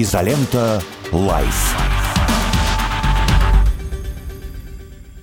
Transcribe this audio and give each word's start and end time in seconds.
Изолента 0.00 0.82
Live. 1.10 1.95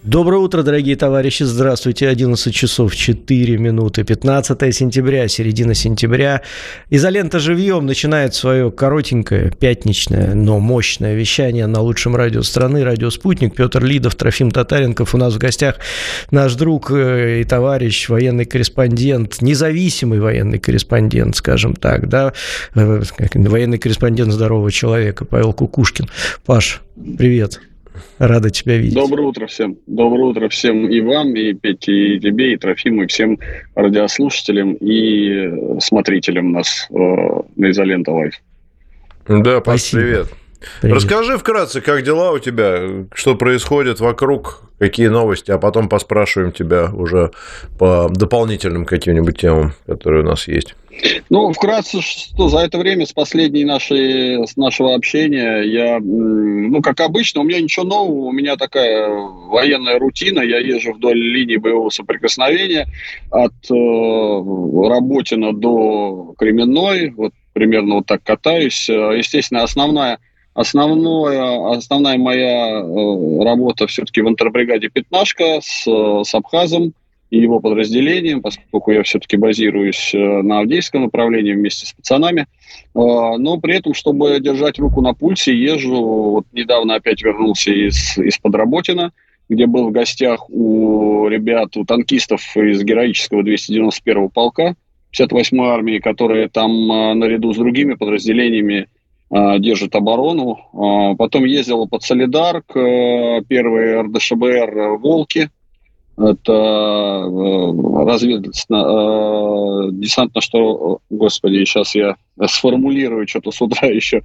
Доброе 0.06 0.40
утро, 0.40 0.64
дорогие 0.64 0.98
товарищи. 0.98 1.44
Здравствуйте. 1.44 2.10
11 2.10 2.54
часов 2.54 2.94
4 2.94 3.58
минуты. 3.58 4.04
15 4.04 4.76
сентября, 4.76 5.30
середина 5.30 5.74
сентября. 5.74 6.42
Изолента 6.90 7.40
живьем 7.40 7.86
начинает 7.86 8.36
свое 8.36 8.70
коротенькое, 8.70 9.52
пятничное, 9.52 10.36
но 10.36 10.60
мощное 10.60 11.16
вещание 11.16 11.68
на 11.68 11.80
лучшем 11.80 12.18
радио 12.18 12.42
страны. 12.42 12.84
Радио 12.84 13.10
«Спутник». 13.12 13.56
Петр 13.56 13.82
Лидов, 13.82 14.16
Трофим 14.16 14.52
Татаренков. 14.52 15.16
У 15.16 15.18
нас 15.18 15.36
в 15.36 15.38
гостях 15.38 15.78
наш 16.32 16.56
друг 16.56 16.92
э, 16.92 17.40
и 17.40 17.44
товарищ, 17.46 18.10
военный 18.10 18.44
корреспондент, 18.44 19.42
независимый 19.42 20.20
военный 20.20 20.60
корреспондент, 20.60 21.38
скажем 21.38 21.78
так, 21.78 22.10
да, 22.10 22.34
э, 22.76 23.04
военный 23.36 23.78
корреспондент 23.78 24.34
здорового 24.34 24.70
человека 24.70 25.24
Павел 25.24 25.54
Кукушкин. 25.54 26.10
Паш, 26.46 26.82
привет. 27.18 27.62
Рады 28.18 28.50
тебя 28.50 28.78
видеть. 28.78 28.96
Доброе 28.96 29.28
утро 29.28 29.48
всем. 29.48 29.78
Доброе 29.88 30.26
утро 30.26 30.50
всем 30.50 30.90
и 30.90 31.02
вам, 31.02 31.36
и 31.36 31.54
Пете, 31.54 32.16
и 32.16 32.20
тебе, 32.20 32.54
и 32.54 32.58
Трофиму, 32.58 33.04
и 33.04 33.08
всем 33.08 33.40
радиослушателям 33.76 34.74
и 34.74 35.80
смотрителям 35.80 36.52
нас 36.52 36.88
э, 36.90 36.94
на 36.94 37.72
Изолента 37.72 38.12
Live. 38.12 38.36
Да, 39.28 39.62
Паш, 39.62 39.92
привет. 39.92 40.28
Привет. 40.82 40.98
Расскажи 40.98 41.38
вкратце, 41.38 41.82
как 41.82 42.04
дела 42.04 42.32
у 42.32 42.40
тебя, 42.40 43.06
что 43.14 43.36
происходит 43.36 44.00
вокруг, 44.00 44.62
какие 44.80 45.08
новости, 45.08 45.52
а 45.52 45.58
потом 45.58 45.90
поспрашиваем 45.90 46.52
тебя 46.52 46.90
уже 46.92 47.32
по 47.78 48.10
дополнительным 48.10 48.86
каким-нибудь 48.86 49.38
темам, 49.38 49.74
которые 49.86 50.24
у 50.24 50.28
нас 50.28 50.48
есть. 50.48 50.76
Ну, 51.30 51.52
вкратце, 51.54 52.02
что 52.02 52.50
за 52.50 52.60
это 52.60 52.78
время 52.78 53.06
с 53.06 53.14
последней 53.14 53.66
нашей, 53.66 54.48
с 54.48 54.56
нашего 54.58 54.94
общения 54.94 55.62
я, 55.62 56.00
ну, 56.00 56.82
как 56.82 57.00
обычно, 57.00 57.42
у 57.42 57.44
меня 57.44 57.60
ничего 57.62 57.86
нового, 57.86 58.26
у 58.26 58.32
меня 58.32 58.58
такая 58.58 59.10
военная 59.10 59.98
рутина, 59.98 60.42
я 60.42 60.60
езжу 60.60 60.94
вдоль 60.94 61.18
линии 61.18 61.58
боевого 61.58 61.90
соприкосновения 61.90 62.88
от 63.32 63.54
э, 63.72 64.88
Работина 64.88 65.52
до 65.54 66.36
Кременной, 66.38 67.10
вот 67.10 67.34
примерно 67.54 67.96
вот 67.96 68.06
так 68.06 68.22
катаюсь. 68.24 68.88
Естественно, 68.88 69.64
основная 69.64 70.20
Основное, 70.54 71.72
основная 71.76 72.18
моя 72.18 72.80
э, 72.80 73.44
работа 73.44 73.88
все-таки 73.88 74.22
в 74.22 74.30
интербригаде 74.30 74.90
«Пятнашка» 74.90 75.60
с, 75.62 75.86
с 75.86 76.36
Абхазом, 76.36 76.94
и 77.34 77.40
его 77.40 77.60
подразделением, 77.60 78.44
поскольку 78.44 78.92
я 78.92 79.02
все-таки 79.02 79.38
базируюсь 79.38 80.14
э, 80.14 80.18
на 80.20 80.60
Авдейском 80.60 81.02
направлении 81.02 81.54
вместе 81.54 81.88
с 81.88 81.94
пацанами. 81.94 82.42
Э, 82.42 82.46
но 82.94 83.58
при 83.60 83.78
этом, 83.78 83.96
чтобы 83.96 84.40
держать 84.40 84.78
руку 84.78 85.02
на 85.02 85.16
пульсе, 85.16 85.52
езжу. 85.52 85.96
Вот 85.96 86.46
недавно 86.52 86.94
опять 86.94 87.24
вернулся 87.24 87.72
из, 87.72 88.20
из 88.20 88.38
Подработина, 88.38 89.14
где 89.50 89.66
был 89.66 89.88
в 89.88 89.92
гостях 89.92 90.48
у 90.52 91.28
ребят, 91.28 91.76
у 91.76 91.86
танкистов 91.86 92.56
из 92.56 92.84
героического 92.84 93.42
291-го 93.42 94.30
полка 94.30 94.76
58-й 95.12 95.70
армии, 95.70 95.98
которые 95.98 96.50
там 96.50 96.72
э, 96.92 97.14
наряду 97.16 97.52
с 97.52 97.58
другими 97.58 97.96
подразделениями 97.96 98.90
держат 99.60 99.96
оборону. 99.96 101.16
Потом 101.18 101.46
ездил 101.46 101.88
под 101.88 102.04
Солидар 102.04 102.62
к 102.62 102.74
первой 103.48 104.02
РДШБР 104.02 104.98
«Волки», 105.00 105.50
это 106.18 106.52
э, 106.52 108.06
разведывательно, 108.06 109.88
э, 109.88 109.92
десантно, 109.94 110.42
что, 110.42 111.00
господи, 111.10 111.66
сейчас 111.66 111.96
я 111.96 112.16
сформулирую 112.46 113.28
что-то 113.28 113.52
с 113.52 113.62
утра 113.62 113.88
еще. 113.88 114.22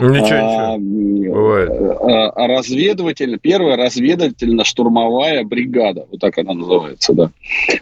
Ничего, 0.00 0.28
а, 0.30 0.76
ничего. 0.76 1.34
Бывает. 1.34 1.70
А, 1.70 2.46
разведывательно, 2.46 3.38
первая 3.38 3.76
разведывательно-штурмовая 3.76 5.44
бригада, 5.44 6.06
вот 6.10 6.20
так 6.20 6.38
она 6.38 6.54
называется, 6.54 7.12
да, 7.12 7.30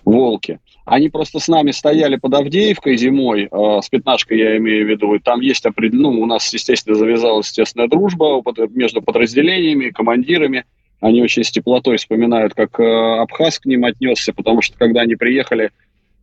«Волки». 0.04 0.58
Они 0.84 1.08
просто 1.08 1.40
с 1.40 1.48
нами 1.48 1.72
стояли 1.72 2.14
под 2.14 2.34
Авдеевкой 2.34 2.96
зимой, 2.96 3.48
э, 3.50 3.80
с 3.82 3.88
пятнашкой 3.88 4.38
я 4.38 4.56
имею 4.58 4.86
в 4.86 4.88
виду, 4.88 5.14
и 5.14 5.18
там 5.18 5.40
есть 5.40 5.66
определенно, 5.66 6.12
ну, 6.12 6.20
у 6.20 6.26
нас, 6.26 6.52
естественно, 6.52 6.94
завязалась 6.94 7.48
естественная 7.48 7.88
дружба 7.88 8.40
между 8.70 9.02
подразделениями, 9.02 9.90
командирами, 9.90 10.64
они 11.00 11.22
очень 11.22 11.44
с 11.44 11.50
теплотой 11.50 11.98
вспоминают, 11.98 12.54
как 12.54 12.80
э, 12.80 13.20
Абхаз 13.20 13.58
к 13.58 13.66
ним 13.66 13.84
отнесся, 13.84 14.32
потому 14.32 14.62
что 14.62 14.78
когда 14.78 15.02
они 15.02 15.14
приехали, 15.14 15.70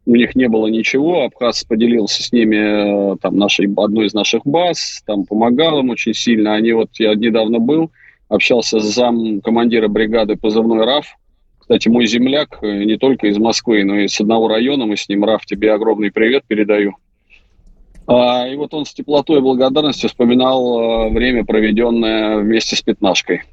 у 0.06 0.16
них 0.16 0.35
не 0.35 0.47
было 0.47 0.67
ничего, 0.67 1.23
Абхаз 1.23 1.63
поделился 1.63 2.23
с 2.23 2.31
ними 2.31 3.13
э, 3.13 3.17
там, 3.22 3.38
нашей, 3.38 3.72
одной 3.78 4.07
из 4.07 4.13
наших 4.13 4.44
баз, 4.45 5.03
там 5.06 5.25
помогал 5.25 5.79
им 5.79 5.89
очень 5.89 6.13
сильно. 6.13 6.56
Они 6.56 6.73
вот, 6.73 6.89
я 6.97 7.13
недавно 7.13 7.59
был, 7.59 7.91
общался 8.29 8.79
с 8.79 8.83
зам 8.83 9.41
командира 9.41 9.88
бригады 9.88 10.35
позывной 10.35 10.83
РАФ, 10.85 11.06
кстати, 11.59 11.88
мой 11.88 12.07
земляк 12.07 12.59
э, 12.62 12.83
не 12.83 12.97
только 12.97 13.28
из 13.28 13.38
Москвы, 13.38 13.85
но 13.85 13.95
и 14.00 14.07
с 14.09 14.19
одного 14.19 14.50
района, 14.50 14.85
мы 14.85 14.97
с 14.97 15.07
ним, 15.07 15.23
Раф, 15.23 15.45
тебе 15.45 15.72
огромный 15.72 16.12
привет 16.12 16.44
передаю. 16.45 16.95
А, 18.06 18.45
и 18.50 18.56
вот 18.57 18.73
он 18.73 18.85
с 18.85 18.94
теплотой 18.94 19.38
и 19.38 19.41
благодарностью 19.41 20.09
вспоминал 20.09 21.09
время, 21.09 21.45
проведенное 21.45 22.39
вместе 22.39 22.75
с 22.75 22.81
Пятнашкой. 22.81 23.44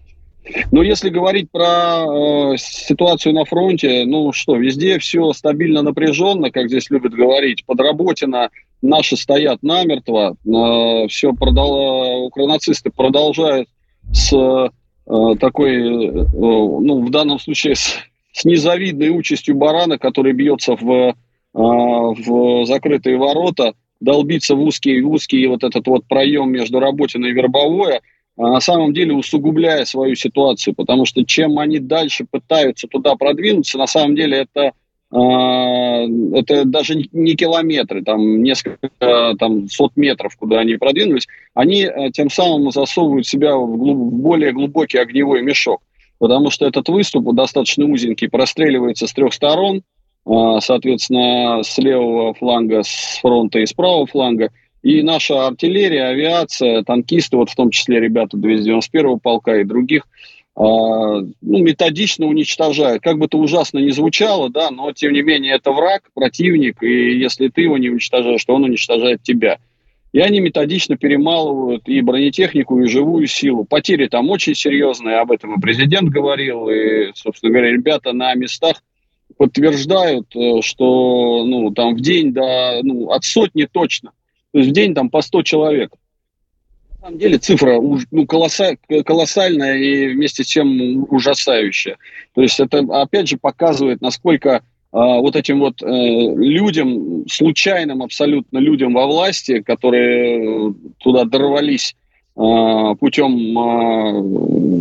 Но 0.70 0.82
если 0.82 1.10
говорить 1.10 1.50
про 1.50 2.54
э, 2.54 2.56
ситуацию 2.56 3.34
на 3.34 3.44
фронте, 3.44 4.04
ну 4.06 4.32
что, 4.32 4.56
везде 4.56 4.98
все 4.98 5.32
стабильно 5.32 5.82
напряженно, 5.82 6.50
как 6.50 6.68
здесь 6.68 6.90
любят 6.90 7.12
говорить, 7.12 7.64
подработано, 7.66 8.50
наши 8.82 9.16
стоят 9.16 9.62
намертво, 9.62 10.36
э, 10.44 11.08
все 11.08 11.32
продал, 11.32 12.24
укронацисты 12.24 12.90
продолжают 12.90 13.68
с 14.12 14.32
э, 14.32 15.34
такой, 15.38 15.74
э, 15.74 16.26
ну 16.32 17.04
в 17.04 17.10
данном 17.10 17.38
случае 17.38 17.76
с, 17.76 17.98
с 18.32 18.44
незавидной 18.44 19.10
участью 19.10 19.56
барана, 19.56 19.98
который 19.98 20.32
бьется 20.32 20.74
в, 20.74 20.90
э, 20.90 21.14
в 21.52 22.64
закрытые 22.64 23.18
ворота, 23.18 23.74
долбиться 24.00 24.54
в 24.54 24.62
узкий, 24.62 25.02
в 25.02 25.10
узкий 25.10 25.46
вот 25.46 25.62
этот 25.62 25.86
вот 25.86 26.06
проем 26.06 26.50
между 26.50 26.80
Работиной 26.80 27.30
и 27.30 27.32
Вербовое– 27.32 28.00
на 28.48 28.60
самом 28.60 28.94
деле 28.94 29.12
усугубляя 29.12 29.84
свою 29.84 30.14
ситуацию, 30.14 30.74
потому 30.74 31.04
что 31.04 31.24
чем 31.24 31.58
они 31.58 31.78
дальше 31.78 32.26
пытаются 32.30 32.88
туда 32.88 33.14
продвинуться, 33.16 33.78
на 33.78 33.86
самом 33.86 34.14
деле 34.14 34.38
это 34.38 34.72
а, 35.12 36.04
это 36.34 36.64
даже 36.64 36.94
не 37.12 37.34
километры, 37.34 38.02
там 38.02 38.42
несколько 38.42 39.34
там, 39.38 39.68
сот 39.68 39.92
метров, 39.96 40.36
куда 40.36 40.60
они 40.60 40.76
продвинулись, 40.76 41.26
они 41.52 41.82
э, 41.82 42.10
тем 42.12 42.30
самым 42.30 42.70
засовывают 42.70 43.26
себя 43.26 43.56
в, 43.56 43.76
глуб, 43.76 43.96
в 43.96 44.12
более 44.20 44.52
глубокий 44.52 44.98
огневой 44.98 45.42
мешок, 45.42 45.82
потому 46.18 46.50
что 46.50 46.64
этот 46.64 46.88
выступ 46.88 47.34
достаточно 47.34 47.86
узенький, 47.86 48.28
простреливается 48.28 49.08
с 49.08 49.12
трех 49.12 49.34
сторон, 49.34 49.82
а, 50.24 50.60
соответственно, 50.60 51.62
с 51.64 51.76
левого 51.78 52.32
фланга, 52.34 52.84
с 52.84 53.18
фронта 53.20 53.58
и 53.58 53.66
с 53.66 53.72
правого 53.72 54.06
фланга, 54.06 54.50
и 54.82 55.02
наша 55.02 55.46
артиллерия, 55.46 56.06
авиация, 56.06 56.82
танкисты, 56.82 57.36
вот 57.36 57.50
в 57.50 57.54
том 57.54 57.70
числе 57.70 58.00
ребята 58.00 58.36
291-го 58.36 59.18
полка 59.18 59.58
и 59.58 59.64
других, 59.64 60.04
э, 60.04 60.58
ну, 60.58 61.28
методично 61.41 62.26
уничтожают. 62.26 63.02
Как 63.02 63.18
бы 63.18 63.26
это 63.26 63.36
ужасно 63.36 63.78
ни 63.78 63.91
звучало, 63.91 64.48
да, 64.48 64.70
но 64.70 64.92
тем 64.92 65.12
не 65.12 65.22
менее 65.22 65.54
это 65.54 65.72
враг, 65.72 66.08
противник, 66.14 66.82
и 66.82 67.18
если 67.18 67.48
ты 67.48 67.62
его 67.62 67.76
не 67.76 67.91
уничтожаешь, 67.91 68.44
то 68.44 68.54
он 68.54 68.64
уничтожает 68.64 69.22
тебя. 69.22 69.58
И 70.12 70.18
они 70.18 70.41
методично 70.41 70.97
перемалывают 70.97 71.86
и 71.86 72.00
бронетехнику, 72.00 72.80
и 72.80 72.88
живую 72.88 73.26
силу. 73.26 73.64
Потери 73.64 74.08
там 74.08 74.28
очень 74.30 74.54
серьезные, 74.54 75.18
об 75.18 75.30
этом 75.30 75.54
и 75.54 75.60
президент 75.60 76.08
говорил, 76.08 76.68
и, 76.68 77.12
собственно 77.14 77.52
говоря, 77.52 77.70
ребята 77.70 78.12
на 78.12 78.34
местах 78.34 78.82
подтверждают, 79.36 80.34
э, 80.34 80.62
что 80.62 81.44
ну, 81.44 81.70
там 81.70 81.97
в 81.97 82.00
день 82.00 82.32
до, 82.32 82.80
ну, 82.82 83.10
от 83.10 83.24
сотни 83.24 83.68
точно 83.70 84.12
то 84.52 84.58
есть 84.58 84.70
в 84.70 84.72
день 84.72 84.94
там 84.94 85.10
по 85.10 85.22
100 85.22 85.42
человек. 85.42 85.92
На 87.00 87.06
самом 87.06 87.18
деле 87.18 87.38
цифра 87.38 87.80
ну, 87.80 88.26
колосса, 88.26 88.76
колоссальная 89.06 89.78
и 89.78 90.08
вместе 90.08 90.44
с 90.44 90.48
тем 90.48 91.06
ужасающая. 91.10 91.97
То 92.34 92.42
есть 92.42 92.60
это 92.60 92.80
опять 92.91 93.28
же 93.28 93.38
показывает, 93.38 94.02
насколько 94.02 94.50
э, 94.50 94.60
вот 94.92 95.34
этим 95.34 95.60
вот 95.60 95.82
э, 95.82 95.86
людям, 95.86 97.24
случайным 97.26 98.02
абсолютно 98.02 98.58
людям 98.58 98.92
во 98.92 99.06
власти, 99.06 99.62
которые 99.62 100.74
туда 100.98 101.24
дорвались 101.24 101.96
э, 102.36 102.94
путем, 103.00 103.58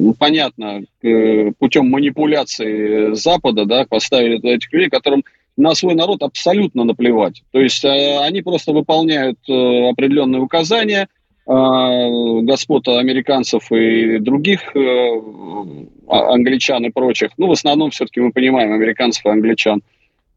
э, 0.09 0.13
понятно, 0.19 0.81
э, 1.01 1.51
путем 1.57 1.89
манипуляции 1.89 3.13
Запада, 3.13 3.63
да, 3.63 3.85
поставили 3.85 4.45
этих 4.45 4.73
людей, 4.73 4.89
которым 4.89 5.23
на 5.59 5.75
свой 5.75 5.93
народ 5.93 6.23
абсолютно 6.23 6.83
наплевать. 6.85 7.43
То 7.51 7.59
есть 7.59 7.83
э, 7.83 8.19
они 8.19 8.41
просто 8.41 8.71
выполняют 8.71 9.37
э, 9.47 9.89
определенные 9.89 10.41
указания 10.41 11.07
э, 11.45 11.51
господ 11.51 12.87
американцев 12.87 13.71
и 13.71 14.19
других 14.19 14.73
а, 14.75 16.33
англичан 16.33 16.85
и 16.85 16.89
прочих. 16.89 17.31
Ну, 17.37 17.47
в 17.47 17.51
основном 17.51 17.91
все-таки 17.91 18.21
мы 18.21 18.31
понимаем 18.31 18.73
американцев 18.73 19.25
и 19.25 19.29
англичан. 19.29 19.81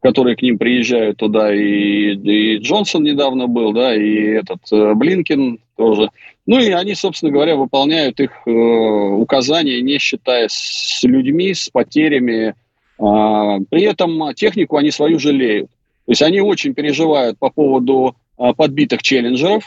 которые 0.01 0.35
к 0.35 0.41
ним 0.41 0.57
приезжают 0.57 1.17
туда, 1.17 1.55
и, 1.55 2.13
и 2.15 2.57
Джонсон 2.57 3.03
недавно 3.03 3.47
был, 3.47 3.71
да, 3.71 3.95
и 3.95 4.33
этот 4.41 4.59
э, 4.71 4.93
Блинкин 4.93 5.59
тоже. 5.77 6.09
Ну 6.45 6.59
и 6.59 6.71
они, 6.71 6.93
собственно 6.93 7.31
говоря, 7.31 7.55
выполняют 7.55 8.19
их 8.19 8.31
э, 8.45 8.51
указания, 8.51 9.81
не 9.81 9.97
считая 9.99 10.47
с 10.49 11.01
людьми, 11.03 11.53
с 11.53 11.69
потерями. 11.69 12.53
А, 13.03 13.59
при 13.69 13.81
этом 13.83 14.33
технику 14.33 14.77
они 14.77 14.91
свою 14.91 15.19
жалеют. 15.19 15.69
То 16.05 16.11
есть 16.11 16.21
они 16.21 16.39
очень 16.41 16.73
переживают 16.73 17.37
по 17.37 17.49
поводу 17.49 18.15
а, 18.37 18.53
подбитых 18.53 19.01
челленджеров, 19.01 19.65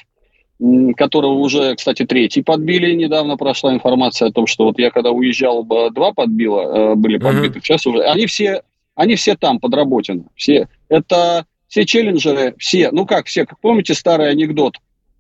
которого 0.96 1.34
уже, 1.34 1.74
кстати, 1.74 2.06
третий 2.06 2.42
подбили. 2.42 2.94
Недавно 2.94 3.36
прошла 3.36 3.74
информация 3.74 4.28
о 4.28 4.32
том, 4.32 4.46
что 4.46 4.64
вот 4.64 4.78
я 4.78 4.90
когда 4.90 5.10
уезжал, 5.10 5.64
два 5.64 6.12
подбила, 6.12 6.92
э, 6.92 6.94
были 6.94 7.18
подбиты. 7.18 7.58
Uh-huh. 7.58 7.62
Сейчас 7.62 7.86
уже 7.86 8.02
они 8.04 8.24
все, 8.24 8.62
они 8.94 9.16
все 9.16 9.36
там 9.36 9.60
подработаны. 9.60 10.24
Все 10.34 10.68
это 10.88 11.44
все 11.68 11.84
челленджеры, 11.84 12.54
все. 12.56 12.90
Ну 12.90 13.04
как 13.04 13.26
все? 13.26 13.44
Как 13.44 13.60
помните 13.60 13.92
старый 13.92 14.30
анекдот? 14.30 14.76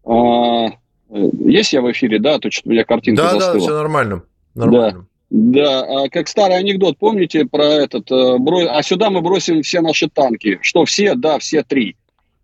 А, 0.06 0.68
э, 0.68 0.70
есть 1.44 1.74
я 1.74 1.82
в 1.82 1.92
эфире, 1.92 2.18
да? 2.18 2.38
То 2.38 2.50
что 2.50 2.66
у 2.70 2.72
меня 2.72 2.84
картинка 2.84 3.24
да, 3.24 3.30
застыла. 3.32 3.52
Да, 3.52 3.60
все 3.60 3.74
нормально. 3.74 4.22
нормально. 4.54 5.00
Да. 5.00 5.06
Да, 5.30 5.82
а 5.82 6.08
как 6.08 6.28
старый 6.28 6.56
анекдот, 6.56 6.98
помните 6.98 7.46
про 7.46 7.64
этот? 7.64 8.10
Э, 8.12 8.36
а 8.68 8.82
сюда 8.82 9.10
мы 9.10 9.22
бросим 9.22 9.62
все 9.62 9.80
наши 9.80 10.08
танки. 10.08 10.58
Что 10.62 10.84
все? 10.84 11.14
Да, 11.14 11.38
все 11.38 11.64
три. 11.64 11.96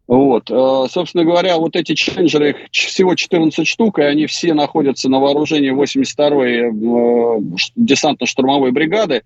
Вот. 0.08 0.50
Э, 0.50 0.86
собственно 0.90 1.24
говоря, 1.24 1.58
вот 1.58 1.76
эти 1.76 1.94
челленджеры, 1.94 2.50
их 2.50 2.56
всего 2.70 3.14
14 3.14 3.66
штук, 3.66 4.00
и 4.00 4.02
они 4.02 4.26
все 4.26 4.52
находятся 4.52 5.08
на 5.08 5.20
вооружении 5.20 5.72
82-й 5.72 6.58
э, 6.58 7.70
десантно-штурмовой 7.76 8.72
бригады, 8.72 9.22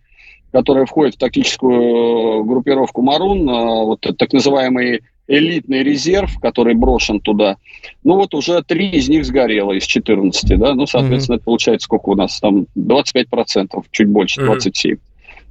которая 0.53 0.85
входит 0.85 1.15
в 1.15 1.19
тактическую 1.19 2.45
группировку 2.45 3.03
«Марун», 3.03 3.47
вот 3.47 4.01
так 4.01 4.33
называемый 4.33 5.01
элитный 5.29 5.83
резерв, 5.83 6.39
который 6.41 6.75
брошен 6.75 7.21
туда. 7.21 7.57
Ну 8.05 8.17
вот 8.17 8.35
уже 8.35 8.63
три 8.63 8.91
из 8.91 9.09
них 9.09 9.25
сгорело 9.25 9.73
из 9.73 9.85
14, 9.85 10.59
да, 10.59 10.75
ну, 10.75 10.87
соответственно, 10.87 11.37
mm-hmm. 11.37 11.39
это 11.39 11.45
получается 11.45 11.85
сколько 11.85 12.11
у 12.11 12.15
нас 12.15 12.41
там, 12.41 12.67
25%, 12.77 13.85
чуть 13.91 14.09
больше, 14.09 14.41
27%. 14.41 14.71
Mm-hmm. 14.73 14.99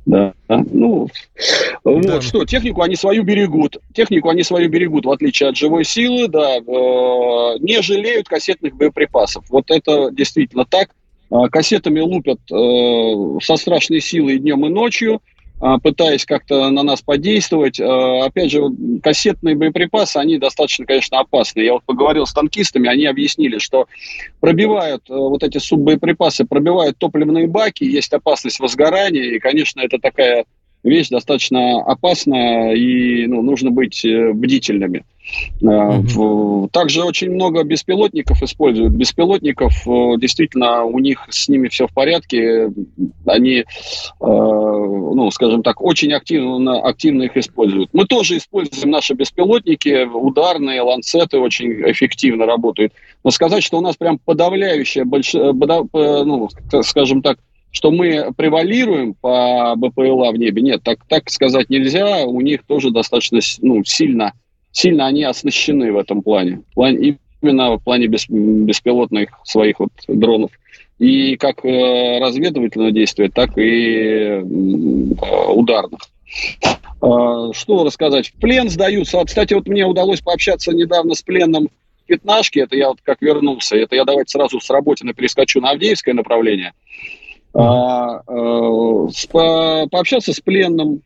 Да, 0.05 0.33
ну, 0.47 1.09
да. 1.83 1.91
вот 1.91 2.23
что, 2.23 2.45
технику 2.45 2.83
они 2.83 2.95
свою 2.95 3.23
берегут, 3.23 3.77
технику 3.91 4.29
они 4.29 4.43
свою 4.43 4.69
берегут, 4.69 5.05
в 5.05 5.11
отличие 5.11 5.49
от 5.49 5.57
живой 5.57 5.83
силы, 5.83 6.27
да, 6.27 6.57
э, 6.57 6.61
не 7.59 7.81
жалеют 7.81 8.27
кассетных 8.27 8.75
боеприпасов. 8.75 9.45
Вот 9.49 9.71
это 9.71 10.11
действительно 10.11 10.63
так. 10.65 10.89
Э, 11.31 11.47
кассетами 11.51 12.01
лупят 12.01 12.39
э, 12.51 13.39
со 13.41 13.55
страшной 13.57 13.99
силой 13.99 14.37
днем 14.37 14.63
и 14.67 14.69
ночью, 14.69 15.15
а, 15.15 15.19
пытаясь 15.81 16.25
как-то 16.25 16.69
на 16.69 16.83
нас 16.83 17.01
подействовать. 17.01 17.79
А, 17.79 18.25
опять 18.25 18.51
же, 18.51 18.61
кассетные 19.01 19.55
боеприпасы, 19.55 20.17
они 20.17 20.37
достаточно, 20.37 20.85
конечно, 20.85 21.19
опасны. 21.19 21.61
Я 21.61 21.73
вот 21.73 21.83
поговорил 21.85 22.25
с 22.25 22.33
танкистами, 22.33 22.89
они 22.89 23.05
объяснили, 23.05 23.57
что 23.57 23.87
пробивают 24.39 25.09
э, 25.09 25.13
вот 25.13 25.43
эти 25.43 25.57
суббоеприпасы, 25.57 26.45
пробивают 26.45 26.97
топливные 26.97 27.47
баки, 27.47 27.83
есть 27.83 28.13
опасность 28.13 28.59
возгорания, 28.59 29.23
и, 29.23 29.39
конечно, 29.39 29.81
это 29.81 29.97
такая 29.97 30.45
вещь 30.85 31.09
достаточно 31.09 31.81
опасная, 31.81 32.73
и 32.73 33.25
ну, 33.27 33.41
нужно 33.41 33.71
быть 33.71 34.05
э, 34.05 34.31
бдительными. 34.33 35.03
Mm-hmm. 35.59 36.69
Также 36.69 37.03
очень 37.03 37.31
много 37.31 37.63
беспилотников 37.63 38.43
используют. 38.43 38.93
Беспилотников 38.93 39.73
э, 39.87 40.17
действительно 40.17 40.83
у 40.83 40.99
них 40.99 41.25
с 41.29 41.49
ними 41.49 41.67
все 41.67 41.87
в 41.87 41.93
порядке. 41.93 42.71
Они, 43.25 43.65
ну, 44.19 45.31
скажем 45.31 45.63
так, 45.63 45.81
очень 45.81 46.13
активно, 46.13 46.79
активно 46.79 47.23
их 47.23 47.35
используют. 47.37 47.89
Мы 47.91 48.05
тоже 48.05 48.37
используем 48.37 48.91
наши 48.91 49.15
беспилотники, 49.15 50.05
ударные, 50.05 50.81
ланцеты 50.81 51.39
очень 51.39 51.71
эффективно 51.91 52.45
работают. 52.45 52.93
Но 53.23 53.31
сказать, 53.31 53.63
что 53.63 53.79
у 53.79 53.81
нас 53.81 53.95
прям 53.95 54.19
подавляющее, 54.19 55.05
больше, 55.05 55.39
ну, 55.39 56.49
скажем 56.83 57.23
так, 57.23 57.39
что 57.75 57.91
мы 57.91 58.31
превалируем 58.37 59.15
по 59.15 59.75
БПЛА 59.75 60.31
в 60.31 60.37
небе. 60.37 60.61
Нет, 60.61 60.81
так, 60.81 60.99
так 61.09 61.29
сказать 61.29 61.69
нельзя. 61.69 62.23
У 62.23 62.39
них 62.39 62.63
тоже 62.65 62.89
достаточно 62.89 63.39
ну, 63.61 63.83
сильно, 63.83 64.31
сильно 64.71 65.07
они 65.07 65.25
оснащены 65.25 65.91
в 65.91 65.97
этом 65.97 66.21
плане. 66.21 66.61
именно 66.77 67.75
в 67.75 67.83
плане 67.83 68.07
бес, 68.07 68.27
беспилотных 68.29 69.29
своих 69.43 69.81
вот 69.81 69.91
дронов. 70.07 70.51
И 70.99 71.35
как 71.35 71.65
э, 71.65 72.19
разведывательного 72.19 72.91
действия, 72.91 73.27
так 73.27 73.57
и 73.57 73.61
э, 73.61 74.41
ударных. 74.41 75.99
Э, 77.01 77.51
что 77.51 77.83
рассказать? 77.83 78.29
В 78.29 78.39
плен 78.39 78.69
сдаются. 78.69 79.21
Кстати, 79.25 79.53
вот 79.53 79.67
мне 79.67 79.85
удалось 79.85 80.21
пообщаться 80.21 80.71
недавно 80.71 81.13
с 81.13 81.21
пленным 81.21 81.67
пятнашки. 82.05 82.59
Это 82.59 82.77
я 82.77 82.87
вот 82.87 82.99
как 83.03 83.21
вернулся. 83.21 83.75
Это 83.75 83.97
я 83.97 84.05
давайте 84.05 84.31
сразу 84.31 84.61
с 84.61 84.69
работы 84.69 85.05
перескочу 85.13 85.59
на 85.59 85.71
Авдеевское 85.71 86.13
направление 86.13 86.71
а, 87.55 88.21
а, 88.27 89.07
по, 89.31 89.87
пообщаться 89.89 90.33
с 90.33 90.39
пленным, 90.39 91.01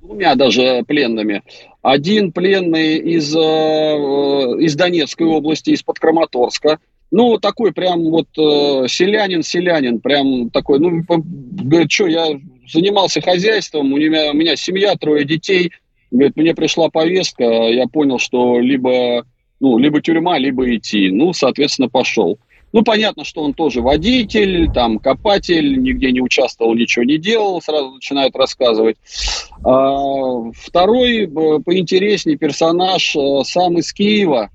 двумя 0.00 0.34
даже 0.34 0.82
пленными. 0.86 1.42
Один 1.82 2.32
пленный 2.32 2.96
из, 2.96 3.34
э, 3.34 3.38
из 3.38 4.74
Донецкой 4.74 5.26
области, 5.26 5.70
из-под 5.70 5.98
Краматорска. 5.98 6.78
Ну, 7.10 7.38
такой 7.38 7.72
прям 7.72 8.04
вот 8.10 8.28
э, 8.38 8.86
селянин, 8.88 9.42
селянин, 9.42 10.00
прям 10.00 10.50
такой, 10.50 10.78
ну, 10.78 11.02
говорит, 11.08 11.90
что, 11.90 12.06
я 12.06 12.26
занимался 12.72 13.20
хозяйством, 13.20 13.92
у 13.92 13.96
меня, 13.96 14.30
у 14.30 14.34
меня 14.34 14.56
семья, 14.56 14.94
трое 14.94 15.24
детей, 15.24 15.72
говорит, 16.10 16.36
мне 16.36 16.54
пришла 16.54 16.88
повестка, 16.88 17.44
я 17.44 17.86
понял, 17.86 18.18
что 18.18 18.60
либо, 18.60 19.24
ну, 19.58 19.78
либо 19.78 20.00
тюрьма, 20.00 20.38
либо 20.38 20.74
идти. 20.74 21.10
Ну, 21.10 21.32
соответственно, 21.32 21.88
пошел. 21.88 22.38
Ну, 22.72 22.82
понятно, 22.82 23.24
что 23.24 23.42
он 23.42 23.52
тоже 23.52 23.80
водитель, 23.80 24.70
там, 24.72 24.98
копатель, 24.98 25.82
нигде 25.82 26.12
не 26.12 26.20
участвовал, 26.20 26.74
ничего 26.74 27.04
не 27.04 27.18
делал, 27.18 27.60
сразу 27.60 27.90
начинают 27.90 28.36
рассказывать. 28.36 28.96
А, 29.64 30.50
второй, 30.52 31.28
поинтереснее 31.28 32.38
персонаж, 32.38 33.16
э, 33.16 33.42
сам 33.44 33.78
из 33.78 33.92
Киева, 33.92 34.50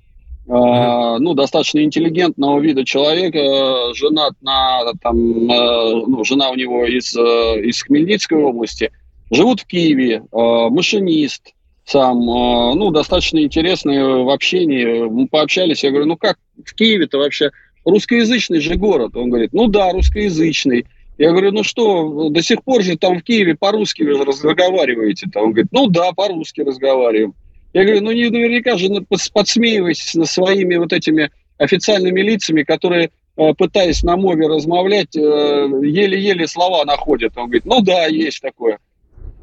Uh-huh. 0.48 1.18
ну, 1.18 1.34
достаточно 1.34 1.82
интеллигентного 1.82 2.60
вида 2.60 2.84
человека, 2.84 3.92
женат 3.94 4.34
на, 4.42 4.92
там, 5.02 5.16
э, 5.18 6.04
ну, 6.06 6.22
жена 6.22 6.50
у 6.50 6.54
него 6.54 6.86
из, 6.86 7.16
э, 7.16 7.20
из 7.64 7.82
Хмельницкой 7.82 8.38
области, 8.38 8.92
живут 9.32 9.62
в 9.62 9.66
Киеве, 9.66 10.22
машинист 10.30 11.52
сам, 11.84 12.20
ну, 12.20 12.92
достаточно 12.92 13.42
интересный 13.42 14.22
в 14.22 14.30
общении, 14.30 15.08
мы 15.08 15.26
пообщались, 15.26 15.82
я 15.82 15.90
говорю, 15.90 16.06
ну, 16.06 16.16
как 16.16 16.38
в 16.64 16.76
Киеве-то 16.76 17.18
вообще 17.18 17.50
русскоязычный 17.86 18.60
же 18.60 18.74
город. 18.74 19.16
Он 19.16 19.30
говорит, 19.30 19.52
ну 19.52 19.68
да, 19.68 19.92
русскоязычный. 19.92 20.86
Я 21.18 21.30
говорю, 21.30 21.52
ну 21.52 21.62
что, 21.62 22.28
до 22.28 22.42
сих 22.42 22.62
пор 22.62 22.82
же 22.82 22.98
там 22.98 23.18
в 23.18 23.22
Киеве 23.22 23.54
по-русски 23.54 24.02
разговариваете. 24.02 25.28
Там 25.32 25.44
он 25.44 25.52
говорит, 25.52 25.72
ну 25.72 25.86
да, 25.86 26.12
по-русски 26.12 26.60
разговариваем. 26.60 27.34
Я 27.72 27.84
говорю, 27.84 28.02
ну 28.02 28.12
не 28.12 28.28
наверняка 28.28 28.76
же 28.76 28.88
подсмеиваясь 29.32 30.14
над 30.14 30.28
своими 30.28 30.76
вот 30.76 30.92
этими 30.92 31.30
официальными 31.58 32.20
лицами, 32.20 32.64
которые, 32.64 33.10
э, 33.36 33.54
пытаясь 33.54 34.02
на 34.02 34.16
мове 34.16 34.46
размовлять, 34.46 35.16
э, 35.16 35.20
еле-еле 35.20 36.46
слова 36.46 36.84
находят. 36.84 37.36
Он 37.36 37.44
говорит, 37.44 37.64
ну 37.64 37.80
да, 37.80 38.06
есть 38.06 38.42
такое. 38.42 38.78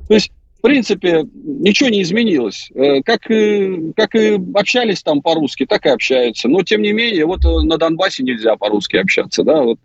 То 0.07 0.13
есть 0.13 0.31
принципе, 0.63 1.25
ничего 1.33 1.89
не 1.89 2.01
изменилось. 2.01 2.71
Э, 2.73 3.01
как, 3.03 3.29
и, 3.29 3.91
как 3.97 4.15
и 4.15 4.39
общались 4.55 5.03
там 5.03 5.21
по-русски, 5.21 5.65
так 5.65 5.85
и 5.85 5.89
общаются. 5.89 6.47
Но, 6.47 6.63
тем 6.63 6.81
не 6.81 6.93
менее, 6.93 7.25
вот 7.25 7.43
э, 7.43 7.49
на 7.63 7.77
Донбассе 7.77 8.23
нельзя 8.23 8.55
по-русски 8.55 8.95
общаться. 8.95 9.43
Да? 9.43 9.61
Вот. 9.61 9.77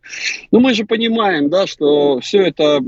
Но 0.53 0.61
мы 0.61 0.75
же 0.75 0.87
понимаем, 0.87 1.51
да, 1.51 1.67
что 1.67 2.21
все 2.21 2.43
это 2.43 2.81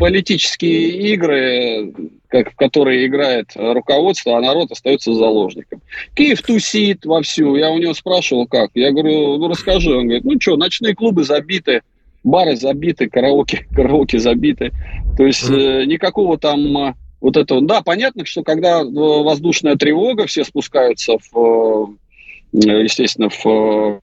политические 0.00 1.12
игры, 1.12 1.92
как, 2.28 2.52
в 2.52 2.56
которые 2.56 3.06
играет 3.06 3.50
руководство, 3.54 4.38
а 4.38 4.40
народ 4.40 4.72
остается 4.72 5.12
заложником. 5.12 5.82
Киев 6.14 6.40
тусит 6.40 7.04
вовсю. 7.04 7.56
Я 7.56 7.70
у 7.70 7.78
него 7.78 7.92
спрашивал, 7.92 8.46
как. 8.46 8.70
Я 8.72 8.90
говорю, 8.90 9.36
ну 9.36 9.48
расскажи. 9.48 9.94
Он 9.94 10.04
говорит, 10.04 10.24
ну 10.24 10.40
что, 10.40 10.56
ночные 10.56 10.94
клубы 10.94 11.24
забиты 11.24 11.82
бары 12.22 12.56
забиты, 12.56 13.08
караоке, 13.08 13.66
караоке 13.74 14.18
забиты. 14.18 14.72
То 15.16 15.26
есть 15.26 15.48
э, 15.50 15.84
никакого 15.86 16.38
там 16.38 16.76
э, 16.76 16.94
вот 17.20 17.36
этого. 17.36 17.60
Да, 17.62 17.82
понятно, 17.82 18.24
что 18.24 18.42
когда 18.42 18.80
э, 18.80 18.84
воздушная 18.84 19.76
тревога, 19.76 20.26
все 20.26 20.44
спускаются 20.44 21.14
в, 21.32 21.96
э, 22.52 22.58
естественно, 22.58 23.28
в 23.30 24.00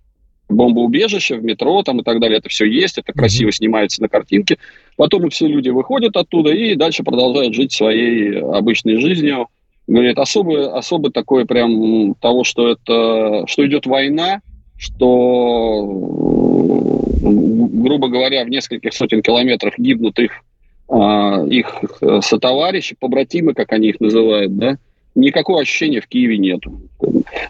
бомбоубежище, 0.49 1.35
в 1.35 1.43
метро 1.43 1.83
там 1.83 1.99
и 1.99 2.03
так 2.03 2.19
далее. 2.19 2.37
Это 2.39 2.49
все 2.49 2.65
есть, 2.65 2.97
это 2.97 3.11
красиво 3.13 3.51
снимается 3.51 4.01
на 4.01 4.09
картинке. 4.09 4.57
Потом 4.95 5.29
все 5.29 5.47
люди 5.47 5.69
выходят 5.69 6.15
оттуда 6.15 6.51
и 6.51 6.75
дальше 6.75 7.03
продолжают 7.03 7.53
жить 7.53 7.73
своей 7.73 8.39
обычной 8.39 8.99
жизнью. 8.99 9.47
Говорит, 9.87 10.17
особо, 10.17 10.77
особо 10.77 11.11
такое 11.11 11.45
прям 11.45 12.13
того, 12.15 12.43
что 12.43 12.69
это, 12.71 13.45
что 13.47 13.65
идет 13.65 13.85
война, 13.85 14.41
что 14.77 16.36
грубо 17.19 18.07
говоря, 18.07 18.43
в 18.45 18.49
нескольких 18.49 18.93
сотен 18.93 19.21
километрах 19.21 19.77
гибнут 19.77 20.19
их 20.19 20.31
их 20.89 21.83
сотоварищи, 22.21 22.95
побратимы, 22.97 23.53
как 23.53 23.73
они 23.73 23.89
их 23.89 23.99
называют, 23.99 24.55
да, 24.55 24.77
никакого 25.15 25.59
ощущения 25.59 25.99
в 25.99 26.07
Киеве 26.07 26.37
нету. 26.37 26.79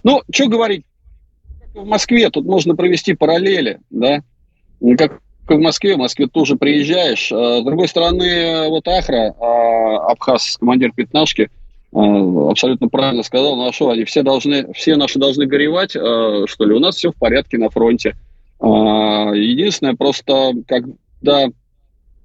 Ну, 0.04 0.24
что 0.34 0.48
говорить, 0.48 0.86
в 1.76 1.86
Москве 1.86 2.32
тут 2.32 2.46
можно 2.46 2.76
провести 2.76 3.14
параллели, 3.14 3.80
да, 3.92 4.24
как 4.98 5.22
в 5.48 5.60
Москве, 5.60 5.94
в 5.96 6.00
Москве 6.00 6.26
тоже 6.26 6.56
приезжаешь. 6.56 7.28
С 7.28 7.64
другой 7.64 7.88
стороны, 7.88 8.70
вот 8.70 8.88
Ахра, 8.88 9.36
Абхаз, 10.10 10.58
командир 10.58 10.92
пятнашки, 10.94 11.52
абсолютно 11.94 12.90
правильно 12.90 13.22
сказал, 13.22 13.56
ну 13.56 13.70
а 13.70 13.72
что, 13.72 13.92
они 13.92 14.04
все 14.04 14.24
должны, 14.24 14.74
все 14.74 14.96
наши 14.96 15.20
должны 15.20 15.46
горевать, 15.46 15.92
что 15.92 16.66
ли? 16.66 16.74
У 16.74 16.80
нас 16.80 16.96
все 16.96 17.12
в 17.12 17.16
порядке 17.16 17.60
на 17.60 17.70
фронте. 17.70 18.16
Единственное, 18.60 19.96
просто 19.96 20.54
когда 20.66 21.48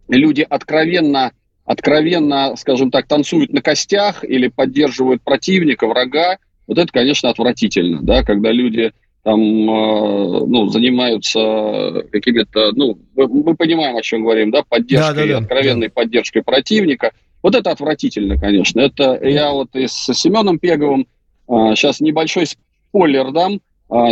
люди 0.09 0.47
откровенно, 0.49 1.33
откровенно, 1.65 2.57
скажем 2.57 2.91
так, 2.91 3.07
танцуют 3.07 3.53
на 3.53 3.61
костях 3.61 4.25
или 4.25 4.49
поддерживают 4.49 5.23
противника, 5.23 5.87
врага, 5.87 6.39
вот 6.67 6.79
это, 6.79 6.91
конечно, 6.93 7.29
отвратительно, 7.29 8.03
да, 8.03 8.23
когда 8.23 8.51
люди 8.51 8.93
там, 9.23 9.41
ну, 9.41 10.69
занимаются 10.69 12.05
какими-то, 12.11 12.73
ну, 12.73 12.99
мы, 13.15 13.29
мы 13.29 13.55
понимаем, 13.55 13.97
о 13.97 14.03
чем 14.03 14.23
говорим, 14.23 14.51
да, 14.51 14.63
поддержкой, 14.69 15.15
да, 15.15 15.23
да, 15.23 15.27
да, 15.27 15.39
откровенной 15.39 15.89
да. 15.89 15.93
поддержкой 15.95 16.43
противника. 16.43 17.13
Вот 17.43 17.55
это 17.55 17.71
отвратительно, 17.71 18.39
конечно. 18.39 18.81
Это 18.81 19.19
я 19.23 19.53
вот 19.53 19.75
и 19.75 19.87
с 19.87 20.13
Семеном 20.15 20.59
Пеговым 20.59 21.07
сейчас 21.47 22.01
небольшой 22.01 22.47
спойлер 22.47 23.33
дам, 23.33 23.61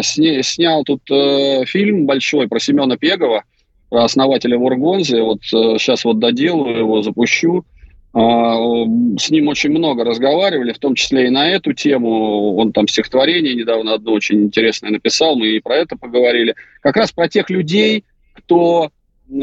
сня, 0.03 0.43
снял 0.43 0.85
тут 0.85 1.03
э, 1.11 1.65
фильм 1.67 2.07
большой 2.07 2.49
про 2.49 2.61
Семена 2.61 2.97
Пегова, 2.97 3.45
про 3.89 4.05
основателя 4.05 4.59
Воргонзы. 4.59 5.23
Вот 5.23 5.43
сейчас 5.43 6.05
э, 6.05 6.09
вот 6.09 6.19
доделаю 6.19 6.77
его, 6.77 7.03
запущу. 7.03 7.65
А, 8.13 8.57
с 9.19 9.31
ним 9.31 9.49
очень 9.49 9.71
много 9.71 10.05
разговаривали, 10.05 10.73
в 10.73 10.79
том 10.79 10.95
числе 10.95 11.27
и 11.27 11.31
на 11.31 11.49
эту 11.49 11.73
тему. 11.73 12.57
Он 12.57 12.73
там 12.73 12.89
стихотворение 12.89 13.55
недавно 13.55 13.95
одно 13.95 14.13
очень 14.13 14.43
интересное 14.43 14.91
написал, 14.91 15.37
мы 15.37 15.49
и 15.49 15.61
про 15.61 15.77
это 15.77 15.97
поговорили. 15.97 16.57
Как 16.81 16.97
раз 16.97 17.13
про 17.13 17.29
тех 17.29 17.51
людей, 17.51 18.05
кто, 18.35 18.91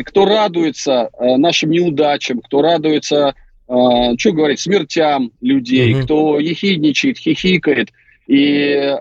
кто 0.06 0.26
радуется 0.26 1.10
э, 1.18 1.38
нашим 1.38 1.72
неудачам, 1.72 2.42
кто 2.42 2.62
радуется, 2.62 3.36
э, 3.70 3.74
что 4.18 4.32
говорить, 4.34 4.60
смертям 4.60 5.32
людей, 5.40 5.96
угу. 5.96 6.04
кто 6.04 6.40
ехидничает, 6.40 7.18
хихикает. 7.18 7.90
И 8.28 8.98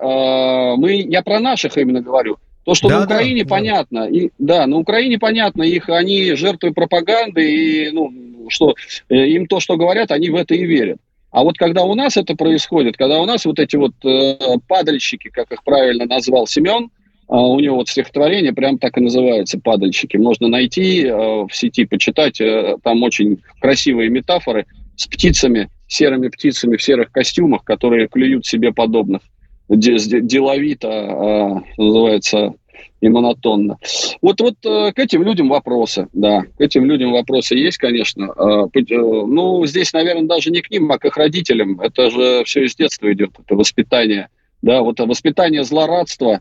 мы, 0.79 1.05
я 1.09 1.23
про 1.23 1.41
наших 1.41 1.77
именно 1.77 2.01
говорю, 2.01 2.39
то, 2.67 2.75
что 2.75 2.89
да, 2.89 2.99
на 2.99 3.05
Украине 3.05 3.45
да, 3.45 3.49
понятно, 3.49 4.01
да. 4.03 4.09
И, 4.09 4.31
да, 4.39 4.67
на 4.67 4.77
Украине 4.79 5.19
понятно, 5.21 5.63
их 5.63 5.89
они 5.89 6.35
жертвы 6.35 6.73
пропаганды, 6.73 7.49
и 7.49 7.91
ну, 7.93 8.13
что 8.49 8.75
э, 9.09 9.15
им 9.15 9.47
то, 9.47 9.61
что 9.61 9.77
говорят, 9.77 10.11
они 10.11 10.31
в 10.31 10.35
это 10.35 10.55
и 10.55 10.65
верят. 10.65 10.99
А 11.31 11.45
вот 11.45 11.59
когда 11.59 11.85
у 11.85 11.95
нас 11.95 12.17
это 12.17 12.35
происходит, 12.35 12.97
когда 12.97 13.21
у 13.21 13.25
нас 13.25 13.45
вот 13.45 13.61
эти 13.61 13.77
вот 13.77 13.93
э, 14.05 14.37
падальщики, 14.67 15.29
как 15.29 15.53
их 15.53 15.63
правильно 15.63 16.07
назвал 16.07 16.49
Семен, 16.49 16.85
э, 16.85 16.89
у 17.29 17.61
него 17.61 17.77
вот 17.77 17.89
стихотворение 17.89 18.53
прям 18.53 18.79
так 18.79 18.99
и 18.99 19.01
называется 19.01 19.61
«Падальщики». 19.61 20.17
Можно 20.17 20.49
найти 20.49 21.05
э, 21.05 21.15
в 21.15 21.51
сети, 21.53 21.85
почитать, 21.85 22.41
э, 22.41 22.77
там 22.83 23.01
очень 23.05 23.43
красивые 23.61 24.11
метафоры 24.11 24.67
с 24.97 25.07
птицами, 25.07 25.69
серыми 25.89 26.29
птицами 26.29 26.77
в 26.77 26.83
серых 26.83 27.11
костюмах, 27.11 27.65
которые 27.65 28.09
клюют 28.09 28.47
себе 28.47 28.73
подобных 28.73 29.23
деловито, 29.69 30.89
а, 30.89 31.63
называется, 31.77 32.55
и 33.01 33.09
монотонно. 33.09 33.79
Вот, 34.23 34.41
вот 34.41 34.55
э, 34.65 34.93
к 34.93 34.99
этим 34.99 35.23
людям 35.23 35.49
вопросы, 35.49 36.09
да, 36.13 36.43
к 36.57 36.61
этим 36.61 36.87
людям 36.87 37.13
вопросы 37.13 37.55
есть, 37.55 37.79
конечно. 37.79 38.33
А, 38.33 38.67
э, 38.67 38.81
ну, 38.91 39.65
здесь, 39.67 39.93
наверное, 39.93 40.27
даже 40.27 40.51
не 40.51 40.63
к 40.63 40.71
ним, 40.71 40.91
а 40.91 40.99
к 40.99 41.05
их 41.05 41.17
родителям. 41.17 41.81
Это 41.81 42.11
же 42.11 42.43
все 42.45 42.65
из 42.65 42.75
детства 42.75 43.13
идет, 43.13 43.31
это 43.39 43.55
воспитание. 43.55 44.29
Да, 44.63 44.83
вот 44.83 44.99
воспитание 45.01 45.65
злорадства 45.65 46.41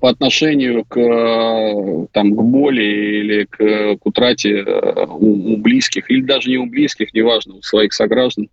по 0.00 0.08
отношению 0.08 0.84
к, 0.84 0.98
э, 0.98 2.06
там, 2.12 2.34
к 2.34 2.42
боли 2.42 2.82
или 2.82 3.44
к, 3.44 3.96
к 3.96 4.06
утрате 4.06 4.62
у, 4.62 5.54
у 5.54 5.56
близких, 5.58 6.10
или 6.10 6.22
даже 6.22 6.48
не 6.48 6.56
у 6.56 6.66
близких, 6.66 7.12
неважно, 7.12 7.56
у 7.56 7.62
своих 7.62 7.92
сограждан. 7.92 8.48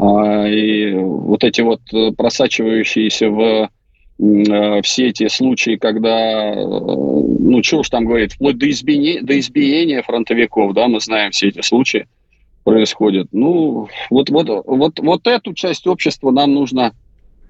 А, 0.00 0.48
и 0.48 0.94
вот 0.94 1.44
эти 1.44 1.60
вот 1.60 1.82
э, 1.92 2.12
просачивающиеся 2.12 3.28
в 3.28 3.68
э, 4.18 4.82
все 4.82 5.08
эти 5.08 5.28
случаи, 5.28 5.76
когда, 5.76 6.54
э, 6.54 6.64
ну, 6.64 7.62
что 7.62 7.80
уж 7.80 7.90
там 7.90 8.06
говорить, 8.06 8.32
вплоть 8.32 8.56
до 8.56 8.70
избиения, 8.70 9.22
до 9.22 9.38
избиения 9.38 10.02
фронтовиков, 10.02 10.72
да, 10.72 10.88
мы 10.88 11.00
знаем 11.00 11.32
все 11.32 11.48
эти 11.48 11.60
случаи 11.60 12.06
происходят. 12.64 13.28
Ну, 13.32 13.88
вот, 14.08 14.30
вот, 14.30 14.48
вот, 14.64 14.98
вот 15.00 15.26
эту 15.26 15.52
часть 15.52 15.86
общества 15.86 16.30
нам 16.30 16.54
нужно 16.54 16.94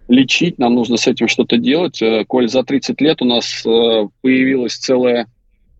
лечить, 0.09 0.59
нам 0.59 0.75
нужно 0.75 0.97
с 0.97 1.07
этим 1.07 1.28
что-то 1.28 1.57
делать. 1.57 2.02
Коль 2.26 2.49
за 2.49 2.64
30 2.64 3.00
лет 3.00 3.23
у 3.23 3.26
нас 3.26 3.62
появилась 3.62 4.75
целая, 4.75 5.28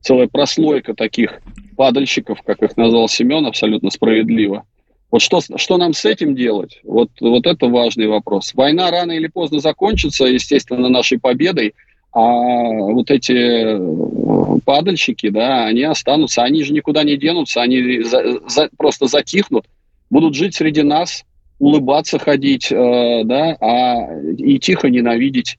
целая 0.03 0.29
прослойка 0.29 0.95
таких 0.95 1.41
падальщиков, 1.77 2.43
как 2.43 2.63
их 2.63 2.77
назвал 2.77 3.09
Семен, 3.09 3.47
абсолютно 3.47 3.91
справедливо– 3.91 4.63
вот 5.11 5.23
что, 5.23 5.41
что 5.57 5.77
нам 5.77 5.93
с 5.93 6.05
этим 6.05 6.35
делать? 6.35 6.81
Вот, 6.85 7.11
вот 7.21 7.47
это 7.47 7.67
важный 7.67 8.07
вопрос. 8.07 8.55
Война 8.55 8.91
рано 8.91 9.13
или 9.13 9.27
поздно 9.27 9.59
закончится, 9.59 10.25
естественно, 10.25 10.89
нашей 10.89 11.19
победой, 11.19 11.75
а 12.13 12.23
вот 12.23 13.11
эти 13.11 13.33
э, 13.33 14.59
падальщики, 14.65 15.29
да, 15.29 15.67
они 15.67 15.83
останутся, 15.83 16.43
они 16.43 16.65
же 16.65 16.73
никуда 16.73 17.05
не 17.05 17.17
денутся, 17.17 17.63
они 17.63 18.03
за, 18.03 18.41
за, 18.49 18.69
просто 18.77 19.07
затихнут, 19.07 19.67
будут 20.11 20.35
жить 20.35 20.55
среди 20.55 20.83
нас, 20.83 21.25
улыбаться, 21.59 22.19
ходить, 22.19 22.71
э, 22.73 23.23
да, 23.25 23.57
а 23.61 24.21
и 24.39 24.59
тихо 24.59 24.91
ненавидеть, 24.91 25.59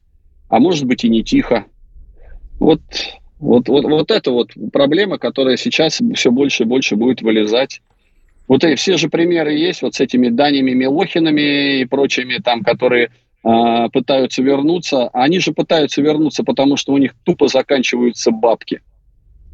а 0.49 0.59
может 0.59 0.85
быть 0.85 1.05
и 1.05 1.09
не 1.09 1.23
тихо. 1.23 1.65
Вот, 2.59 2.81
вот, 3.39 3.69
вот, 3.69 3.85
вот 3.85 4.11
это 4.11 4.31
вот 4.31 4.51
проблема, 4.73 5.17
которая 5.17 5.55
сейчас 5.55 6.01
все 6.15 6.31
больше 6.31 6.63
и 6.63 6.67
больше 6.67 6.95
будет 6.95 7.21
вылезать. 7.21 7.81
Вот 8.51 8.65
и 8.65 8.75
все 8.75 8.97
же 8.97 9.07
примеры 9.07 9.53
есть 9.53 9.81
вот 9.81 9.95
с 9.95 10.01
этими 10.01 10.27
Данями 10.27 10.71
Милохинами 10.71 11.79
и 11.79 11.85
прочими 11.85 12.37
там, 12.43 12.63
которые 12.63 13.09
э, 13.45 13.89
пытаются 13.93 14.43
вернуться. 14.43 15.07
Они 15.13 15.39
же 15.39 15.53
пытаются 15.53 16.01
вернуться, 16.01 16.43
потому 16.43 16.75
что 16.75 16.91
у 16.91 16.97
них 16.97 17.15
тупо 17.23 17.47
заканчиваются 17.47 18.31
бабки. 18.31 18.81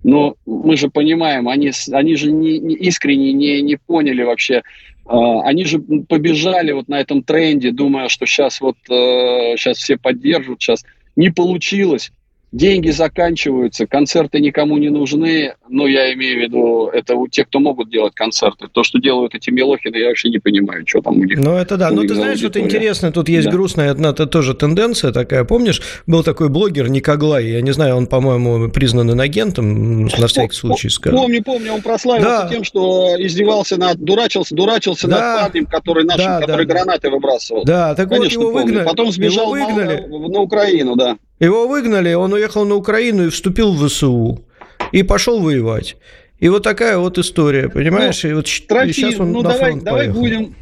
Но 0.03 0.35
мы 0.47 0.77
же 0.77 0.89
понимаем, 0.89 1.47
они, 1.47 1.69
они 1.91 2.15
же 2.15 2.31
не, 2.31 2.57
не 2.57 2.73
искренне 2.73 3.33
не, 3.33 3.61
не 3.61 3.75
поняли 3.75 4.23
вообще. 4.23 4.63
Э, 5.05 5.41
они 5.43 5.63
же 5.65 5.77
побежали 5.77 6.71
вот 6.71 6.87
на 6.87 6.99
этом 6.99 7.21
тренде, 7.21 7.71
думая, 7.71 8.09
что 8.09 8.25
сейчас 8.25 8.59
вот 8.61 8.77
э, 8.89 9.57
сейчас 9.57 9.77
все 9.77 9.97
поддержат, 9.97 10.59
сейчас 10.59 10.83
не 11.15 11.29
получилось 11.29 12.11
деньги 12.51 12.89
заканчиваются, 12.89 13.87
концерты 13.87 14.39
никому 14.39 14.77
не 14.77 14.89
нужны, 14.89 15.55
ну, 15.69 15.85
я 15.85 16.13
имею 16.13 16.39
в 16.39 16.41
виду, 16.41 16.87
это 16.87 17.15
у 17.15 17.27
тех, 17.27 17.47
кто 17.47 17.59
могут 17.59 17.89
делать 17.89 18.13
концерты. 18.15 18.67
То, 18.71 18.83
что 18.83 18.99
делают 18.99 19.35
эти 19.35 19.49
Мелохины, 19.49 19.97
я 19.97 20.07
вообще 20.07 20.29
не 20.29 20.39
понимаю, 20.39 20.85
что 20.87 21.01
там 21.01 21.19
у 21.19 21.23
них. 21.23 21.37
Ну, 21.37 21.55
это 21.55 21.77
да. 21.77 21.91
Ну, 21.91 22.03
ты 22.03 22.15
знаешь, 22.15 22.39
что 22.39 22.59
интересно, 22.59 23.11
тут 23.11 23.27
есть 23.29 23.45
да. 23.45 23.51
грустная 23.51 23.91
одна 23.91 24.09
-то 24.09 24.25
тоже 24.25 24.53
тенденция 24.53 25.11
такая. 25.11 25.43
Помнишь, 25.43 25.81
был 26.05 26.23
такой 26.23 26.49
блогер 26.49 26.89
Никоглай, 26.89 27.47
я 27.47 27.61
не 27.61 27.71
знаю, 27.71 27.97
он, 27.97 28.07
по-моему, 28.07 28.69
признан 28.69 29.11
инагентом, 29.11 30.05
на 30.05 30.27
всякий 30.27 30.55
случай 30.55 30.89
скажу. 30.89 31.17
Помню, 31.17 31.43
помню, 31.43 31.73
он 31.73 31.81
прославился 31.81 32.43
да. 32.43 32.49
тем, 32.49 32.63
что 32.63 33.15
издевался 33.17 33.77
над, 33.77 33.97
дурачился, 33.99 34.55
дурачился 34.55 35.07
да. 35.07 35.19
над 35.19 35.41
парнем, 35.41 35.65
который 35.65 36.05
нашим, 36.05 36.25
да, 36.25 36.39
который 36.39 36.65
да. 36.65 36.73
гранаты 36.73 37.09
выбрасывал. 37.09 37.63
Да, 37.65 37.93
так 37.95 38.09
Конечно, 38.09 38.39
вот 38.39 38.43
его 38.45 38.51
помню. 38.53 38.65
выгнали. 38.65 38.85
Потом 38.85 39.11
сбежал 39.11 39.55
его 39.55 39.67
выгнали. 39.67 40.07
На, 40.07 40.27
на 40.29 40.39
Украину, 40.39 40.95
да. 40.95 41.17
Его 41.39 41.67
выгнали, 41.67 42.13
он 42.13 42.33
уехал 42.33 42.65
на 42.65 42.75
Украину 42.75 43.27
и 43.27 43.29
вступил 43.29 43.73
в 43.73 43.87
ВСУ. 43.87 44.43
И 44.91 45.03
пошел 45.03 45.39
воевать. 45.39 45.97
И 46.39 46.49
вот 46.49 46.63
такая 46.63 46.97
вот 46.97 47.17
история, 47.17 47.69
понимаешь? 47.69 48.23
Ну, 48.23 48.29
и 48.29 48.33
вот 48.33 48.47
трофи, 48.67 48.91
сейчас 48.91 49.19
он 49.19 49.31
ну, 49.31 49.41
на 49.41 49.49
давай, 49.49 49.71
фронт 49.71 49.83
давай 49.83 50.09
будем, 50.09 50.55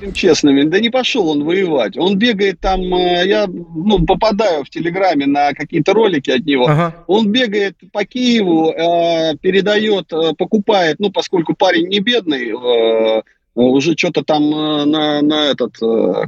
будем 0.00 0.12
честными. 0.12 0.62
Да 0.62 0.80
не 0.80 0.90
пошел 0.90 1.28
он 1.28 1.44
воевать. 1.44 1.96
Он 1.96 2.16
бегает 2.16 2.60
там, 2.60 2.80
э, 2.94 3.26
я 3.26 3.46
ну, 3.46 4.04
попадаю 4.04 4.64
в 4.64 4.70
Телеграме 4.70 5.26
на 5.26 5.52
какие-то 5.52 5.92
ролики 5.92 6.30
от 6.30 6.44
него. 6.46 6.66
Ага. 6.68 6.94
Он 7.06 7.30
бегает 7.30 7.76
по 7.92 8.04
Киеву, 8.04 8.70
э, 8.70 9.36
передает, 9.38 10.12
э, 10.12 10.34
покупает, 10.36 10.96
ну, 11.00 11.10
поскольку 11.10 11.54
парень 11.54 11.88
не 11.88 12.00
бедный, 12.00 12.52
уже 13.56 13.96
что-то 13.96 14.22
там 14.22 14.50
на, 14.50 15.20
на 15.22 15.50
этот, 15.50 15.76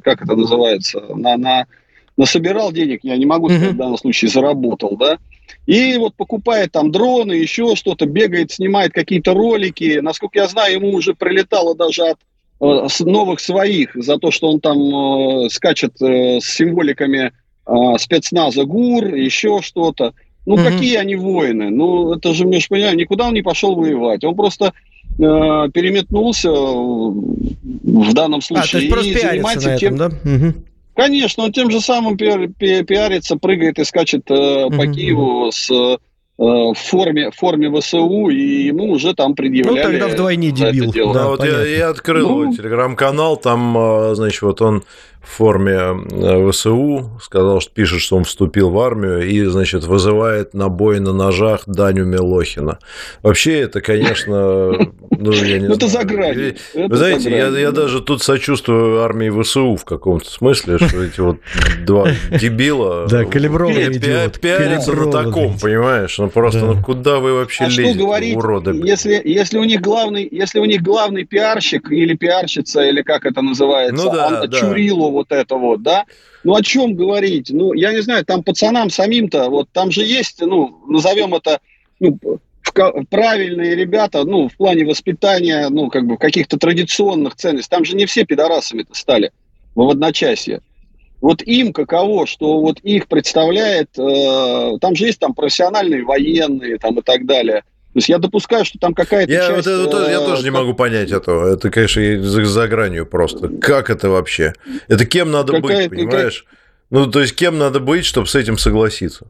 как 0.03 0.23
это 0.23 0.35
называется, 0.35 1.01
на, 1.15 1.37
на 1.37 1.67
насобирал 2.17 2.73
денег, 2.73 3.01
я 3.03 3.17
не 3.17 3.27
могу 3.27 3.49
сказать, 3.49 3.73
в 3.73 3.77
данном 3.77 3.99
случае 3.99 4.31
заработал, 4.31 4.97
да, 4.97 5.19
и 5.67 5.97
вот 5.97 6.15
покупает 6.15 6.73
там 6.73 6.91
дроны, 6.91 7.33
еще 7.33 7.77
что-то, 7.77 8.07
бегает, 8.07 8.51
снимает 8.51 8.93
какие-то 8.93 9.33
ролики. 9.33 10.01
Насколько 10.01 10.41
я 10.41 10.49
знаю, 10.49 10.75
ему 10.75 10.93
уже 10.93 11.15
прилетало 11.15 11.77
даже 11.77 12.03
от 12.03 12.19
э, 12.61 12.89
новых 13.05 13.41
своих 13.41 13.95
за 13.95 14.19
то, 14.19 14.31
что 14.31 14.51
он 14.51 14.61
там 14.61 14.79
э, 15.45 15.49
скачет 15.51 16.01
э, 16.03 16.41
с 16.41 16.47
символиками 16.47 17.31
э, 17.67 17.73
спецназа 17.99 18.65
ГУР, 18.65 19.15
еще 19.15 19.61
что-то. 19.63 20.15
Ну, 20.47 20.55
угу. 20.55 20.65
какие 20.65 20.97
они 20.97 21.15
воины? 21.15 21.71
Ну, 21.71 22.15
это 22.15 22.35
же, 22.35 22.45
между 22.45 22.71
понимаешь, 22.71 22.97
никуда 22.97 23.29
он 23.29 23.35
не 23.35 23.43
пошел 23.43 23.77
воевать. 23.77 24.25
Он 24.25 24.35
просто 24.35 24.73
переметнулся 25.19 26.51
в 26.51 28.15
данном 28.15 28.41
случае. 28.41 28.65
А, 28.65 28.73
то 28.73 28.79
есть 28.79 28.91
просто 28.91 29.11
и 29.11 29.19
занимается 29.19 29.71
этом, 29.71 29.79
тем... 29.79 29.97
да? 29.99 30.07
Угу. 30.07 30.55
Конечно, 30.95 31.45
он 31.45 31.53
тем 31.53 31.71
же 31.71 31.81
самым 31.81 32.17
пиарится, 32.17 33.37
прыгает 33.37 33.79
и 33.79 33.85
скачет 33.85 34.31
э, 34.31 34.69
по 34.69 34.87
mm 34.87 34.93
Киеву 34.93 35.51
с 35.51 35.71
э, 35.71 35.97
в 36.39 36.75
форме, 36.75 37.31
в 37.31 37.37
форме 37.37 37.71
ВСУ, 37.81 38.29
и 38.29 38.65
ему 38.65 38.91
уже 38.91 39.15
там 39.15 39.35
предъявляли... 39.35 39.85
Ну, 39.85 39.99
тогда 40.01 40.09
вдвойне 40.09 40.51
дебил. 40.51 41.13
Да, 41.13 41.21
да 41.21 41.29
вот 41.29 41.45
я, 41.45 41.65
я 41.65 41.89
открыл 41.89 42.45
ну... 42.45 42.55
телеграм-канал, 42.55 43.37
там, 43.37 43.77
э, 43.79 44.15
значит, 44.15 44.43
вот 44.43 44.61
он 44.61 44.85
в 45.23 45.29
форме 45.29 45.73
э, 46.11 46.51
ВСУ, 46.51 47.19
сказал, 47.23 47.61
что 47.61 47.73
пишет, 47.73 48.01
что 48.01 48.17
он 48.17 48.25
вступил 48.25 48.71
в 48.71 48.81
армию 48.81 49.23
и, 49.27 49.45
значит, 49.45 49.85
вызывает 49.85 50.55
на 50.55 50.69
бой 50.69 51.01
на 51.01 51.13
ножах 51.13 51.63
Даню 51.67 52.05
Милохина. 52.05 52.79
Вообще 53.23 53.61
это, 53.61 53.81
конечно, 53.81 54.73
ну, 55.11 55.33
я 55.33 55.59
не 55.59 55.69
ну, 55.69 55.75
знаю. 55.75 55.77
Это 55.77 55.89
за 55.89 56.05
грани. 56.05 56.57
Вы 56.75 56.97
знаете, 56.97 57.31
я, 57.31 57.49
я 57.49 57.71
даже 57.71 58.01
тут 58.01 58.23
сочувствую 58.23 59.03
армии 59.03 59.31
ВСУ 59.43 59.77
в 59.77 59.85
каком-то 59.85 60.29
смысле, 60.29 60.79
что 60.79 61.03
эти 61.03 61.21
вот 61.21 61.39
два 61.85 62.09
дебила 62.31 63.07
да, 63.09 63.25
калибровые 63.25 63.93
идиот. 63.93 64.41
пиарятся 64.41 64.93
на 64.93 65.11
таком, 65.11 65.59
понимаешь? 65.59 66.19
Ну 66.19 66.29
просто, 66.29 66.61
ну 66.61 66.83
куда 66.83 67.19
вы 67.19 67.35
вообще 67.35 67.65
а 67.65 67.69
лезете, 67.69 68.37
уроды? 68.37 68.81
Если, 68.85 69.21
если, 69.25 69.59
у 69.59 69.65
них 69.65 69.81
главный, 69.81 70.27
если 70.31 70.59
у 70.59 70.65
них 70.65 70.83
главный 70.83 71.25
пиарщик 71.25 71.91
или 71.91 72.15
пиарщица, 72.15 72.83
или 72.83 73.03
как 73.03 73.25
это 73.25 73.43
называется, 73.43 74.05
ну, 74.05 74.11
Анна. 74.11 74.49
Чурилова, 74.49 75.12
вот 75.13 75.31
это 75.31 75.57
вот, 75.57 75.83
да. 75.83 76.05
Ну, 76.45 76.55
о 76.55 76.63
чем 76.63 76.95
говорить? 76.95 77.51
Ну, 77.51 77.73
я 77.73 77.93
не 77.93 78.03
знаю, 78.03 78.25
там 78.25 78.43
пацанам 78.43 78.91
самим-то, 78.91 79.49
вот 79.49 79.69
там 79.73 79.91
же 79.91 80.05
есть, 80.05 80.41
ну, 80.41 80.83
назовем 80.89 81.35
это, 81.35 81.61
ну, 82.01 82.19
правильные 83.11 83.75
ребята, 83.75 84.25
ну, 84.25 84.49
в 84.49 84.57
плане 84.57 84.85
воспитания, 84.85 85.69
ну, 85.69 85.89
как 85.89 86.07
бы 86.07 86.17
каких-то 86.17 86.59
традиционных 86.59 87.37
ценностей. 87.37 87.71
Там 87.71 87.85
же 87.85 87.97
не 87.97 88.07
все 88.07 88.25
пидорасами-то 88.25 88.95
стали 88.95 89.33
в 89.75 89.89
одночасье. 89.89 90.61
Вот 91.21 91.43
им 91.43 91.73
каково, 91.73 92.27
что 92.27 92.61
вот 92.61 92.81
их 92.81 93.07
представляет, 93.07 93.97
э, 93.97 94.79
там 94.81 94.97
же 94.97 95.07
есть 95.07 95.21
там 95.21 95.35
профессиональные 95.35 96.05
военные 96.05 96.79
там 96.79 96.99
и 96.99 97.03
так 97.03 97.27
далее. 97.27 97.63
То 97.93 97.99
есть 97.99 98.09
я 98.09 98.17
допускаю, 98.17 98.65
что 98.65 98.79
там 98.79 98.95
какая-то 98.95 99.31
я, 99.31 99.49
часть... 99.49 99.67
Вот 99.67 99.89
это, 99.95 100.11
я 100.11 100.21
тоже 100.21 100.43
не 100.45 100.51
могу 100.51 100.73
понять 100.73 101.11
этого. 101.11 101.53
Это, 101.53 101.71
конечно, 101.71 102.23
за, 102.23 102.45
за 102.47 102.67
гранью 102.67 103.05
просто. 103.05 103.49
Как 103.49 103.91
это 103.91 104.09
вообще? 104.09 104.55
Это 104.89 105.05
кем 105.05 105.31
надо 105.31 105.61
быть, 105.61 105.91
понимаешь? 105.91 106.47
Ну, 106.89 107.07
то 107.07 107.21
есть 107.21 107.35
кем 107.35 107.59
надо 107.59 107.81
быть, 107.81 108.07
чтобы 108.07 108.29
с 108.29 108.35
этим 108.35 108.57
согласиться? 108.57 109.27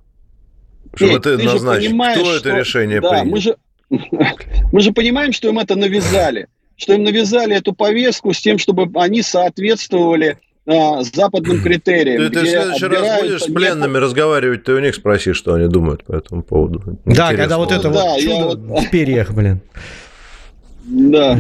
Чтобы 0.95 1.15
это 1.15 1.39
назначить. 1.39 1.93
Кто 1.93 2.25
что... 2.25 2.37
это 2.37 2.51
решение 2.57 3.01
да, 3.01 3.11
принял? 3.11 3.25
Мы 3.25 3.41
же... 3.41 3.57
мы 4.73 4.81
же 4.81 4.93
понимаем, 4.93 5.33
что 5.33 5.49
им 5.49 5.59
это 5.59 5.75
навязали. 5.75 6.47
Что 6.77 6.95
им 6.95 7.03
навязали 7.03 7.57
эту 7.57 7.73
повестку 7.73 8.33
с 8.33 8.41
тем, 8.41 8.59
чтобы 8.59 8.89
они 9.01 9.23
соответствовали 9.23 10.39
а, 10.67 11.03
западным 11.03 11.61
критериям. 11.63 12.31
Ты, 12.31 12.31
ты 12.31 12.45
в 12.45 12.49
следующий 12.49 12.87
раз 12.87 13.23
будешь 13.23 13.43
с 13.43 13.53
пленными 13.53 13.99
разговаривать, 13.99 14.65
ты 14.65 14.75
у 14.75 14.79
них 14.79 14.95
спроси, 14.95 15.33
что 15.33 15.55
они 15.55 15.67
думают 15.67 16.05
по 16.05 16.13
этому 16.13 16.43
поводу. 16.43 16.83
Да, 17.05 17.13
Интересно. 17.13 17.37
когда 17.37 17.59
вот 17.59 17.73
это 17.73 17.91
да, 17.91 17.91
вот 17.91 18.21
чудо 18.21 18.57
вот... 18.57 18.85
в 18.85 18.91
перьях, 18.91 19.33
блин. 19.33 19.61
Да. 20.85 21.37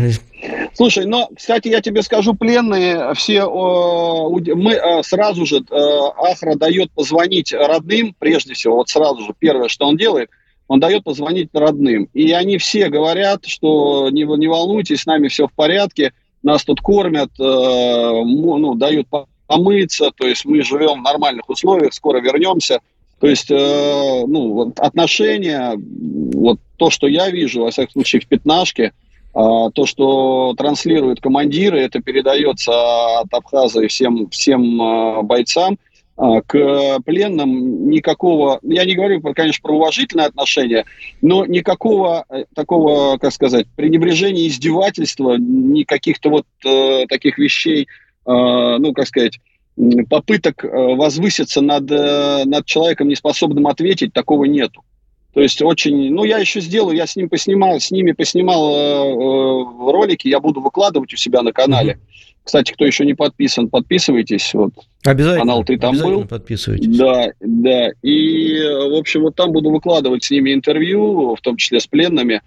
Слушай, 0.74 1.06
но, 1.06 1.28
кстати, 1.36 1.68
я 1.68 1.80
тебе 1.80 2.02
скажу, 2.02 2.34
пленные 2.34 3.14
все, 3.14 3.44
мы 3.46 4.74
а, 4.74 5.02
сразу 5.04 5.46
же, 5.46 5.62
а, 5.70 6.30
Ахра 6.30 6.56
дает 6.56 6.90
позвонить 6.90 7.52
родным, 7.52 8.16
прежде 8.18 8.54
всего, 8.54 8.76
вот 8.76 8.88
сразу 8.88 9.20
же, 9.22 9.34
первое, 9.38 9.68
что 9.68 9.86
он 9.86 9.96
делает, 9.96 10.30
он 10.66 10.80
дает 10.80 11.04
позвонить 11.04 11.50
родным. 11.52 12.08
И 12.12 12.32
они 12.32 12.58
все 12.58 12.88
говорят, 12.88 13.46
что 13.46 14.10
не, 14.10 14.24
не 14.24 14.48
волнуйтесь, 14.48 15.02
с 15.02 15.06
нами 15.06 15.28
все 15.28 15.46
в 15.46 15.52
порядке, 15.52 16.12
нас 16.42 16.64
тут 16.64 16.80
кормят, 16.80 17.30
э, 17.38 17.42
ну, 17.42 18.74
дают 18.74 19.06
помыться, 19.46 20.10
то 20.16 20.26
есть 20.26 20.44
мы 20.44 20.62
живем 20.62 21.00
в 21.00 21.04
нормальных 21.04 21.48
условиях, 21.48 21.94
скоро 21.94 22.20
вернемся. 22.20 22.80
То 23.20 23.28
есть, 23.28 23.50
э, 23.50 24.24
ну, 24.26 24.72
отношения, 24.78 25.74
вот 25.76 26.58
то, 26.76 26.90
что 26.90 27.06
я 27.06 27.30
вижу, 27.30 27.62
во 27.62 27.70
всяком 27.70 27.92
случае, 27.92 28.22
в 28.22 28.26
пятнашке, 28.26 28.92
а, 29.34 29.70
то, 29.70 29.86
что 29.86 30.54
транслируют 30.58 31.20
командиры, 31.20 31.80
это 31.80 32.00
передается 32.00 33.20
от 33.20 33.32
Абхаза 33.32 33.82
и 33.82 33.86
всем, 33.86 34.28
всем 34.28 34.82
э, 34.82 35.22
бойцам– 35.22 35.78
к 36.16 37.00
пленным 37.04 37.88
никакого, 37.88 38.60
я 38.62 38.84
не 38.84 38.94
говорю, 38.94 39.20
конечно, 39.34 39.62
про 39.62 39.76
уважительное 39.76 40.26
отношение, 40.26 40.84
но 41.22 41.46
никакого 41.46 42.24
э, 42.28 42.44
такого, 42.54 43.16
как 43.18 43.32
сказать, 43.32 43.66
пренебрежения, 43.76 44.46
издевательства, 44.46 45.36
никаких-то 45.38 46.28
вот 46.28 46.46
э, 46.64 47.06
таких 47.08 47.38
вещей, 47.38 47.82
э, 47.82 47.86
ну, 48.26 48.92
как 48.92 49.06
сказать, 49.06 49.40
попыток 50.08 50.64
э, 50.64 50.68
возвыситься 50.68 51.60
над, 51.60 51.90
э, 51.90 52.44
над 52.44 52.66
человеком, 52.66 53.08
неспособным 53.08 53.66
ответить, 53.66 54.12
такого 54.12 54.44
нету. 54.44 54.84
То 55.32 55.40
есть 55.40 55.62
очень, 55.62 56.12
ну 56.12 56.24
я 56.24 56.38
еще 56.38 56.60
сделаю, 56.60 56.94
я 56.94 57.06
с 57.06 57.16
ним 57.16 57.30
поснимал, 57.30 57.80
с 57.80 57.90
ними 57.90 58.12
поснимал 58.12 58.74
э, 58.74 59.92
ролики, 59.92 60.28
я 60.28 60.40
буду 60.40 60.60
выкладывать 60.60 61.14
у 61.14 61.16
себя 61.16 61.40
на 61.40 61.52
канале. 61.52 61.94
Mm-hmm. 61.94 62.31
Кстати, 62.44 62.72
кто 62.72 62.84
еще 62.84 63.06
не 63.06 63.14
подписан, 63.14 63.68
подписывайтесь. 63.68 64.52
Вот 64.52 64.72
обязательно. 65.04 65.40
Канал 65.40 65.64
ты 65.64 65.78
там 65.78 65.96
был. 65.96 66.24
Подписывайтесь. 66.24 66.96
Да, 66.96 67.28
да. 67.40 67.90
И, 68.02 68.60
в 68.62 68.98
общем, 68.98 69.22
вот 69.22 69.36
там 69.36 69.52
буду 69.52 69.70
выкладывать 69.70 70.24
с 70.24 70.30
ними 70.30 70.52
интервью, 70.52 71.36
в 71.36 71.40
том 71.40 71.56
числе 71.56 71.78
с 71.78 71.86
пленными. 71.86 72.42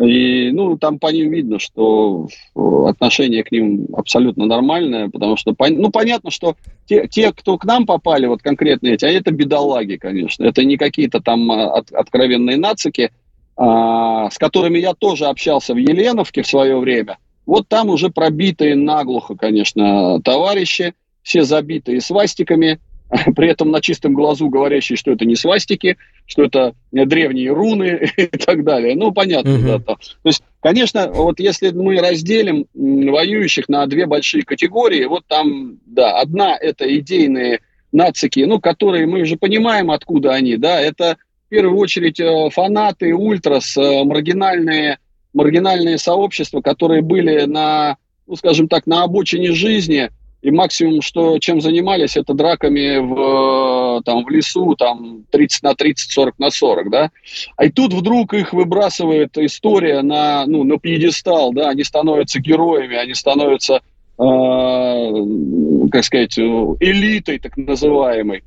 И, 0.00 0.50
ну, 0.50 0.76
там 0.76 0.98
по 0.98 1.12
ним 1.12 1.30
видно, 1.30 1.60
что 1.60 2.28
отношение 2.56 3.44
к 3.44 3.52
ним 3.52 3.86
абсолютно 3.92 4.46
нормальное, 4.46 5.08
потому 5.08 5.36
что, 5.36 5.54
ну, 5.58 5.90
понятно, 5.90 6.32
что 6.32 6.56
те, 6.86 7.06
те 7.06 7.32
кто 7.32 7.56
к 7.56 7.64
нам 7.64 7.86
попали, 7.86 8.26
вот 8.26 8.42
конкретно 8.42 8.88
эти, 8.88 9.04
а 9.04 9.08
это 9.08 9.30
бедолаги, 9.30 9.96
конечно. 9.96 10.44
Это 10.44 10.64
не 10.64 10.76
какие-то 10.76 11.20
там 11.20 11.50
а, 11.52 11.78
от, 11.78 11.92
откровенные 11.92 12.56
нацики, 12.56 13.12
а, 13.56 14.28
с 14.28 14.38
которыми 14.38 14.78
я 14.80 14.92
тоже 14.94 15.26
общался 15.26 15.72
в 15.72 15.76
Еленовке 15.76 16.42
в 16.42 16.48
свое 16.48 16.76
время– 16.78 17.18
вот 17.46 17.68
там 17.68 17.88
уже 17.88 18.10
пробитые 18.10 18.74
наглухо, 18.74 19.36
конечно, 19.36 20.20
товарищи, 20.22 20.94
все 21.22 21.42
забитые 21.42 22.00
свастиками, 22.00 22.80
при 23.36 23.48
этом 23.48 23.70
на 23.70 23.80
чистом 23.80 24.14
глазу 24.14 24.48
говорящие, 24.48 24.96
что 24.96 25.12
это 25.12 25.24
не 25.24 25.36
свастики, 25.36 25.96
что 26.26 26.44
это 26.44 26.74
древние 26.90 27.52
руны 27.52 28.10
и 28.16 28.26
так 28.26 28.64
далее. 28.64 28.96
Ну, 28.96 29.12
понятно, 29.12 29.54
угу. 29.54 29.62
да. 29.62 29.78
То. 29.78 29.94
то 29.94 29.98
есть, 30.24 30.42
конечно, 30.60 31.10
вот 31.12 31.38
если 31.38 31.70
мы 31.70 31.98
разделим 31.98 32.66
воюющих 32.74 33.68
на 33.68 33.86
две 33.86 34.06
большие 34.06 34.44
категории, 34.44 35.04
вот 35.04 35.24
там, 35.26 35.78
да, 35.86 36.18
одна 36.18 36.56
это 36.56 36.84
идейные 36.98 37.60
нацики, 37.92 38.40
ну, 38.40 38.60
которые 38.60 39.06
мы 39.06 39.22
уже 39.22 39.36
понимаем, 39.36 39.90
откуда 39.90 40.32
они, 40.32 40.56
да, 40.56 40.80
это 40.80 41.16
в 41.46 41.48
первую 41.48 41.78
очередь 41.78 42.18
э, 42.18 42.50
фанаты, 42.50 43.14
ультрас, 43.14 43.76
э, 43.76 44.04
маргинальные 44.04 44.98
маргинальные 45.36 45.98
сообщества, 45.98 46.62
которые 46.62 47.02
были 47.02 47.44
на, 47.44 47.98
ну, 48.26 48.36
скажем 48.36 48.68
так, 48.68 48.86
на 48.86 49.02
обочине 49.04 49.52
жизни, 49.52 50.10
и 50.40 50.50
максимум, 50.50 51.02
что 51.02 51.38
чем 51.38 51.60
занимались, 51.60 52.16
это 52.16 52.32
драками 52.32 52.98
в, 52.98 54.02
там, 54.04 54.24
в 54.24 54.30
лесу, 54.30 54.74
там, 54.76 55.24
30 55.30 55.62
на 55.62 55.74
30, 55.74 56.10
40 56.10 56.38
на 56.38 56.50
40, 56.50 56.90
да. 56.90 57.10
А 57.56 57.66
и 57.66 57.70
тут 57.70 57.92
вдруг 57.92 58.32
их 58.32 58.52
выбрасывает 58.52 59.36
история 59.36 60.02
на, 60.02 60.46
ну, 60.46 60.64
на 60.64 60.78
пьедестал, 60.78 61.52
да, 61.52 61.68
они 61.68 61.84
становятся 61.84 62.40
героями, 62.40 62.96
они 62.96 63.12
становятся, 63.12 63.82
э, 64.18 65.90
как 65.90 66.04
сказать, 66.04 66.38
элитой 66.38 67.38
так 67.40 67.56
называемой. 67.56 68.42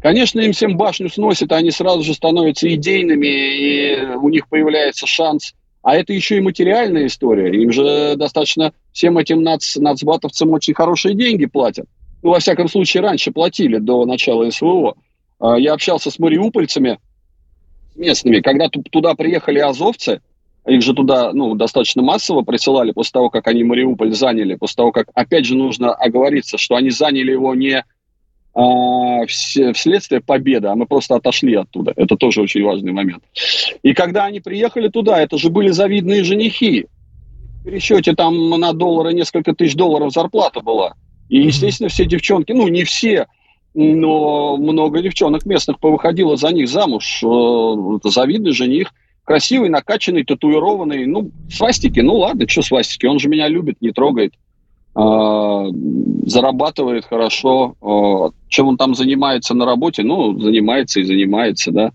Конечно, 0.00 0.40
им 0.40 0.52
всем 0.52 0.76
башню 0.76 1.08
сносит, 1.08 1.52
а 1.52 1.56
они 1.56 1.70
сразу 1.70 2.02
же 2.02 2.14
становятся 2.14 2.72
идейными, 2.74 3.26
и 3.26 4.00
у 4.16 4.28
них 4.30 4.48
появляется 4.48 5.06
шанс 5.06 5.54
а 5.82 5.96
это 5.96 6.12
еще 6.12 6.38
и 6.38 6.40
материальная 6.40 7.06
история. 7.06 7.50
Им 7.60 7.72
же 7.72 8.14
достаточно 8.16 8.72
всем 8.92 9.18
этим 9.18 9.42
нац, 9.42 9.76
нацбатовцам 9.76 10.50
очень 10.50 10.74
хорошие 10.74 11.14
деньги 11.14 11.46
платят. 11.46 11.86
Ну, 12.22 12.30
во 12.30 12.38
всяком 12.38 12.68
случае, 12.68 13.02
раньше 13.02 13.32
платили, 13.32 13.78
до 13.78 14.04
начала 14.06 14.48
СВО. 14.50 14.94
А, 15.40 15.58
я 15.58 15.72
общался 15.72 16.10
с 16.10 16.18
мариупольцами 16.20 17.00
местными. 17.96 18.40
Когда 18.40 18.68
туда 18.68 19.14
приехали 19.14 19.58
азовцы, 19.58 20.20
их 20.66 20.82
же 20.82 20.94
туда 20.94 21.32
ну, 21.32 21.56
достаточно 21.56 22.02
массово 22.02 22.42
присылали 22.42 22.92
после 22.92 23.12
того, 23.12 23.30
как 23.30 23.48
они 23.48 23.64
Мариуполь 23.64 24.12
заняли, 24.12 24.54
после 24.54 24.76
того, 24.76 24.92
как, 24.92 25.08
опять 25.14 25.44
же, 25.44 25.56
нужно 25.56 25.92
оговориться, 25.92 26.58
что 26.58 26.76
они 26.76 26.90
заняли 26.90 27.32
его 27.32 27.54
не 27.56 27.84
а, 28.54 29.26
вследствие 29.26 30.20
победы, 30.20 30.68
а 30.68 30.74
мы 30.74 30.86
просто 30.86 31.14
отошли 31.14 31.54
оттуда. 31.54 31.92
Это 31.96 32.16
тоже 32.16 32.42
очень 32.42 32.62
важный 32.62 32.92
момент. 32.92 33.24
И 33.82 33.94
когда 33.94 34.24
они 34.24 34.40
приехали 34.40 34.88
туда, 34.88 35.20
это 35.20 35.38
же 35.38 35.48
были 35.48 35.68
завидные 35.68 36.22
женихи. 36.22 36.86
В 37.60 37.64
пересчете 37.64 38.12
там 38.14 38.50
на 38.50 38.72
доллары 38.72 39.14
несколько 39.14 39.54
тысяч 39.54 39.74
долларов 39.74 40.12
зарплата 40.12 40.60
была. 40.60 40.94
И, 41.28 41.40
естественно, 41.40 41.88
все 41.88 42.04
девчонки, 42.04 42.52
ну, 42.52 42.68
не 42.68 42.84
все, 42.84 43.26
но 43.72 44.58
много 44.58 45.00
девчонок 45.00 45.46
местных 45.46 45.80
повыходило 45.80 46.36
за 46.36 46.50
них 46.50 46.68
замуж. 46.68 47.22
Э, 47.24 47.96
это 47.96 48.10
завидный 48.10 48.52
жених. 48.52 48.92
красивый, 49.24 49.70
накачанный, 49.70 50.24
татуированный. 50.24 51.06
Ну, 51.06 51.30
свастики, 51.50 52.00
ну 52.00 52.16
ладно, 52.16 52.46
что 52.48 52.60
свастики, 52.60 53.06
он 53.06 53.18
же 53.18 53.28
меня 53.28 53.48
любит, 53.48 53.80
не 53.80 53.92
трогает. 53.92 54.34
А, 54.94 55.66
зарабатывает 56.26 57.06
хорошо. 57.06 57.74
А, 57.80 58.30
чем 58.48 58.68
он 58.68 58.76
там 58.76 58.94
занимается 58.94 59.54
на 59.54 59.64
работе? 59.64 60.02
Ну, 60.02 60.38
занимается 60.38 61.00
и 61.00 61.04
занимается, 61.04 61.70
да. 61.70 61.92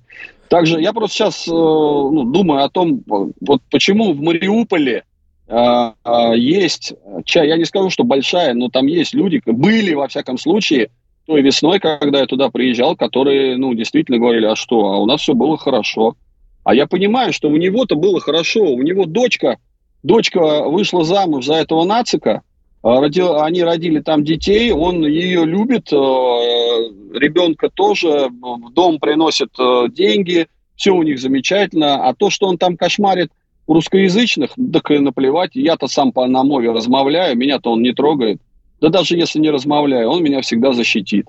Также 0.50 0.80
я 0.80 0.94
просто 0.94 1.18
сейчас 1.18 1.48
э, 1.48 1.52
ну, 1.52 2.24
думаю 2.24 2.64
о 2.64 2.70
том, 2.70 3.04
вот 3.06 3.62
почему 3.70 4.14
в 4.14 4.22
Мариуполе 4.22 5.04
э, 5.48 5.92
есть, 6.38 6.94
я 7.26 7.58
не 7.58 7.66
скажу, 7.66 7.90
что 7.90 8.06
большая, 8.06 8.54
но 8.54 8.70
там 8.70 8.88
есть 8.88 9.14
люди, 9.14 9.42
были, 9.46 9.94
во 9.94 10.08
всяком 10.08 10.38
случае, 10.38 10.90
той 11.26 11.42
весной, 11.42 11.80
когда 11.80 12.22
я 12.22 12.26
туда 12.26 12.50
приезжал, 12.50 12.96
которые, 12.96 13.58
ну, 13.58 13.74
действительно 13.74 14.18
говорили, 14.18 14.46
а 14.46 14.56
что, 14.56 14.88
а 14.88 14.98
у 14.98 15.06
нас 15.06 15.20
все 15.20 15.34
было 15.34 15.58
хорошо. 15.58 16.16
А 16.64 16.74
я 16.74 16.88
понимаю, 16.88 17.34
что 17.34 17.50
у 17.50 17.58
него-то 17.58 17.96
было 17.96 18.22
хорошо, 18.22 18.64
у 18.64 18.82
него 18.82 19.06
дочка, 19.06 19.58
дочка 20.04 20.64
вышла 20.64 21.04
замуж 21.04 21.46
за 21.46 21.56
этого 21.56 21.84
нацика, 21.84 22.42
родил, 22.84 23.42
они 23.42 23.64
родили 23.64 24.00
там 24.00 24.24
детей, 24.24 24.72
он 24.72 25.06
ее 25.06 25.46
любит, 25.46 25.92
э, 25.92 25.96
ребенка 25.96 27.70
тоже, 27.70 28.30
в 28.30 28.72
дом 28.74 29.00
приносит 29.00 29.50
э, 29.60 29.88
деньги, 29.90 30.48
все 30.76 30.92
у 30.92 31.04
них 31.04 31.20
замечательно. 31.20 32.08
А 32.08 32.14
то, 32.14 32.30
что 32.30 32.48
он 32.48 32.58
там 32.58 32.78
кошмарит 32.78 33.32
русскоязычных, 33.68 34.52
так 34.72 34.92
и 34.92 35.00
наплевать. 35.00 35.52
Я-то 35.56 35.88
сам 35.88 36.12
по 36.12 36.26
на 36.26 36.44
мове 36.44 36.72
размовляю, 36.72 37.38
меня-то 37.38 37.72
он 37.72 37.82
не 37.82 37.94
трогает. 37.94 38.40
Да 38.80 38.90
даже 38.90 39.18
если 39.18 39.40
не 39.40 39.50
размовляю, 39.50 40.10
он 40.10 40.24
меня 40.24 40.42
всегда 40.42 40.72
защитит. 40.72 41.28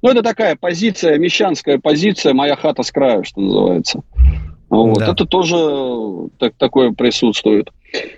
Ну, 0.00 0.10
это 0.10 0.22
такая 0.22 0.56
позиция, 0.56 1.18
мещанская 1.18 1.78
позиция, 1.78 2.32
моя 2.32 2.56
хата 2.56 2.82
с 2.82 2.92
краю, 2.92 3.24
что 3.24 3.40
называется. 3.40 4.02
Вот. 4.74 4.98
Да. 4.98 5.12
Это 5.12 5.24
тоже 5.24 6.30
так, 6.38 6.54
такое 6.56 6.92
присутствует. 6.92 7.70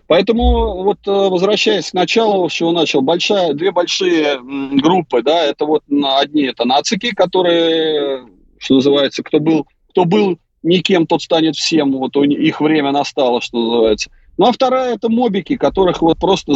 Поэтому 0.07 0.83
вот 0.83 0.99
э, 1.07 1.11
возвращаясь 1.11 1.91
к 1.91 1.95
началу, 1.95 2.49
с 2.49 2.53
чего 2.53 2.73
начал, 2.73 3.03
большая, 3.03 3.53
две 3.53 3.73
большие 3.73 4.41
группы, 4.41 5.23
да, 5.23 5.45
это 5.45 5.67
вот 5.67 5.83
одни 6.19 6.45
это 6.45 6.65
нацики, 6.65 7.15
которые, 7.15 8.27
что 8.59 8.77
называется, 8.77 9.23
кто 9.23 9.39
был, 9.39 9.67
кто 9.91 10.07
был 10.07 10.39
никем, 10.63 11.07
тот 11.07 11.21
станет 11.21 11.57
всем, 11.57 11.93
вот 11.93 12.17
у 12.17 12.23
их 12.23 12.61
время 12.61 12.91
настало, 12.91 13.43
что 13.43 13.59
называется. 13.59 14.11
Ну 14.39 14.47
а 14.47 14.53
вторая 14.53 14.95
это 14.95 15.11
мобики, 15.11 15.57
которых 15.57 16.01
вот 16.01 16.19
просто 16.19 16.55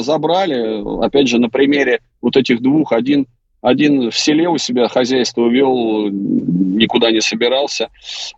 забрали, 0.00 1.04
опять 1.04 1.28
же, 1.28 1.38
на 1.38 1.50
примере 1.50 2.00
вот 2.22 2.36
этих 2.36 2.62
двух, 2.62 2.92
один 2.92 3.26
один 3.66 4.12
в 4.12 4.16
селе 4.16 4.48
у 4.48 4.58
себя 4.58 4.86
хозяйство 4.86 5.48
вел, 5.48 6.08
никуда 6.08 7.10
не 7.10 7.20
собирался. 7.20 7.88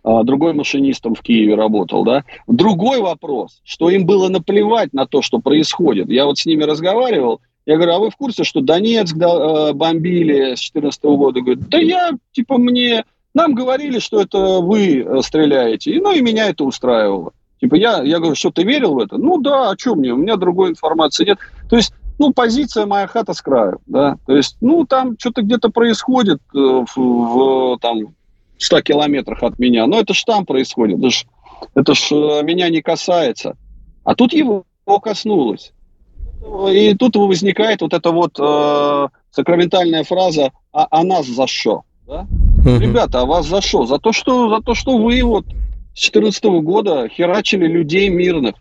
А 0.03 0.23
другой 0.23 0.53
машинистом 0.53 1.13
в 1.13 1.21
Киеве 1.21 1.53
работал, 1.53 2.03
да. 2.03 2.23
Другой 2.47 2.99
вопрос, 2.99 3.61
что 3.63 3.91
им 3.91 4.07
было 4.07 4.27
наплевать 4.29 4.91
на 4.91 5.05
то, 5.05 5.21
что 5.21 5.37
происходит. 5.37 6.09
Я 6.09 6.25
вот 6.25 6.39
с 6.39 6.47
ними 6.47 6.63
разговаривал, 6.63 7.41
я 7.67 7.75
говорю, 7.75 7.93
а 7.93 7.99
вы 7.99 8.09
в 8.09 8.15
курсе, 8.15 8.43
что 8.43 8.61
Донецк 8.61 9.15
э, 9.15 9.73
бомбили 9.73 10.55
с 10.55 10.71
2014 10.71 11.03
года? 11.03 11.41
Говорят, 11.41 11.69
да 11.69 11.77
я, 11.77 12.11
типа, 12.31 12.57
мне... 12.57 13.05
Нам 13.35 13.53
говорили, 13.53 13.99
что 13.99 14.19
это 14.21 14.59
вы 14.59 15.01
э, 15.01 15.21
стреляете. 15.21 15.91
И, 15.91 15.99
ну, 15.99 16.11
и 16.11 16.21
меня 16.21 16.49
это 16.49 16.63
устраивало. 16.63 17.33
Типа, 17.61 17.75
я, 17.75 18.01
я 18.01 18.17
говорю, 18.17 18.33
что 18.33 18.49
ты 18.49 18.63
верил 18.63 18.95
в 18.95 18.99
это? 18.99 19.19
Ну, 19.19 19.39
да, 19.39 19.69
а 19.69 19.77
что 19.77 19.93
мне? 19.93 20.11
У 20.11 20.17
меня 20.17 20.37
другой 20.37 20.71
информации 20.71 21.25
нет. 21.25 21.37
То 21.69 21.75
есть 21.75 21.93
ну, 22.19 22.33
позиция 22.33 22.85
моя 22.85 23.07
хата 23.07 23.33
с 23.33 23.41
краю, 23.41 23.79
да, 23.87 24.17
то 24.25 24.35
есть, 24.35 24.57
ну, 24.61 24.85
там 24.85 25.15
что-то 25.17 25.41
где-то 25.41 25.69
происходит 25.69 26.41
э, 26.53 26.57
в, 26.57 26.95
в 26.95 27.79
там, 27.79 28.15
100 28.57 28.81
километрах 28.81 29.41
от 29.43 29.57
меня, 29.57 29.87
но 29.87 29.99
это 29.99 30.13
ж 30.13 30.23
там 30.23 30.45
происходит, 30.45 30.99
это 30.99 31.09
ж, 31.09 31.25
это 31.73 31.95
ж 31.95 32.11
э, 32.11 32.43
меня 32.43 32.69
не 32.69 32.81
касается. 32.81 33.55
А 34.03 34.15
тут 34.15 34.33
его 34.33 34.65
коснулось. 35.01 35.73
И 36.71 36.95
тут 36.95 37.15
возникает 37.15 37.81
вот 37.81 37.93
эта 37.93 38.11
вот 38.11 38.39
э, 38.39 39.07
сакраментальная 39.31 40.03
фраза 40.03 40.51
«а, 40.71 40.87
а 40.89 41.03
нас 41.03 41.25
за 41.25 41.47
что?» 41.47 41.83
да? 42.09 42.27
Угу. 42.61 42.79
Ребята, 42.79 43.21
а 43.21 43.25
вас 43.25 43.45
за 43.45 43.61
что? 43.61 43.85
За 43.85 43.99
то, 43.99 44.11
что, 44.11 44.49
за 44.49 44.61
то, 44.61 44.73
что 44.73 44.97
вы 44.97 45.21
вот 45.23 45.45
с 45.93 46.09
2014 46.11 46.43
года 46.63 47.07
херачили 47.07 47.67
людей 47.67 48.09
мирных, 48.09 48.55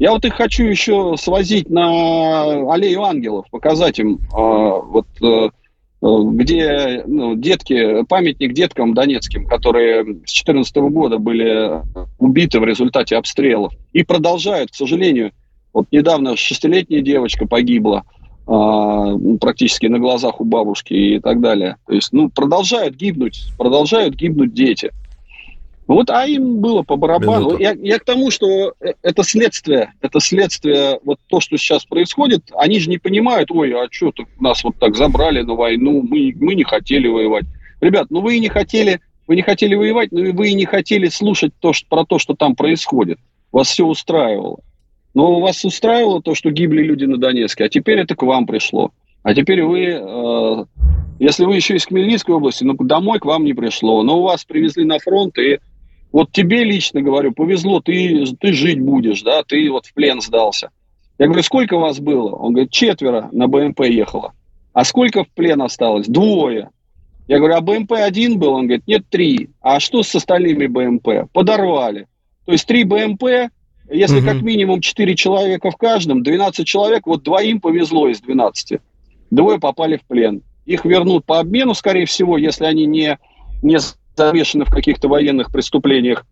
я 0.00 0.12
вот 0.12 0.24
их 0.24 0.34
хочу 0.34 0.64
еще 0.64 1.14
свозить 1.18 1.68
на 1.68 2.72
аллею 2.72 3.04
ангелов, 3.04 3.44
показать 3.50 3.98
им, 3.98 4.14
э, 4.14 4.18
вот, 4.32 5.06
э, 5.22 5.50
где 6.00 7.04
ну, 7.06 7.34
детки, 7.36 8.02
памятник 8.04 8.54
деткам 8.54 8.94
донецким, 8.94 9.46
которые 9.46 10.02
с 10.02 10.06
2014 10.06 10.76
года 10.76 11.18
были 11.18 11.82
убиты 12.18 12.60
в 12.60 12.64
результате 12.64 13.16
обстрелов. 13.16 13.74
И 13.92 14.02
продолжают, 14.02 14.70
к 14.70 14.74
сожалению. 14.74 15.32
Вот 15.74 15.86
недавно 15.92 16.34
шестилетняя 16.34 17.02
девочка 17.02 17.46
погибла 17.46 18.04
э, 18.46 19.36
практически 19.38 19.84
на 19.84 19.98
глазах 19.98 20.40
у 20.40 20.44
бабушки 20.46 20.94
и 20.94 21.20
так 21.20 21.42
далее. 21.42 21.76
То 21.86 21.92
есть, 21.92 22.10
ну, 22.12 22.30
продолжают 22.30 22.96
гибнуть, 22.96 23.52
продолжают 23.58 24.14
гибнуть 24.14 24.54
дети. 24.54 24.92
Вот, 25.90 26.08
а 26.08 26.24
им 26.24 26.60
было 26.60 26.84
по 26.84 26.94
барабану. 26.94 27.58
Я, 27.58 27.72
я 27.72 27.98
к 27.98 28.04
тому, 28.04 28.30
что 28.30 28.74
э, 28.80 28.92
это 29.02 29.24
следствие, 29.24 29.92
это 30.00 30.20
следствие, 30.20 31.00
вот 31.02 31.18
то, 31.26 31.40
что 31.40 31.56
сейчас 31.56 31.84
происходит, 31.84 32.44
они 32.54 32.78
же 32.78 32.88
не 32.88 32.98
понимают, 32.98 33.50
ой, 33.50 33.72
а 33.72 33.88
что 33.90 34.12
нас 34.38 34.62
вот 34.62 34.76
так 34.78 34.94
забрали 34.94 35.42
на 35.42 35.54
войну, 35.54 36.06
мы, 36.08 36.32
мы 36.38 36.54
не 36.54 36.62
хотели 36.62 37.08
воевать. 37.08 37.42
Ребят, 37.80 38.06
ну 38.08 38.20
вы 38.20 38.36
и 38.36 38.38
не 38.38 38.46
хотели, 38.46 39.00
вы 39.26 39.34
не 39.34 39.42
хотели 39.42 39.74
воевать, 39.74 40.12
но 40.12 40.30
вы 40.30 40.50
и 40.50 40.54
не 40.54 40.64
хотели 40.64 41.08
слушать 41.08 41.52
то, 41.58 41.72
что, 41.72 41.88
про 41.88 42.04
то, 42.04 42.20
что 42.20 42.34
там 42.34 42.54
происходит. 42.54 43.18
Вас 43.50 43.66
все 43.66 43.84
устраивало. 43.84 44.60
Но 45.14 45.40
вас 45.40 45.64
устраивало 45.64 46.22
то, 46.22 46.36
что 46.36 46.52
гибли 46.52 46.84
люди 46.84 47.06
на 47.06 47.16
Донецке, 47.16 47.64
а 47.64 47.68
теперь 47.68 47.98
это 47.98 48.14
к 48.14 48.22
вам 48.22 48.46
пришло. 48.46 48.92
А 49.24 49.34
теперь 49.34 49.64
вы, 49.64 49.86
э, 49.86 50.64
если 51.18 51.46
вы 51.46 51.56
еще 51.56 51.74
из 51.74 51.86
Хмельницкой 51.86 52.36
области, 52.36 52.62
ну 52.62 52.74
домой 52.74 53.18
к 53.18 53.24
вам 53.24 53.44
не 53.44 53.54
пришло, 53.54 54.04
но 54.04 54.20
у 54.20 54.22
вас 54.22 54.44
привезли 54.44 54.84
на 54.84 55.00
фронт 55.00 55.36
и 55.36 55.58
вот 56.12 56.32
тебе 56.32 56.64
лично 56.64 57.02
говорю, 57.02 57.32
повезло, 57.32 57.80
ты, 57.80 58.24
ты 58.40 58.52
жить 58.52 58.80
будешь, 58.80 59.22
да, 59.22 59.42
ты 59.42 59.70
вот 59.70 59.86
в 59.86 59.94
плен 59.94 60.20
сдался. 60.20 60.70
Я 61.18 61.26
говорю, 61.26 61.42
сколько 61.42 61.76
вас 61.76 62.00
было? 62.00 62.30
Он 62.30 62.52
говорит, 62.52 62.72
четверо 62.72 63.28
на 63.32 63.46
БМП 63.46 63.82
ехало. 63.82 64.32
А 64.72 64.84
сколько 64.84 65.24
в 65.24 65.28
плен 65.28 65.60
осталось? 65.62 66.06
Двое. 66.06 66.70
Я 67.28 67.38
говорю, 67.38 67.54
а 67.54 67.60
БМП 67.60 67.92
один 67.92 68.38
был? 68.38 68.54
Он 68.54 68.66
говорит, 68.66 68.86
нет, 68.86 69.04
три. 69.08 69.50
А 69.60 69.78
что 69.78 70.02
с 70.02 70.14
остальными 70.14 70.66
БМП? 70.66 71.30
Подорвали. 71.32 72.06
То 72.46 72.52
есть 72.52 72.66
три 72.66 72.84
БМП, 72.84 73.50
если 73.90 74.18
угу. 74.18 74.26
как 74.26 74.42
минимум 74.42 74.80
четыре 74.80 75.14
человека 75.14 75.70
в 75.70 75.76
каждом, 75.76 76.22
12 76.22 76.66
человек, 76.66 77.06
вот 77.06 77.22
двоим 77.22 77.60
повезло 77.60 78.08
из 78.08 78.20
12. 78.20 78.80
Двое 79.30 79.60
попали 79.60 79.96
в 79.96 80.04
плен. 80.06 80.42
Их 80.66 80.84
вернут 80.84 81.24
по 81.24 81.38
обмену, 81.38 81.74
скорее 81.74 82.06
всего, 82.06 82.38
если 82.38 82.64
они 82.64 82.86
не, 82.86 83.18
не 83.62 83.78
замешаны 84.20 84.64
в 84.64 84.70
каких-то 84.70 85.08
военных 85.08 85.50
преступлениях, 85.50 86.26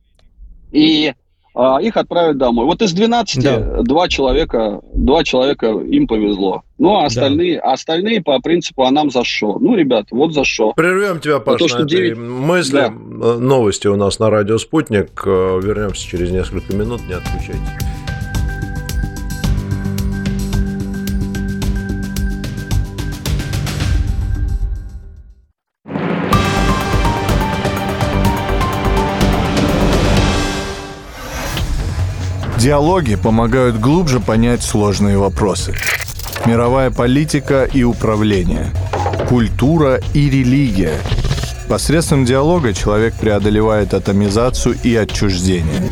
и 0.70 1.14
а, 1.54 1.78
их 1.80 1.96
отправят 1.96 2.36
домой. 2.36 2.66
Вот 2.66 2.82
из 2.82 2.92
12 2.92 3.42
да. 3.42 3.82
два 3.82 4.08
человека, 4.08 4.80
два 4.94 5.24
человека 5.24 5.68
им 5.68 6.06
повезло. 6.06 6.62
Ну, 6.78 6.96
а 6.96 7.06
остальные, 7.06 7.60
да. 7.60 7.72
остальные 7.72 8.22
по 8.22 8.38
принципу, 8.40 8.84
а 8.84 8.90
нам 8.90 9.10
за 9.10 9.24
что? 9.24 9.58
Ну, 9.58 9.74
ребят, 9.74 10.06
вот 10.10 10.34
за 10.34 10.44
что. 10.44 10.72
Прервем 10.74 11.18
тебя, 11.20 11.38
Паш, 11.40 11.58
то, 11.58 11.68
что 11.68 11.80
на 11.80 11.88
9... 11.88 12.12
этой 12.12 12.20
мысли. 12.20 12.76
Да. 12.76 12.90
Новости 13.38 13.88
у 13.88 13.96
нас 13.96 14.18
на 14.18 14.30
радио 14.30 14.58
«Спутник». 14.58 15.24
Вернемся 15.24 16.06
через 16.06 16.30
несколько 16.30 16.76
минут, 16.76 17.00
не 17.08 17.14
отключайтесь. 17.14 17.97
Диалоги 32.58 33.14
помогают 33.14 33.78
глубже 33.78 34.18
понять 34.18 34.64
сложные 34.64 35.16
вопросы. 35.16 35.76
Мировая 36.44 36.90
политика 36.90 37.62
и 37.62 37.84
управление. 37.84 38.72
Культура 39.28 40.00
и 40.12 40.28
религия. 40.28 40.94
Посредством 41.68 42.24
диалога 42.24 42.74
человек 42.74 43.14
преодолевает 43.14 43.94
атомизацию 43.94 44.76
и 44.82 44.96
отчуждение. 44.96 45.88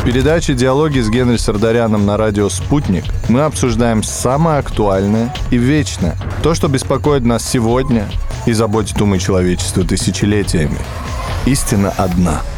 В 0.00 0.04
передаче 0.06 0.54
«Диалоги» 0.54 1.00
с 1.00 1.10
Генри 1.10 1.36
Сардаряном 1.36 2.06
на 2.06 2.16
радио 2.16 2.48
«Спутник» 2.48 3.04
мы 3.28 3.42
обсуждаем 3.42 4.02
самое 4.02 4.60
актуальное 4.60 5.34
и 5.50 5.58
вечное. 5.58 6.16
То, 6.42 6.54
что 6.54 6.68
беспокоит 6.68 7.26
нас 7.26 7.46
сегодня 7.46 8.08
и 8.46 8.54
заботит 8.54 8.98
умы 9.02 9.18
человечества 9.18 9.84
тысячелетиями. 9.84 10.78
Истина 11.44 11.90
одна– 11.98 12.40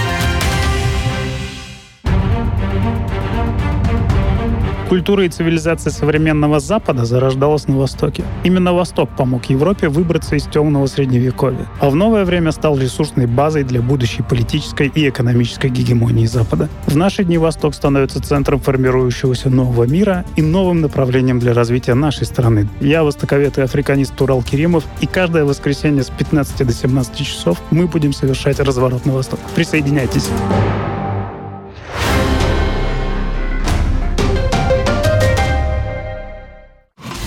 Культура 4.91 5.23
и 5.23 5.29
цивилизация 5.29 5.89
современного 5.89 6.59
Запада 6.59 7.05
зарождалась 7.05 7.65
на 7.65 7.77
Востоке. 7.77 8.25
Именно 8.43 8.73
Восток 8.73 9.09
помог 9.15 9.45
Европе 9.45 9.87
выбраться 9.87 10.35
из 10.35 10.43
темного 10.43 10.85
средневековья, 10.85 11.65
а 11.79 11.89
в 11.89 11.95
новое 11.95 12.25
время 12.25 12.51
стал 12.51 12.77
ресурсной 12.77 13.25
базой 13.25 13.63
для 13.63 13.81
будущей 13.81 14.21
политической 14.21 14.91
и 14.93 15.07
экономической 15.07 15.69
гегемонии 15.69 16.25
Запада. 16.25 16.67
В 16.87 16.97
наши 16.97 17.23
дни 17.23 17.37
Восток 17.37 17.73
становится 17.73 18.21
центром 18.21 18.59
формирующегося 18.59 19.49
нового 19.49 19.85
мира 19.85 20.25
и 20.35 20.41
новым 20.41 20.81
направлением 20.81 21.39
для 21.39 21.53
развития 21.53 21.93
нашей 21.93 22.25
страны. 22.25 22.67
Я 22.81 23.05
востоковед 23.05 23.59
и 23.59 23.61
африканист 23.61 24.13
Турал 24.17 24.43
Керимов, 24.43 24.83
и 24.99 25.07
каждое 25.07 25.45
воскресенье 25.45 26.03
с 26.03 26.09
15 26.09 26.67
до 26.67 26.73
17 26.73 27.15
часов 27.15 27.57
мы 27.71 27.87
будем 27.87 28.11
совершать 28.11 28.59
разворот 28.59 29.05
на 29.05 29.13
восток. 29.13 29.39
Присоединяйтесь. 29.55 30.27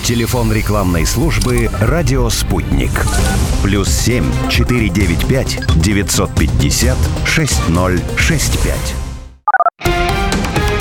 Телефон 0.04 0.52
рекламной 0.52 1.06
службы 1.06 1.70
«Радио 1.80 2.28
Спутник». 2.28 2.90
Плюс 3.62 3.88
7 3.88 4.22
495 4.50 5.60
950 5.76 6.98
6065. 7.24 8.74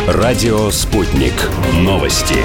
Радио 0.08 0.70
«Спутник». 0.72 1.32
Новости. 1.74 2.36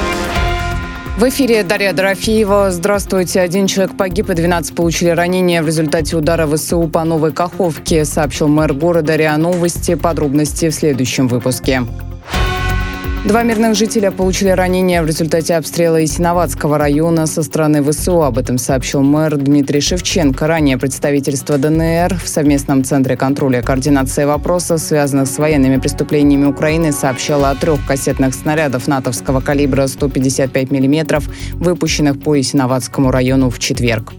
В 1.17 1.29
эфире 1.29 1.65
Дарья 1.65 1.93
Дорофеева. 1.93 2.71
Здравствуйте. 2.71 3.41
Один 3.41 3.67
человек 3.67 3.97
погиб 3.97 4.31
и 4.31 4.35
12 4.35 4.77
получили 4.77 5.09
ранения 5.09 5.65
в 5.65 5.67
результате 5.67 6.17
удара 6.17 6.47
ВСУ 6.47 6.87
по 6.87 7.03
Новой 7.03 7.33
Каховке, 7.33 8.05
сообщил 8.05 8.47
мэр 8.47 8.73
города 8.73 9.17
РИА 9.17 9.37
Новости. 9.37 9.97
Подробности 9.97 10.69
в 10.71 10.75
следующем 10.75 11.27
выпуске. 11.27 11.83
Два 13.25 13.43
мирных 13.43 13.75
жителя 13.75 14.13
получили 14.13 14.51
ранения 14.51 15.03
в 15.03 15.07
результате 15.07 15.57
обстрела 15.57 16.03
Исиноватского 16.05 16.79
района 16.79 17.27
со 17.27 17.43
стороны 17.43 17.83
ВСУ. 17.83 18.23
Об 18.23 18.39
этом 18.39 18.59
сообщил 18.59 19.03
мэр 19.03 19.37
Дмитрий 19.37 19.81
Шевченко. 19.81 20.47
Ранее 20.47 20.79
представительство 20.79 21.59
ДНР 21.59 22.15
в 22.15 22.29
совместном 22.29 22.85
центре 22.85 23.17
контроля 23.17 23.59
и 23.59 23.63
координации 23.63 24.25
вопросов, 24.25 24.81
связанных 24.81 25.27
с 25.27 25.37
военными 25.39 25.79
преступлениями 25.79 26.47
Украины, 26.47 26.93
сообщало 26.93 27.51
о 27.51 27.57
трех 27.57 27.85
кассетных 27.85 28.35
снарядов 28.35 28.87
натовского 28.87 29.41
калибра 29.41 29.89
155 29.89 30.71
мм, 30.71 31.21
выпущенных 31.55 32.21
по 32.21 32.41
Исиноватскому 32.41 33.11
району 33.11 33.51
в 33.51 33.59
четверг. 33.59 34.13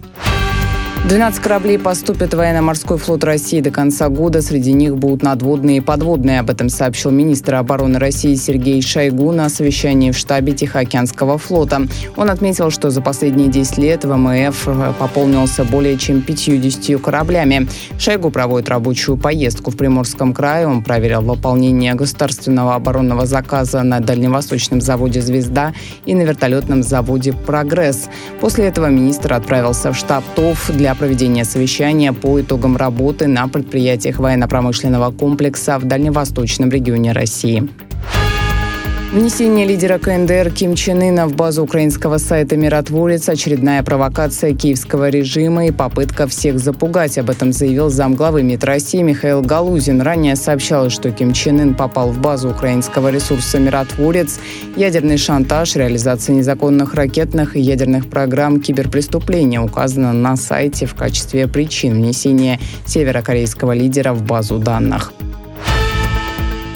12 1.08 1.42
кораблей 1.42 1.80
поступят 1.80 2.34
в 2.34 2.38
военно-морской 2.38 2.98
флот 2.98 3.24
России 3.24 3.62
до 3.62 3.72
конца 3.72 4.10
года. 4.10 4.42
Среди 4.42 4.74
них 4.74 4.98
будут 4.98 5.24
надводные 5.24 5.78
и 5.78 5.82
подводные. 5.82 6.42
Об 6.42 6.50
этом 6.50 6.70
сообщил 6.70 7.10
министр 7.10 7.56
обороны 7.56 7.98
России 7.98 8.36
Сергей 8.36 8.82
Шойгу 8.82 9.32
на 9.32 9.50
совещании 9.50 10.12
в 10.12 10.18
штабе 10.18 10.52
Тихоокеанского 10.52 11.38
флота. 11.38 11.88
Он 12.18 12.30
отметил, 12.30 12.70
что 12.70 12.90
за 12.92 13.02
последние 13.02 13.48
10 13.48 13.78
лет 13.78 14.04
ВМФ 14.04 14.68
пополнился 15.00 15.64
более 15.64 15.98
чем 15.98 16.22
50 16.22 17.02
кораблями. 17.02 17.68
Шойгу 17.98 18.30
проводит 18.30 18.70
рабочую 18.70 19.18
поездку 19.18 19.72
в 19.72 19.78
Приморском 19.78 20.34
крае. 20.34 20.68
Он 20.68 20.84
проверил 20.84 21.22
выполнение 21.22 21.94
государственного 21.96 22.76
оборонного 22.76 23.26
заказа 23.26 23.84
на 23.84 24.02
дальневосточном 24.02 24.82
заводе 24.82 25.22
«Звезда» 25.22 25.74
и 26.06 26.14
на 26.14 26.24
вертолетном 26.24 26.84
заводе 26.84 27.34
«Прогресс». 27.34 28.10
После 28.42 28.66
этого 28.66 28.88
министр 28.88 29.34
отправился 29.34 29.92
в 29.94 29.98
штаб 29.98 30.24
ТОВ 30.36 30.70
для 30.72 30.89
для 30.90 30.96
проведения 30.96 31.46
совещания 31.46 32.14
по 32.14 32.42
итогам 32.42 32.76
работы 32.76 33.28
на 33.28 33.48
предприятиях 33.48 34.18
военно-промышленного 34.18 35.12
комплекса 35.12 35.78
в 35.78 35.84
Дальневосточном 35.84 36.72
регионе 36.72 37.12
России. 37.12 37.70
Внесение 39.12 39.66
лидера 39.66 39.98
КНДР 39.98 40.52
Ким 40.52 40.76
Чен 40.76 41.02
Ына 41.02 41.26
в 41.26 41.36
базу 41.36 41.64
украинского 41.64 42.20
сайта 42.20 42.56
«Миротворец»– 42.56 43.28
очередная 43.30 43.82
провокация 43.82 44.54
киевского 44.54 45.10
режима 45.10 45.66
и 45.66 45.72
попытка 45.72 46.28
всех 46.28 46.60
запугать. 46.60 47.18
Об 47.18 47.32
этом 47.32 47.52
заявил 47.52 47.90
замглавы 47.90 48.44
МИД 48.44 48.66
России 48.66 49.02
Михаил 49.02 49.42
Галузин. 49.42 50.00
Ранее 50.02 50.36
сообщалось, 50.36 50.94
что 50.94 51.10
Ким 51.10 51.34
Чен 51.34 51.60
Ын 51.60 51.74
попал 51.74 52.12
в 52.12 52.20
базу 52.20 52.52
украинского 52.52 53.10
ресурса 53.10 53.58
«Миротворец». 53.58 54.40
Ядерный 54.76 55.18
шантаж, 55.18 55.76
реализация 55.76 56.36
незаконных 56.36 56.94
ракетных 56.94 57.56
и 57.56 57.62
ядерных 57.62 58.12
программ 58.12 58.62
киберпреступления 58.62 59.60
указано 59.60 60.14
на 60.14 60.36
сайте 60.36 60.86
в 60.86 60.94
качестве 60.94 61.48
причин 61.48 61.96
внесения 61.96 62.60
северокорейского 62.86 63.72
лидера 63.72 64.14
в 64.14 64.22
базу 64.22 64.60
данных. 64.60 65.12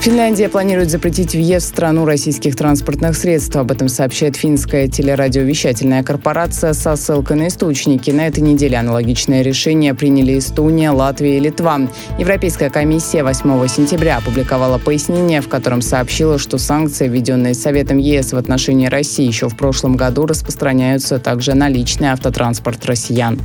Финляндия 0.03 0.49
планирует 0.49 0.89
запретить 0.89 1.33
въезд 1.33 1.67
в 1.67 1.69
страну 1.69 2.03
российских 2.03 2.57
транспортных 2.57 3.15
средств. 3.15 3.55
Об 3.55 3.71
этом 3.71 3.87
сообщает 3.87 4.35
финская 4.35 4.89
телерадиовещательная 4.89 6.03
корпорация 6.03 6.73
со 6.73 6.97
ссылкой 6.97 7.37
на 7.37 7.47
источники. 7.47 8.11
На 8.11 8.27
этой 8.27 8.41
неделе 8.41 8.75
аналогичное 8.75 9.43
решение 9.43 9.93
приняли 9.93 10.37
Эстония, 10.37 10.89
Латвия 10.89 11.37
и 11.37 11.39
Литва. 11.39 11.87
Европейская 12.19 12.69
комиссия 12.69 13.23
8 13.23 13.65
сентября 13.69 14.17
опубликовала 14.17 14.77
пояснение, 14.77 15.39
в 15.39 15.47
котором 15.47 15.81
сообщила, 15.81 16.37
что 16.37 16.57
санкции, 16.57 17.07
введенные 17.07 17.53
Советом 17.53 17.97
ЕС 17.97 18.33
в 18.33 18.37
отношении 18.37 18.87
России 18.87 19.25
еще 19.25 19.47
в 19.47 19.55
прошлом 19.55 19.95
году, 19.95 20.25
распространяются 20.25 21.17
также 21.17 21.53
на 21.53 21.69
личный 21.69 22.09
автотранспорт 22.09 22.85
россиян. 22.85 23.39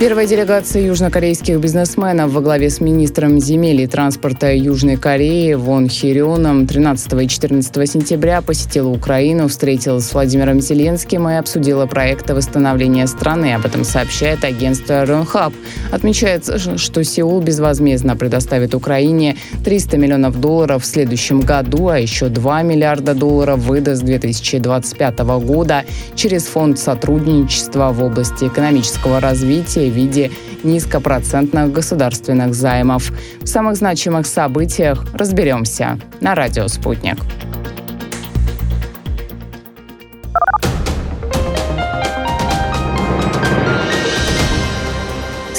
Первая 0.00 0.26
делегация 0.26 0.80
южнокорейских 0.86 1.58
бизнесменов 1.58 2.32
во 2.32 2.40
главе 2.40 2.70
с 2.70 2.80
министром 2.80 3.38
земель 3.38 3.82
и 3.82 3.86
транспорта 3.86 4.50
Южной 4.50 4.96
Кореи 4.96 5.52
Вон 5.52 5.90
Хирионом 5.90 6.66
13 6.66 7.22
и 7.22 7.28
14 7.28 7.90
сентября 7.90 8.40
посетила 8.40 8.88
Украину, 8.88 9.46
встретилась 9.48 10.06
с 10.06 10.14
Владимиром 10.14 10.62
Зеленским 10.62 11.28
и 11.28 11.34
обсудила 11.34 11.84
проекты 11.84 12.34
восстановления 12.34 13.06
страны. 13.08 13.52
Об 13.52 13.66
этом 13.66 13.84
сообщает 13.84 14.42
агентство 14.42 15.04
Ронхаб. 15.04 15.52
Отмечается, 15.92 16.56
что 16.78 17.04
Сеул 17.04 17.42
безвозмездно 17.42 18.16
предоставит 18.16 18.74
Украине 18.74 19.36
300 19.66 19.98
миллионов 19.98 20.40
долларов 20.40 20.82
в 20.82 20.86
следующем 20.86 21.40
году, 21.40 21.88
а 21.88 21.98
еще 21.98 22.30
2 22.30 22.62
миллиарда 22.62 23.12
долларов 23.12 23.58
выдаст 23.58 24.00
с 24.00 24.04
2025 24.06 25.18
года 25.44 25.84
через 26.14 26.44
фонд 26.44 26.78
сотрудничества 26.78 27.92
в 27.92 28.02
области 28.02 28.46
экономического 28.46 29.20
развития 29.20 29.89
виде 29.90 30.30
низкопроцентных 30.62 31.72
государственных 31.72 32.54
займов. 32.54 33.10
В 33.40 33.46
самых 33.46 33.76
значимых 33.76 34.26
событиях 34.26 35.04
разберемся 35.14 35.98
на 36.20 36.34
радио 36.34 36.68
«Спутник». 36.68 37.18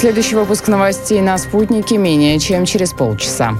Следующий 0.02 0.34
выпуск 0.34 0.66
новостей 0.66 1.20
на 1.20 1.38
«Спутнике» 1.38 1.96
менее 1.96 2.40
чем 2.40 2.64
через 2.64 2.92
полчаса. 2.92 3.52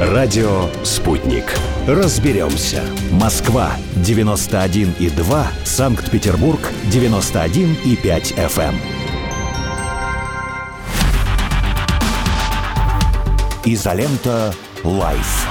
Радио 0.00 0.66
«Спутник». 0.82 1.44
Разберемся. 1.88 2.82
Москва, 3.10 3.72
91,2. 3.96 5.46
Санкт-Петербург, 5.64 6.60
91,5 6.92 8.34
FM. 8.36 8.74
Изолента 13.64 14.52
«Live». 14.84 15.46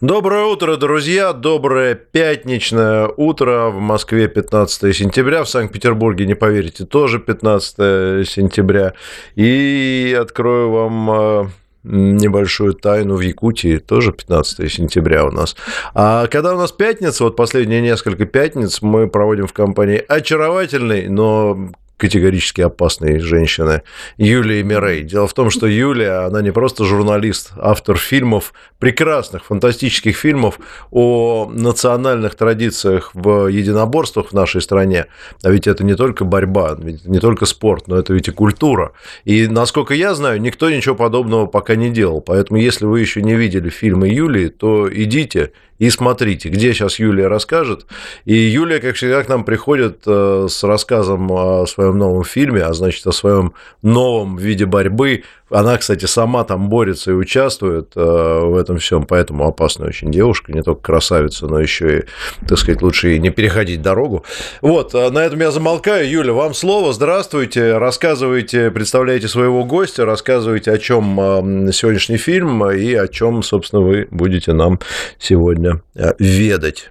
Доброе 0.00 0.44
утро, 0.44 0.76
друзья! 0.76 1.32
Доброе 1.32 1.94
пятничное 1.94 3.06
утро. 3.16 3.70
В 3.70 3.78
Москве 3.78 4.26
15 4.26 4.94
сентября, 4.94 5.44
в 5.44 5.48
Санкт-Петербурге, 5.48 6.26
не 6.26 6.34
поверите, 6.34 6.84
тоже 6.84 7.20
15 7.20 8.28
сентября. 8.28 8.92
И 9.36 10.14
открою 10.20 10.70
вам 10.72 11.10
э, 11.10 11.44
небольшую 11.84 12.74
тайну 12.74 13.16
в 13.16 13.20
Якутии, 13.20 13.78
тоже 13.78 14.12
15 14.12 14.72
сентября 14.72 15.24
у 15.26 15.30
нас. 15.30 15.54
А 15.94 16.26
когда 16.26 16.54
у 16.54 16.58
нас 16.58 16.72
пятница, 16.72 17.24
вот 17.24 17.36
последние 17.36 17.80
несколько 17.80 18.24
пятниц 18.24 18.82
мы 18.82 19.06
проводим 19.06 19.46
в 19.46 19.52
компании 19.52 20.02
очаровательной, 20.06 21.08
но 21.08 21.70
категорически 22.04 22.60
опасной 22.60 23.18
женщины 23.18 23.80
Юлии 24.18 24.60
Мирей. 24.60 25.04
Дело 25.04 25.26
в 25.26 25.32
том, 25.32 25.48
что 25.48 25.66
Юлия, 25.66 26.26
она 26.26 26.42
не 26.42 26.50
просто 26.50 26.84
журналист, 26.84 27.52
автор 27.56 27.96
фильмов, 27.96 28.52
прекрасных, 28.78 29.46
фантастических 29.46 30.14
фильмов 30.14 30.58
о 30.90 31.50
национальных 31.50 32.34
традициях 32.34 33.10
в 33.14 33.46
единоборствах 33.46 34.28
в 34.28 34.32
нашей 34.34 34.60
стране. 34.60 35.06
А 35.42 35.50
ведь 35.50 35.66
это 35.66 35.82
не 35.82 35.94
только 35.94 36.26
борьба, 36.26 36.76
ведь 36.78 37.06
не 37.06 37.20
только 37.20 37.46
спорт, 37.46 37.88
но 37.88 37.96
это 37.96 38.12
ведь 38.12 38.28
и 38.28 38.32
культура. 38.32 38.92
И, 39.24 39.46
насколько 39.46 39.94
я 39.94 40.14
знаю, 40.14 40.42
никто 40.42 40.68
ничего 40.68 40.94
подобного 40.94 41.46
пока 41.46 41.74
не 41.74 41.88
делал. 41.88 42.20
Поэтому, 42.20 42.60
если 42.60 42.84
вы 42.84 43.00
еще 43.00 43.22
не 43.22 43.34
видели 43.34 43.70
фильмы 43.70 44.08
Юлии, 44.08 44.48
то 44.48 44.92
идите 44.92 45.52
и 45.78 45.90
смотрите, 45.90 46.48
где 46.48 46.72
сейчас 46.72 46.98
Юлия 46.98 47.26
расскажет. 47.28 47.86
И 48.24 48.34
Юлия, 48.34 48.80
как 48.80 48.96
всегда, 48.96 49.22
к 49.22 49.28
нам 49.28 49.44
приходит 49.44 50.02
э, 50.06 50.46
с 50.48 50.62
рассказом 50.62 51.30
о 51.32 51.66
своем 51.66 51.98
новом 51.98 52.24
фильме, 52.24 52.62
а 52.62 52.72
значит, 52.72 53.06
о 53.06 53.12
своем 53.12 53.54
новом 53.82 54.36
виде 54.36 54.66
борьбы. 54.66 55.24
Она, 55.54 55.78
кстати, 55.78 56.06
сама 56.06 56.44
там 56.44 56.68
борется 56.68 57.12
и 57.12 57.14
участвует 57.14 57.92
э, 57.96 58.00
в 58.00 58.56
этом 58.56 58.78
всем, 58.78 59.06
поэтому 59.06 59.46
опасная 59.46 59.88
очень 59.88 60.10
девушка, 60.10 60.52
не 60.52 60.62
только 60.62 60.82
красавица, 60.82 61.46
но 61.46 61.60
еще 61.60 61.98
и, 61.98 62.02
так 62.46 62.58
сказать, 62.58 62.82
лучше 62.82 63.16
и 63.16 63.18
не 63.18 63.30
переходить 63.30 63.82
дорогу. 63.82 64.24
Вот, 64.60 64.94
э, 64.94 65.10
на 65.10 65.20
этом 65.20 65.40
я 65.40 65.50
замолкаю. 65.50 66.10
Юля, 66.10 66.32
вам 66.32 66.54
слово. 66.54 66.92
Здравствуйте. 66.92 67.78
Рассказывайте, 67.78 68.70
представляете 68.70 69.28
своего 69.28 69.64
гостя, 69.64 70.04
рассказывайте, 70.04 70.72
о 70.72 70.78
чем 70.78 71.70
сегодняшний 71.72 72.16
фильм 72.16 72.70
и 72.70 72.94
о 72.94 73.08
чем, 73.08 73.42
собственно, 73.42 73.82
вы 73.82 74.08
будете 74.10 74.52
нам 74.52 74.80
сегодня 75.18 75.44
сегодня 75.54 75.82
э, 75.94 76.12
ведать. 76.18 76.90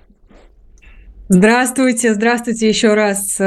Здравствуйте, 1.30 2.14
здравствуйте 2.14 2.68
еще 2.68 2.94
раз. 2.94 3.40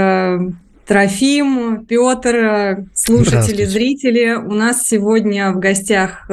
Э, 0.86 0.92
Трофим, 0.92 1.84
Петр, 1.86 2.34
э, 2.36 2.84
слушатели, 2.94 3.64
зрители. 3.64 4.34
У 4.34 4.52
нас 4.52 4.82
сегодня 4.82 5.52
в 5.52 5.58
гостях 5.58 6.30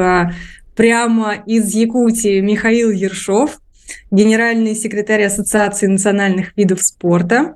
прямо 0.75 1.35
из 1.45 1.73
Якутии 1.73 2.39
Михаил 2.39 2.89
Ершов, 2.89 3.59
генеральный 4.11 4.75
секретарь 4.75 5.23
Ассоциации 5.23 5.87
национальных 5.87 6.55
видов 6.57 6.81
спорта. 6.81 7.55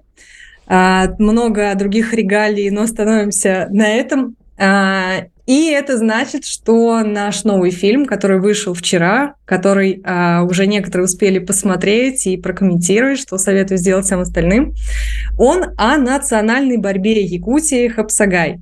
Много 0.67 1.73
других 1.75 2.13
регалий, 2.13 2.69
но 2.69 2.81
остановимся 2.83 3.67
на 3.71 3.87
этом. 3.87 4.35
И 4.59 5.71
это 5.71 5.97
значит, 5.97 6.43
что 6.45 7.01
наш 7.03 7.45
новый 7.45 7.71
фильм, 7.71 8.05
который 8.05 8.41
вышел 8.41 8.73
вчера, 8.73 9.35
который 9.45 10.01
а, 10.03 10.43
уже 10.43 10.67
некоторые 10.67 11.05
успели 11.05 11.39
посмотреть 11.39 12.27
и 12.27 12.35
прокомментировать, 12.35 13.17
что 13.17 13.37
советую 13.37 13.77
сделать 13.77 14.05
всем 14.05 14.19
остальным, 14.19 14.73
он 15.37 15.67
о 15.77 15.95
национальной 15.95 16.75
борьбе 16.75 17.23
Якутии 17.23 17.87
Хапсагай. 17.87 18.59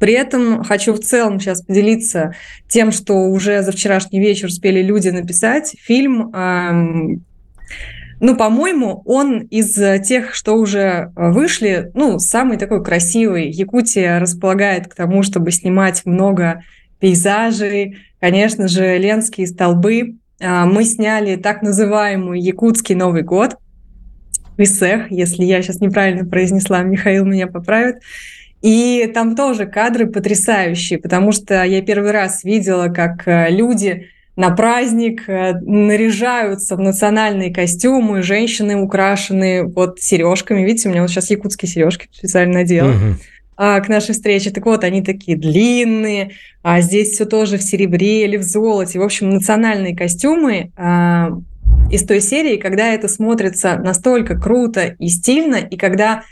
При 0.00 0.14
этом 0.14 0.64
хочу 0.64 0.94
в 0.94 1.00
целом 1.00 1.38
сейчас 1.38 1.62
поделиться 1.62 2.34
тем, 2.68 2.90
что 2.90 3.26
уже 3.26 3.62
за 3.62 3.70
вчерашний 3.70 4.18
вечер 4.18 4.46
успели 4.46 4.82
люди 4.82 5.10
написать. 5.10 5.76
Фильм 5.78 6.32
ну, 8.22 8.36
по-моему, 8.36 9.02
он 9.04 9.40
из 9.40 9.74
тех, 10.06 10.32
что 10.32 10.54
уже 10.54 10.80
э, 10.80 11.30
вышли, 11.32 11.90
ну, 11.94 12.20
самый 12.20 12.56
такой 12.56 12.84
красивый. 12.84 13.50
Якутия 13.50 14.20
располагает 14.20 14.86
к 14.86 14.94
тому, 14.94 15.24
чтобы 15.24 15.50
снимать 15.50 16.06
много 16.06 16.62
пейзажей, 17.00 17.96
конечно 18.20 18.68
же, 18.68 18.96
ленские 18.96 19.48
столбы. 19.48 20.18
А, 20.40 20.66
мы 20.66 20.84
сняли 20.84 21.34
так 21.34 21.62
называемый 21.62 22.40
якутский 22.40 22.94
Новый 22.94 23.22
год, 23.22 23.56
Висех, 24.56 25.10
если 25.10 25.42
я 25.42 25.60
сейчас 25.60 25.80
неправильно 25.80 26.24
произнесла, 26.24 26.80
Михаил 26.84 27.24
меня 27.24 27.48
поправит. 27.48 27.96
И 28.60 29.10
там 29.12 29.34
тоже 29.34 29.66
кадры 29.66 30.06
потрясающие, 30.06 31.00
потому 31.00 31.32
что 31.32 31.64
я 31.64 31.82
первый 31.82 32.12
раз 32.12 32.44
видела, 32.44 32.86
как 32.86 33.26
э, 33.26 33.50
люди 33.50 34.06
на 34.36 34.50
праздник 34.50 35.28
э, 35.28 35.52
наряжаются 35.60 36.76
в 36.76 36.80
национальные 36.80 37.52
костюмы, 37.52 38.22
женщины 38.22 38.76
украшены 38.76 39.64
вот 39.64 40.00
сережками. 40.00 40.64
Видите, 40.64 40.88
у 40.88 40.92
меня 40.92 41.02
вот 41.02 41.10
сейчас 41.10 41.30
якутские 41.30 41.68
сережки 41.68 42.08
специально 42.12 42.54
надела. 42.54 42.90
Угу 42.90 43.16
к 43.54 43.84
нашей 43.86 44.12
встрече. 44.12 44.50
Так 44.50 44.64
вот, 44.64 44.82
они 44.82 45.02
такие 45.02 45.36
длинные, 45.36 46.32
а 46.62 46.80
здесь 46.80 47.10
все 47.10 47.26
тоже 47.26 47.58
в 47.58 47.62
серебре 47.62 48.24
или 48.24 48.36
в 48.36 48.42
золоте. 48.42 48.98
В 48.98 49.02
общем, 49.02 49.30
национальные 49.30 49.94
костюмы 49.94 50.72
а, 50.76 51.30
из 51.90 52.04
той 52.04 52.20
серии, 52.20 52.56
когда 52.56 52.88
это 52.88 53.08
смотрится 53.08 53.76
настолько 53.76 54.38
круто 54.38 54.96
и 54.98 55.08
стильно, 55.08 55.56
и 55.56 55.76
когда, 55.76 56.22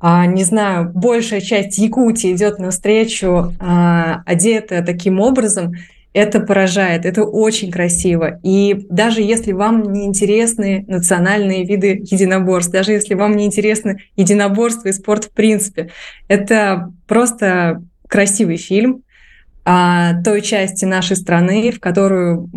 а, 0.00 0.26
не 0.26 0.44
знаю, 0.44 0.90
большая 0.94 1.40
часть 1.40 1.78
Якутии 1.78 2.32
идет 2.32 2.58
навстречу 2.58 3.54
а, 3.58 4.22
одетая 4.26 4.84
таким 4.84 5.18
образом, 5.18 5.72
это 6.16 6.40
поражает, 6.40 7.04
это 7.04 7.24
очень 7.24 7.70
красиво. 7.70 8.40
И 8.42 8.86
даже 8.88 9.20
если 9.20 9.52
вам 9.52 9.92
не 9.92 10.06
интересны 10.06 10.82
национальные 10.88 11.66
виды 11.66 12.00
единоборств, 12.10 12.72
даже 12.72 12.92
если 12.92 13.12
вам 13.12 13.36
не 13.36 13.44
интересны 13.44 14.00
единоборства 14.16 14.88
и 14.88 14.92
спорт 14.92 15.26
в 15.26 15.30
принципе, 15.32 15.90
это 16.26 16.90
просто 17.06 17.82
красивый 18.08 18.56
фильм 18.56 19.02
о 19.66 20.22
той 20.22 20.40
части 20.40 20.86
нашей 20.86 21.16
страны, 21.16 21.70
в 21.70 21.80
которую 21.80 22.48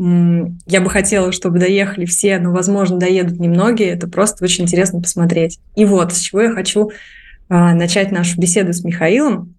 я 0.66 0.80
бы 0.80 0.90
хотела, 0.90 1.34
чтобы 1.34 1.60
доехали 1.60 2.06
все, 2.06 2.40
но, 2.40 2.54
возможно, 2.54 2.98
доедут 2.98 3.42
немногие. 3.42 3.90
Это 3.90 4.08
просто 4.08 4.46
очень 4.46 4.64
интересно 4.64 5.02
посмотреть. 5.02 5.60
И 5.76 5.84
вот, 5.84 6.14
с 6.14 6.20
чего 6.20 6.44
я 6.44 6.52
хочу 6.52 6.92
а, 7.50 7.74
начать 7.74 8.14
нашу 8.14 8.40
беседу 8.40 8.72
с 8.72 8.86
Михаилом 8.86 9.56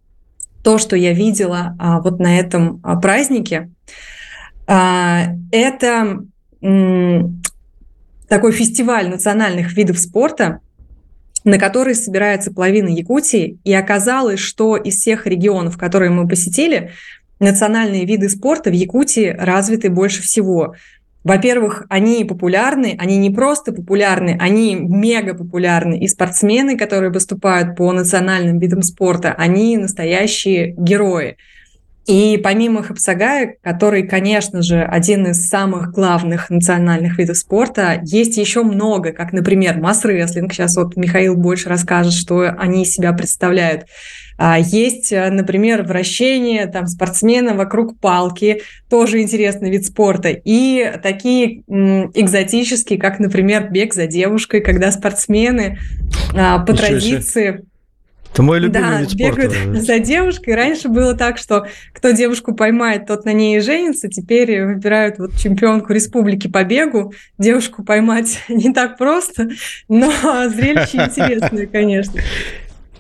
то, 0.63 0.79
что 0.79 0.97
я 0.97 1.13
видела 1.13 1.77
а, 1.79 2.01
вот 2.01 2.19
на 2.21 2.39
этом 2.39 2.81
а, 2.83 3.01
празднике, 3.01 3.71
а, 4.67 5.29
это 5.51 6.21
такой 8.29 8.53
фестиваль 8.53 9.09
национальных 9.09 9.73
видов 9.75 9.99
спорта, 9.99 10.61
на 11.43 11.59
который 11.59 11.95
собирается 11.95 12.53
половина 12.53 12.89
Якутии, 12.89 13.59
и 13.65 13.73
оказалось, 13.73 14.41
что 14.41 14.77
из 14.77 14.97
всех 14.97 15.27
регионов, 15.27 15.79
которые 15.79 16.11
мы 16.11 16.29
посетили, 16.29 16.93
национальные 17.39 18.05
виды 18.05 18.29
спорта 18.29 18.71
в 18.71 18.75
Якутии 18.75 19.35
развиты 19.37 19.89
больше 19.89 20.23
всего. 20.23 20.75
Во-первых, 21.23 21.85
они 21.91 22.25
популярны, 22.25 22.97
они 22.99 23.19
не 23.19 23.31
просто 23.31 23.73
популярны, 23.73 24.37
они 24.41 24.75
мега 24.75 25.35
популярны. 25.35 25.99
И 25.99 26.09
спортсмены, 26.09 26.79
которые 26.79 27.11
выступают 27.11 27.77
по 27.77 27.93
национальным 27.93 28.59
видам 28.59 28.83
спорта, 28.83 29.35
они 29.37 29.77
настоящие 29.77 30.75
герои. 30.79 31.37
И 32.11 32.39
помимо 32.39 32.83
Хапсагая, 32.83 33.55
который, 33.63 34.03
конечно 34.03 34.63
же, 34.63 34.83
один 34.83 35.29
из 35.29 35.49
самых 35.49 35.93
главных 35.93 36.51
национальных 36.51 37.17
видов 37.19 37.37
спорта, 37.37 38.01
есть 38.03 38.37
еще 38.37 38.65
много, 38.65 39.13
как, 39.13 39.33
например, 39.33 39.79
масс-рестлинг. 39.79 40.53
Сейчас 40.53 40.77
вот 40.77 40.97
Михаил 40.97 41.37
больше 41.37 41.69
расскажет, 41.69 42.13
что 42.15 42.51
они 42.59 42.83
из 42.83 42.91
себя 42.91 43.13
представляют. 43.13 43.87
А, 44.39 44.59
есть, 44.59 45.13
э, 45.13 45.31
например, 45.31 45.85
вращение 45.85 46.67
там, 46.67 46.89
спортсмена 46.89 47.55
вокруг 47.55 48.01
палки, 48.01 48.63
тоже 48.89 49.21
интересный 49.21 49.71
вид 49.71 49.87
спорта. 49.87 50.31
И 50.31 50.93
такие 51.05 51.61
экзотические, 51.69 52.99
как, 52.99 53.21
например, 53.21 53.71
бег 53.71 53.95
за 53.95 54.09
девушкой, 54.09 54.63
когда 54.63 54.91
спортсмены 54.91 55.79
а, 56.35 56.59
по 56.59 56.73
Ничего 56.73 56.89
традиции... 56.89 57.53
Себе. 57.53 57.65
Это 58.41 58.47
мой 58.47 58.59
любимый 58.59 58.91
да, 58.91 59.01
вид 59.01 59.11
спорта. 59.11 59.49
бегают 59.49 59.83
за 59.83 59.99
девушкой. 59.99 60.55
Раньше 60.55 60.89
было 60.89 61.15
так, 61.15 61.37
что 61.37 61.67
кто 61.93 62.11
девушку 62.13 62.55
поймает, 62.55 63.07
тот 63.07 63.27
на 63.27 63.35
ней 63.35 63.59
и 63.59 63.61
женится. 63.61 64.09
Теперь 64.09 64.65
выбирают 64.65 65.19
вот 65.19 65.37
чемпионку 65.37 65.93
республики 65.93 66.49
по 66.49 66.65
бегу. 66.65 67.13
Девушку 67.37 67.85
поймать 67.85 68.41
не 68.49 68.73
так 68.73 68.97
просто, 68.97 69.51
но 69.89 70.11
зрелище 70.49 71.05
интересное, 71.05 71.67
конечно. 71.67 72.21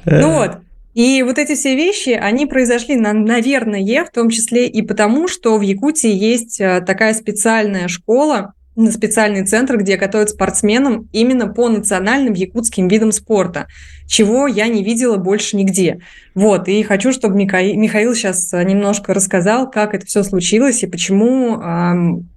Ну 0.04 0.32
вот, 0.32 0.58
и 0.92 1.22
вот 1.22 1.38
эти 1.38 1.54
все 1.54 1.74
вещи, 1.74 2.10
они 2.10 2.44
произошли, 2.44 2.96
наверное, 2.96 4.04
в 4.04 4.10
том 4.10 4.28
числе 4.28 4.66
и 4.66 4.82
потому, 4.82 5.26
что 5.28 5.56
в 5.56 5.62
Якутии 5.62 6.12
есть 6.12 6.60
э, 6.60 6.82
такая 6.86 7.14
специальная 7.14 7.88
школа, 7.88 8.54
специальный 8.90 9.44
центр, 9.44 9.76
где 9.76 9.96
готовят 9.96 10.30
спортсменам 10.30 11.08
именно 11.12 11.46
по 11.46 11.68
национальным 11.68 12.32
якутским 12.32 12.88
видам 12.88 13.12
спорта, 13.12 13.66
чего 14.06 14.46
я 14.46 14.68
не 14.68 14.82
видела 14.82 15.16
больше 15.16 15.56
нигде. 15.56 16.00
Вот, 16.34 16.68
и 16.68 16.82
хочу, 16.82 17.12
чтобы 17.12 17.36
Михаил, 17.36 17.78
Михаил 17.78 18.14
сейчас 18.14 18.52
э, 18.52 18.62
немножко 18.64 19.12
рассказал, 19.14 19.70
как 19.70 19.94
это 19.94 20.06
все 20.06 20.22
случилось 20.22 20.82
и 20.82 20.86
почему 20.86 21.60
эм, 21.60 22.28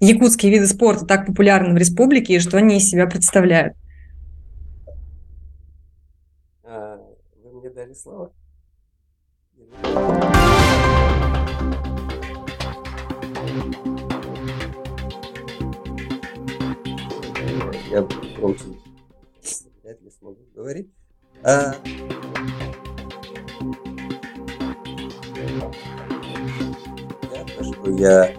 якутские 0.00 0.52
виды 0.52 0.66
спорта 0.66 1.06
так 1.06 1.26
популярны 1.26 1.74
в 1.74 1.76
республике 1.76 2.34
и 2.34 2.38
что 2.40 2.56
они 2.58 2.78
из 2.78 2.88
себя 2.88 3.06
представляют. 3.06 3.74
дали 7.74 7.94
слово. 7.94 8.32
я 17.94 18.04
громче 18.36 18.64
вряд 19.84 20.02
ли 20.02 20.10
смогу 20.18 20.38
говорить. 20.52 20.88
А... 21.44 21.74
То, 27.56 27.64
что 27.64 27.90
я 27.92 28.34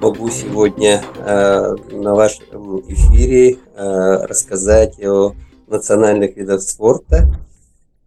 могу 0.00 0.30
сегодня 0.30 1.02
э, 1.16 1.74
на 1.90 2.14
вашем 2.14 2.80
эфире 2.88 3.58
э, 3.74 4.24
рассказать 4.24 5.02
о 5.04 5.34
национальных 5.66 6.36
видах 6.36 6.62
спорта 6.62 7.28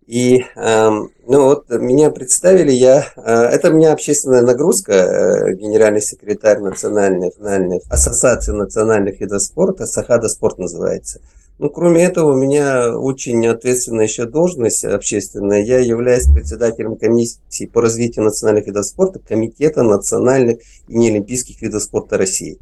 и, 0.10 0.44
э, 0.56 0.90
ну 0.90 1.44
вот, 1.44 1.70
меня 1.70 2.10
представили, 2.10 2.72
я, 2.72 3.06
э, 3.16 3.22
это 3.22 3.70
у 3.70 3.74
меня 3.74 3.94
общественная 3.94 4.42
нагрузка, 4.42 4.92
э, 4.92 5.54
генеральный 5.54 6.02
секретарь 6.02 6.58
Национальной, 6.58 7.28
национальной 7.28 7.82
ассоциации 7.92 8.52
национальных 8.52 9.22
видов 9.22 9.44
спорта, 9.44 9.86
Сахада 9.86 10.28
спорт 10.28 10.58
называется. 10.58 11.22
Ну, 11.60 11.70
кроме 11.70 12.04
этого, 12.04 12.32
у 12.32 12.36
меня 12.36 12.98
очень 12.98 13.46
ответственная 13.46 14.06
еще 14.06 14.26
должность 14.26 14.84
общественная. 14.84 15.62
Я 15.62 15.78
являюсь 15.78 16.26
председателем 16.26 16.96
комиссии 16.96 17.68
по 17.68 17.80
развитию 17.80 18.26
национальных 18.26 18.66
видов 18.66 18.88
спорта 18.88 19.20
Комитета 19.20 19.84
национальных 19.84 20.58
и 20.88 20.98
неолимпийских 20.98 21.62
видов 21.62 21.84
спорта 21.84 22.18
России. 22.18 22.58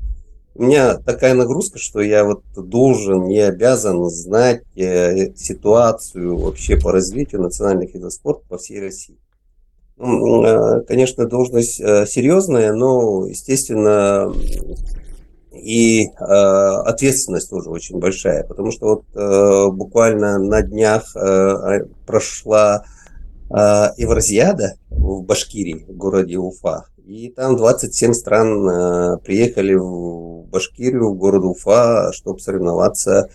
У 0.58 0.64
меня 0.64 0.95
такая 0.95 1.36
нагрузка, 1.36 1.78
что 1.78 2.01
я 2.01 2.24
вот 2.24 2.41
должен, 2.55 3.28
не 3.28 3.41
обязан 3.41 4.03
знать 4.10 4.64
э, 4.76 5.36
ситуацию 5.36 6.36
вообще 6.36 6.78
по 6.78 6.91
развитию 6.91 7.43
национальных 7.43 7.93
видов 7.93 8.12
спорта 8.12 8.43
по 8.49 8.58
всей 8.58 8.82
России. 8.82 9.20
Ну, 9.97 10.43
э, 10.43 10.82
конечно, 10.88 11.28
должность 11.28 11.80
э, 11.80 12.08
серьезная, 12.08 12.74
но, 12.74 13.28
естественно, 13.28 14.34
и 15.53 16.08
э, 16.08 16.24
ответственность 16.24 17.51
тоже 17.51 17.70
очень 17.70 17.99
большая, 17.99 18.43
потому 18.43 18.72
что 18.72 18.88
вот 18.88 19.03
э, 19.14 19.68
буквально 19.72 20.39
на 20.39 20.64
днях 20.64 21.16
э, 21.16 21.86
прошла 22.08 22.84
э, 23.51 23.53
Евразиада 23.97 24.74
в 24.89 25.22
Башкирии, 25.22 25.86
в 25.88 25.95
городе 25.95 26.38
Уфа, 26.38 26.86
и 27.08 27.30
там 27.30 27.55
27 27.55 28.12
стран 28.12 28.68
э, 28.68 29.18
приехали 29.24 29.76
в 29.76 30.45
Башкирию, 30.49 31.10
в 31.10 31.18
город 31.18 31.45
Уфа, 31.45 32.12
чтобы 32.12 32.39
соревноваться 32.39 33.30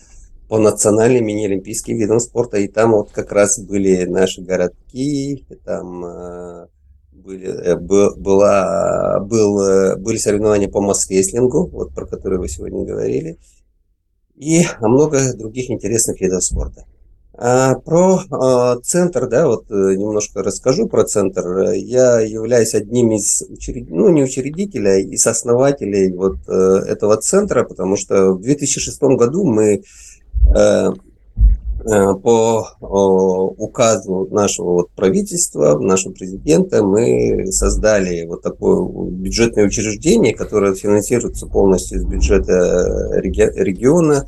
по 0.46 0.58
национальным 0.58 1.26
и 1.28 1.32
неолимпийским 1.32 1.96
видам 1.96 2.20
спорта. 2.20 2.58
И 2.58 2.68
там 2.68 2.92
вот 2.92 3.12
как 3.12 3.32
раз 3.32 3.58
были 3.58 4.04
наши 4.04 4.42
городки, 4.42 5.46
там 5.64 6.04
э, 6.04 6.66
были, 7.12 7.46
э, 7.46 7.76
была, 7.76 9.20
был, 9.20 9.62
э, 9.62 9.96
были 9.96 10.18
соревнования 10.18 10.68
по 10.68 10.82
масс-рестлингу, 10.82 11.68
вот 11.68 11.94
про 11.94 12.04
которые 12.06 12.40
вы 12.40 12.48
сегодня 12.48 12.84
говорили, 12.84 13.38
и 14.36 14.64
много 14.82 15.32
других 15.32 15.70
интересных 15.70 16.20
видов 16.20 16.44
спорта. 16.44 16.84
А 17.44 17.74
про 17.74 18.20
а, 18.30 18.76
центр, 18.84 19.26
да, 19.26 19.48
вот 19.48 19.64
э, 19.68 19.74
немножко 19.96 20.44
расскажу 20.44 20.86
про 20.86 21.02
центр. 21.02 21.72
Я 21.72 22.20
являюсь 22.20 22.72
одним 22.74 23.10
из 23.10 23.42
учредителей, 23.42 23.96
ну 23.98 24.10
не 24.10 24.22
учредителя, 24.22 24.90
а 24.90 24.98
из 24.98 25.26
основателей 25.26 26.12
вот 26.12 26.36
этого 26.46 27.16
центра, 27.16 27.64
потому 27.64 27.96
что 27.96 28.34
в 28.34 28.42
2006 28.42 29.02
году 29.02 29.44
мы 29.44 29.82
Э, 31.84 32.14
по 32.14 32.64
указу 33.58 34.28
нашего 34.30 34.72
вот 34.72 34.90
правительства, 34.90 35.76
нашего 35.80 36.12
президента, 36.12 36.84
мы 36.84 37.50
создали 37.50 38.24
вот 38.24 38.42
такое 38.42 38.88
бюджетное 39.10 39.66
учреждение, 39.66 40.32
которое 40.32 40.76
финансируется 40.76 41.46
полностью 41.46 41.98
из 41.98 42.04
бюджета 42.04 43.10
региона, 43.14 44.26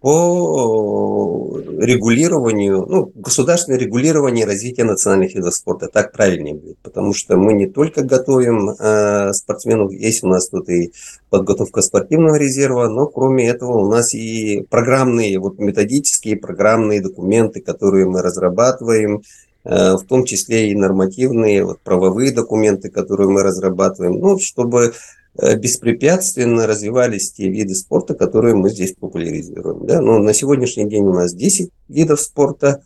по 0.00 1.60
регулированию, 1.78 2.86
ну, 2.88 3.12
государственное 3.14 3.78
регулирование 3.78 4.46
развития 4.46 4.84
национальных 4.84 5.34
видов 5.34 5.54
спорта. 5.54 5.88
Так 5.88 6.12
правильнее 6.12 6.54
будет, 6.54 6.78
потому 6.78 7.12
что 7.12 7.36
мы 7.36 7.52
не 7.52 7.66
только 7.66 8.02
готовим 8.02 8.70
э, 8.70 9.32
спортсменов, 9.34 9.92
есть 9.92 10.24
у 10.24 10.28
нас 10.28 10.48
тут 10.48 10.70
и 10.70 10.92
подготовка 11.28 11.82
спортивного 11.82 12.36
резерва, 12.36 12.88
но 12.88 13.06
кроме 13.06 13.48
этого 13.48 13.78
у 13.78 13.90
нас 13.90 14.14
и 14.14 14.66
программные, 14.70 15.38
вот 15.38 15.58
методические 15.58 16.36
программные 16.36 17.02
документы, 17.02 17.60
которые 17.60 18.06
мы 18.06 18.22
разрабатываем, 18.22 19.22
э, 19.64 19.96
в 19.96 20.04
том 20.04 20.24
числе 20.24 20.70
и 20.70 20.74
нормативные, 20.74 21.64
вот, 21.64 21.80
правовые 21.80 22.32
документы, 22.32 22.88
которые 22.88 23.28
мы 23.28 23.42
разрабатываем, 23.42 24.18
ну, 24.18 24.38
чтобы 24.38 24.92
Э, 24.92 24.94
беспрепятственно 25.34 26.66
развивались 26.66 27.32
те 27.32 27.48
виды 27.48 27.74
спорта, 27.74 28.14
которые 28.14 28.54
мы 28.54 28.70
здесь 28.70 28.94
популяризируем. 28.94 29.86
Да? 29.86 30.00
Но 30.00 30.18
ну, 30.18 30.24
на 30.24 30.34
сегодняшний 30.34 30.88
день 30.88 31.04
у 31.04 31.12
нас 31.12 31.32
10 31.34 31.70
видов 31.88 32.20
спорта, 32.20 32.82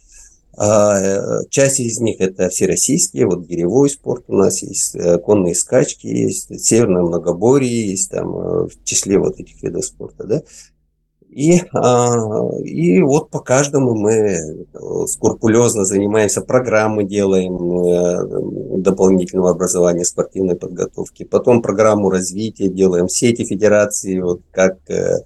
а 0.56 0.98
э, 1.00 1.44
часть 1.48 1.80
из 1.80 1.98
них 1.98 2.20
это 2.20 2.48
всероссийские, 2.48 3.26
вот 3.26 3.46
гиревой 3.46 3.90
спорт 3.90 4.24
у 4.28 4.36
нас 4.36 4.62
есть, 4.62 4.94
э, 4.94 5.18
конные 5.18 5.54
скачки 5.54 6.06
есть, 6.06 6.64
северное 6.64 7.02
многоборье 7.02 7.90
есть 7.90 8.10
там 8.10 8.32
в 8.32 8.84
числе 8.84 9.18
вот 9.18 9.40
этих 9.40 9.60
видов 9.62 9.84
спорта, 9.84 10.24
да. 10.24 10.42
И, 11.34 11.62
а, 11.72 12.14
и 12.62 13.02
вот 13.02 13.30
по 13.30 13.40
каждому 13.40 13.96
мы 13.96 14.12
э, 14.12 14.38
скрупулезно 15.08 15.84
занимаемся, 15.84 16.42
программы 16.42 17.02
делаем 17.02 17.56
э, 17.84 18.78
дополнительного 18.78 19.50
образования, 19.50 20.04
спортивной 20.04 20.54
подготовки. 20.54 21.24
Потом 21.24 21.60
программу 21.60 22.08
развития 22.08 22.68
делаем, 22.68 23.08
сети 23.08 23.44
федерации, 23.44 24.20
вот 24.20 24.42
как 24.52 24.78
э, 24.88 25.24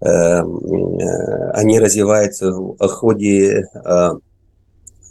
они 0.00 1.80
развиваются 1.80 2.52
в 2.52 2.86
ходе 2.86 3.66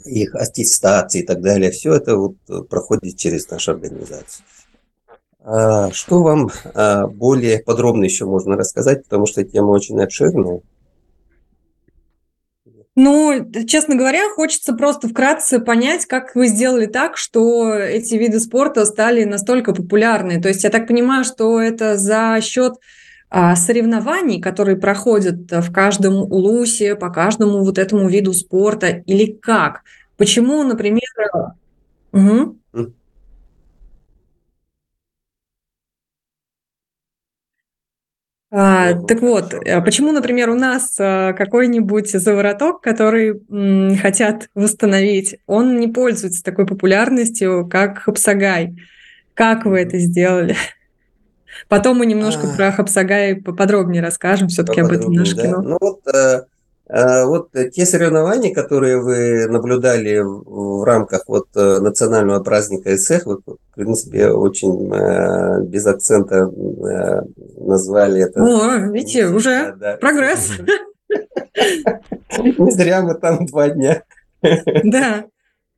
их 0.06 0.34
аттестации 0.34 1.24
и 1.24 1.26
так 1.26 1.42
далее. 1.42 1.72
Все 1.72 1.94
это 1.94 2.16
вот 2.16 2.36
проходит 2.70 3.18
через 3.18 3.50
нашу 3.50 3.72
организацию. 3.72 4.46
А, 5.50 5.92
что 5.92 6.24
вам 6.24 6.50
а, 6.74 7.08
более 7.08 7.60
подробно 7.60 8.04
еще 8.04 8.26
можно 8.26 8.58
рассказать, 8.58 9.06
потому 9.06 9.26
что 9.26 9.46
тема 9.46 9.70
очень 9.70 9.98
обширная? 10.02 10.60
Ну, 12.96 13.50
честно 13.66 13.96
говоря, 13.96 14.30
хочется 14.36 14.74
просто 14.74 15.08
вкратце 15.08 15.60
понять, 15.60 16.06
как 16.06 16.36
вы 16.36 16.48
сделали 16.48 16.88
так, 16.88 17.16
что 17.16 17.74
эти 17.76 18.16
виды 18.16 18.42
спорта 18.42 18.86
стали 18.86 19.24
настолько 19.24 19.74
популярны. 19.74 20.42
То 20.42 20.50
есть 20.50 20.66
я 20.66 20.70
так 20.70 20.86
понимаю, 20.86 21.24
что 21.24 21.62
это 21.62 21.96
за 21.96 22.40
счет 22.42 22.74
а, 23.30 23.56
соревнований, 23.56 24.42
которые 24.42 24.76
проходят 24.76 25.50
в 25.50 25.72
каждом 25.72 26.24
улусе, 26.24 26.96
по 26.96 27.10
каждому 27.10 27.64
вот 27.64 27.78
этому 27.78 28.10
виду 28.10 28.34
спорта, 28.34 28.88
или 29.06 29.32
как? 29.32 29.84
Почему, 30.18 30.64
например... 30.64 31.02
Угу. 32.12 32.58
А, 38.60 38.96
так 38.96 39.22
вот, 39.22 39.54
а 39.54 39.82
почему, 39.82 40.12
например, 40.12 40.50
у 40.50 40.56
нас 40.56 40.96
а, 41.00 41.34
какой-нибудь 41.34 42.10
завороток, 42.10 42.82
который 42.82 43.40
м, 43.52 43.96
хотят 43.98 44.50
восстановить, 44.56 45.38
он 45.46 45.80
не 45.80 45.88
пользуется 45.88 46.44
такой 46.44 46.66
популярностью, 46.66 47.70
как 47.70 48.00
Хапсагай? 48.00 48.76
Как 49.36 49.66
вы 49.66 49.82
это 49.82 50.00
сделали? 50.00 50.56
Потом 51.68 52.00
мы 52.00 52.08
немножко 52.08 52.52
а... 52.52 52.56
про 52.56 52.72
Хапсагай 52.72 53.36
поподробнее 53.36 54.02
расскажем, 54.02 54.48
все-таки 54.48 54.82
об 54.82 54.92
этом 54.92 55.14
наше 55.14 55.36
да? 55.36 55.44
кино. 55.44 55.62
Ну 55.62 55.78
вот 55.80 56.08
э, 56.08 56.42
вот 56.90 57.50
те 57.74 57.86
соревнования, 57.86 58.54
которые 58.54 59.02
вы 59.02 59.48
наблюдали 59.48 60.20
в 60.20 60.84
рамках 60.86 61.24
вот 61.28 61.48
э, 61.56 61.80
национального 61.80 62.42
праздника 62.42 62.96
ИСЭХ, 62.96 63.26
вот, 63.26 63.42
в 63.46 63.76
принципе, 63.76 64.30
очень 64.30 64.94
э, 64.94 65.64
без 65.64 65.86
акцента 65.86 66.50
э, 66.50 67.22
назвали 67.60 68.22
это. 68.24 68.42
О, 68.42 68.78
видите, 68.92 69.28
уже 69.28 69.76
да. 69.78 69.98
прогресс. 69.98 70.52
Не 72.38 72.72
зря 72.72 73.02
мы 73.02 73.16
там 73.16 73.46
два 73.46 73.70
дня 73.70 74.04
да. 74.42 75.26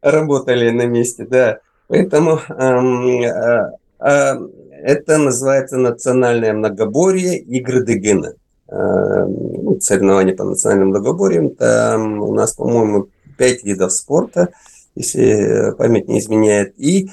работали 0.02 0.70
на 0.70 0.86
месте, 0.86 1.26
да. 1.26 1.60
Поэтому 1.88 2.40
а, 2.50 4.38
это 4.84 5.18
называется 5.18 5.78
национальное 5.78 6.54
многоборье 6.54 7.38
игры 7.40 7.84
Дегена. 7.84 8.34
Э, 9.80 9.82
соревнования 9.82 10.36
по 10.36 10.44
национальным 10.44 10.90
многоборьям. 10.90 11.52
Там 11.52 12.22
у 12.22 12.34
нас, 12.34 12.54
по-моему, 12.54 13.08
пять 13.38 13.64
видов 13.64 13.92
спорта, 13.92 14.50
если 14.96 15.74
память 15.78 16.08
не 16.08 16.20
изменяет. 16.20 16.74
И 16.78 17.10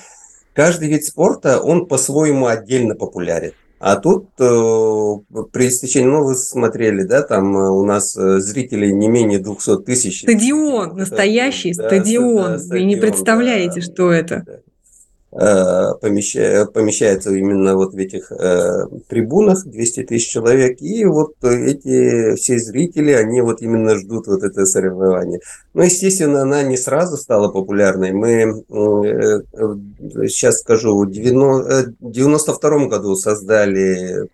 каждый 0.53 0.89
вид 0.89 1.05
спорта, 1.05 1.61
он 1.61 1.87
по-своему 1.87 2.47
отдельно 2.47 2.95
популярен. 2.95 3.53
А 3.79 3.97
тут 3.97 4.29
э, 4.39 4.45
при 5.53 5.69
истечении, 5.69 6.09
ну, 6.09 6.25
вы 6.25 6.35
смотрели, 6.35 7.03
да, 7.03 7.21
там 7.23 7.55
э, 7.57 7.69
у 7.69 7.85
нас 7.85 8.17
э, 8.17 8.41
зрителей 8.41 8.91
не 8.91 9.07
менее 9.07 9.39
200 9.39 9.83
тысяч. 9.83 10.23
Стадион, 10.23 10.97
настоящий 10.97 11.75
да, 11.75 11.87
стадион. 11.87 12.57
Да, 12.57 12.65
Вы 12.69 12.85
не 12.85 12.97
представляете, 12.97 13.81
да, 13.81 13.93
что 13.93 14.11
это. 14.11 14.45
Да. 14.47 14.53
Э, 15.39 15.93
помещается, 16.01 16.73
помещается 16.73 17.31
именно 17.31 17.77
вот 17.77 17.93
в 17.93 17.99
этих 17.99 18.33
э, 18.33 18.87
трибунах 19.07 19.67
200 19.67 20.05
тысяч 20.05 20.31
человек, 20.31 20.81
и 20.81 21.05
вот 21.05 21.35
эти 21.43 22.35
все 22.37 22.59
зрители, 22.59 23.11
они 23.11 23.43
вот 23.43 23.61
именно 23.61 23.97
ждут 23.97 24.29
вот 24.29 24.43
это 24.43 24.65
соревнование. 24.65 25.41
Ну, 25.75 25.83
естественно, 25.83 26.41
она 26.41 26.63
не 26.63 26.79
сразу 26.79 27.19
стала 27.19 27.49
популярной. 27.49 28.13
Мы, 28.13 28.31
э, 28.31 29.43
сейчас 30.29 30.61
скажу, 30.61 31.05
в 31.05 31.11
92 31.11 32.87
году 32.87 33.15
создали 33.17 34.29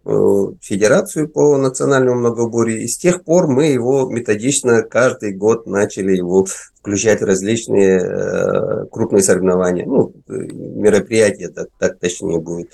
федерацию 0.61 1.29
по 1.29 1.57
национальному 1.57 2.21
многоборью, 2.21 2.81
и 2.81 2.87
с 2.87 2.97
тех 2.97 3.25
пор 3.25 3.49
мы 3.49 3.67
его 3.67 4.09
методично 4.09 4.83
каждый 4.83 5.33
год 5.33 5.67
начали 5.67 6.17
его 6.17 6.47
включать 6.83 7.23
различные 7.23 8.01
э, 8.01 8.87
крупные 8.91 9.23
соревнования, 9.23 9.87
ну, 9.87 10.13
мероприятия, 10.27 11.49
так, 11.49 11.69
так 11.79 11.99
точнее 12.01 12.41
будет. 12.41 12.71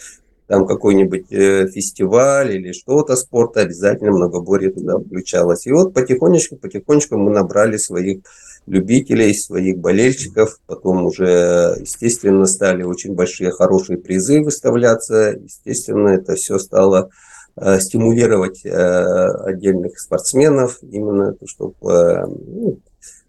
Там 0.47 0.67
какой-нибудь 0.67 1.31
э, 1.31 1.69
фестиваль 1.69 2.53
или 2.53 2.73
что-то 2.73 3.17
спорта, 3.17 3.61
обязательно 3.61 4.13
многоборье 4.13 4.71
туда 4.71 4.99
включалось. 4.99 5.67
И 5.67 5.73
вот 5.73 5.93
потихонечку, 5.93 6.57
потихонечку 6.57 7.19
мы 7.19 7.31
набрали 7.31 7.77
своих 7.77 8.21
любителей, 8.67 9.35
своих 9.35 9.77
болельщиков. 9.77 10.59
Потом 10.67 11.05
уже, 11.05 11.77
естественно, 11.79 12.47
стали 12.47 12.85
очень 12.85 13.15
большие, 13.15 13.51
хорошие 13.51 13.99
призы 13.99 14.41
выставляться. 14.41 15.39
Естественно, 15.39 16.09
это 16.09 16.35
все 16.35 16.59
стало 16.59 17.11
э, 17.57 17.79
стимулировать 17.79 18.65
э, 18.65 18.71
отдельных 18.71 20.01
спортсменов, 20.01 20.79
именно 20.83 21.37
чтобы 21.45 21.75
э, 21.83 22.25
ну, 22.27 22.79
Э, 22.79 22.88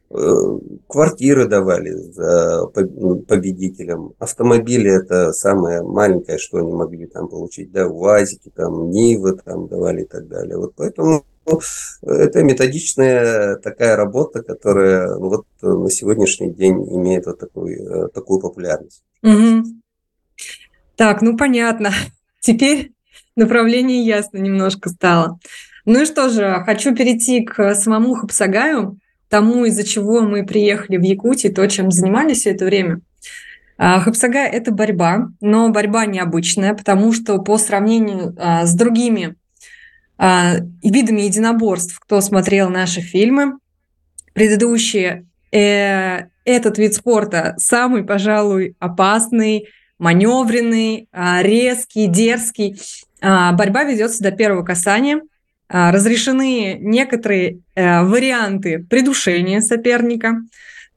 квартиры 0.10 1.48
давали 1.48 1.92
за 1.92 2.66
победителям, 2.66 4.14
автомобили 4.18 4.92
это 4.92 5.32
самое 5.34 5.84
маленькое, 5.84 6.40
что 6.40 6.58
они 6.58 6.72
могли 6.72 7.06
там 7.06 7.28
получить, 7.28 7.72
да, 7.72 7.88
УАЗики, 7.88 8.50
там, 8.50 8.90
Нивы 8.90 9.38
там 9.38 9.68
давали 9.68 10.02
и 10.02 10.06
так 10.06 10.28
далее. 10.28 10.58
Вот 10.58 10.74
поэтому 10.76 11.26
ну, 11.46 11.60
это 12.02 12.44
методичная 12.44 13.58
такая 13.58 13.96
работа, 13.96 14.42
которая 14.42 15.16
ну, 15.16 15.30
вот 15.30 15.46
на 15.62 15.90
сегодняшний 15.92 16.52
день 16.52 16.76
имеет 16.96 17.26
вот 17.28 17.40
такую, 17.40 18.06
э, 18.06 18.08
такую 18.10 18.40
популярность. 18.40 19.04
Угу. 19.22 19.64
Так, 20.96 21.22
ну 21.22 21.38
понятно. 21.38 21.92
Теперь 22.40 22.94
направление 23.36 24.04
ясно 24.04 24.38
немножко 24.38 24.90
стало. 24.90 25.40
Ну 25.86 26.02
и 26.02 26.06
что 26.06 26.30
же, 26.30 26.62
хочу 26.66 26.96
перейти 26.96 27.44
к 27.44 27.74
самому 27.76 28.16
Хапсагаю 28.16 28.99
тому, 29.30 29.66
из-за 29.66 29.84
чего 29.84 30.22
мы 30.22 30.46
приехали 30.46 30.98
в 30.98 31.04
Якутию, 31.04 31.54
то, 31.54 31.66
чем 31.68 31.92
занимались 31.92 32.40
все 32.40 32.52
это 32.52 32.66
время. 32.66 33.02
А, 33.78 34.00
Хапсага– 34.02 34.40
это 34.40 34.72
борьба, 34.72 35.30
но 35.40 35.70
борьба 35.70 36.06
необычная, 36.06 36.74
потому 36.74 37.14
что 37.14 37.38
по 37.40 37.58
сравнению 37.58 38.36
а, 38.38 38.66
с 38.66 38.74
другими 38.74 39.36
а, 40.18 40.56
видами 40.84 41.22
единоборств, 41.22 41.98
кто 42.00 42.20
смотрел 42.20 42.70
наши 42.70 43.00
фильмы, 43.02 43.54
предыдущие, 44.34 45.26
э, 45.52 46.28
этот 46.46 46.78
вид 46.78 46.94
спорта 46.94 47.56
самый, 47.58 48.04
пожалуй, 48.04 48.76
опасный, 48.80 49.68
маневренный, 49.98 51.10
резкий, 51.42 52.08
дерзкий. 52.08 52.80
Борьба 53.22 53.84
ведется 53.84 54.24
до 54.24 54.32
первого 54.32 54.64
касания– 54.64 55.22
разрешены 55.70 56.78
некоторые 56.80 57.60
э, 57.76 58.04
варианты 58.04 58.80
придушения 58.80 59.62
соперника. 59.62 60.42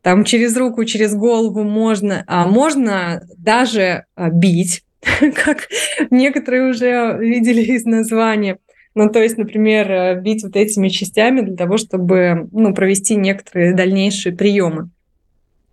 Там 0.00 0.24
через 0.24 0.56
руку, 0.56 0.84
через 0.84 1.14
голову 1.14 1.62
можно, 1.62 2.24
а 2.26 2.48
можно 2.48 3.22
даже 3.36 4.04
а, 4.16 4.30
бить, 4.30 4.82
как 5.44 5.68
некоторые 6.10 6.70
уже 6.70 7.16
видели 7.20 7.62
из 7.62 7.84
названия. 7.84 8.58
Ну, 8.94 9.08
то 9.08 9.22
есть, 9.22 9.38
например, 9.38 9.90
э, 9.90 10.20
бить 10.20 10.42
вот 10.42 10.56
этими 10.56 10.88
частями 10.88 11.40
для 11.42 11.56
того, 11.56 11.78
чтобы 11.78 12.48
ну, 12.52 12.74
провести 12.74 13.14
некоторые 13.14 13.74
дальнейшие 13.74 14.34
приемы. 14.34 14.90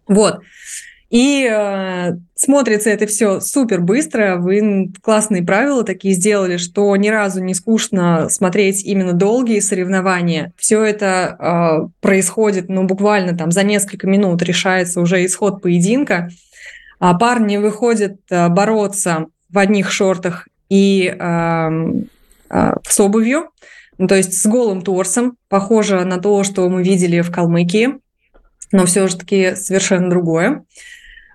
Вот. 0.07 0.41
И 1.09 1.49
э, 1.51 2.11
смотрится 2.35 2.91
это 2.91 3.07
все 3.07 3.39
супер 3.39 3.81
быстро. 3.81 4.37
Вы 4.37 4.91
классные 5.01 5.43
правила 5.43 5.83
такие 5.83 6.13
сделали, 6.13 6.57
что 6.57 6.95
ни 6.95 7.09
разу 7.09 7.43
не 7.43 7.55
скучно 7.55 8.29
смотреть 8.29 8.83
именно 8.83 9.13
долгие 9.13 9.59
соревнования. 9.59 10.53
Все 10.55 10.83
это 10.83 11.35
э, 11.39 11.89
происходит, 11.99 12.69
ну, 12.69 12.83
буквально 12.83 13.35
там 13.35 13.51
за 13.51 13.63
несколько 13.63 14.05
минут 14.05 14.43
решается 14.43 15.01
уже 15.01 15.25
исход 15.25 15.63
поединка. 15.63 16.29
А 16.99 17.17
парни 17.17 17.57
выходят 17.57 18.17
э, 18.29 18.49
бороться 18.49 19.25
в 19.49 19.57
одних 19.57 19.91
шортах 19.91 20.47
и 20.69 21.07
э, 21.07 21.69
э, 22.51 22.71
с 22.87 22.99
обувью, 22.99 23.49
ну, 23.97 24.07
то 24.07 24.15
есть 24.15 24.39
с 24.39 24.45
голым 24.45 24.83
торсом, 24.83 25.37
похоже 25.47 26.05
на 26.05 26.19
то, 26.19 26.43
что 26.43 26.69
мы 26.69 26.83
видели 26.83 27.21
в 27.21 27.31
Калмыкии, 27.31 27.95
но 28.71 28.85
все 28.85 29.07
же 29.07 29.17
таки 29.17 29.55
совершенно 29.55 30.09
другое. 30.09 30.63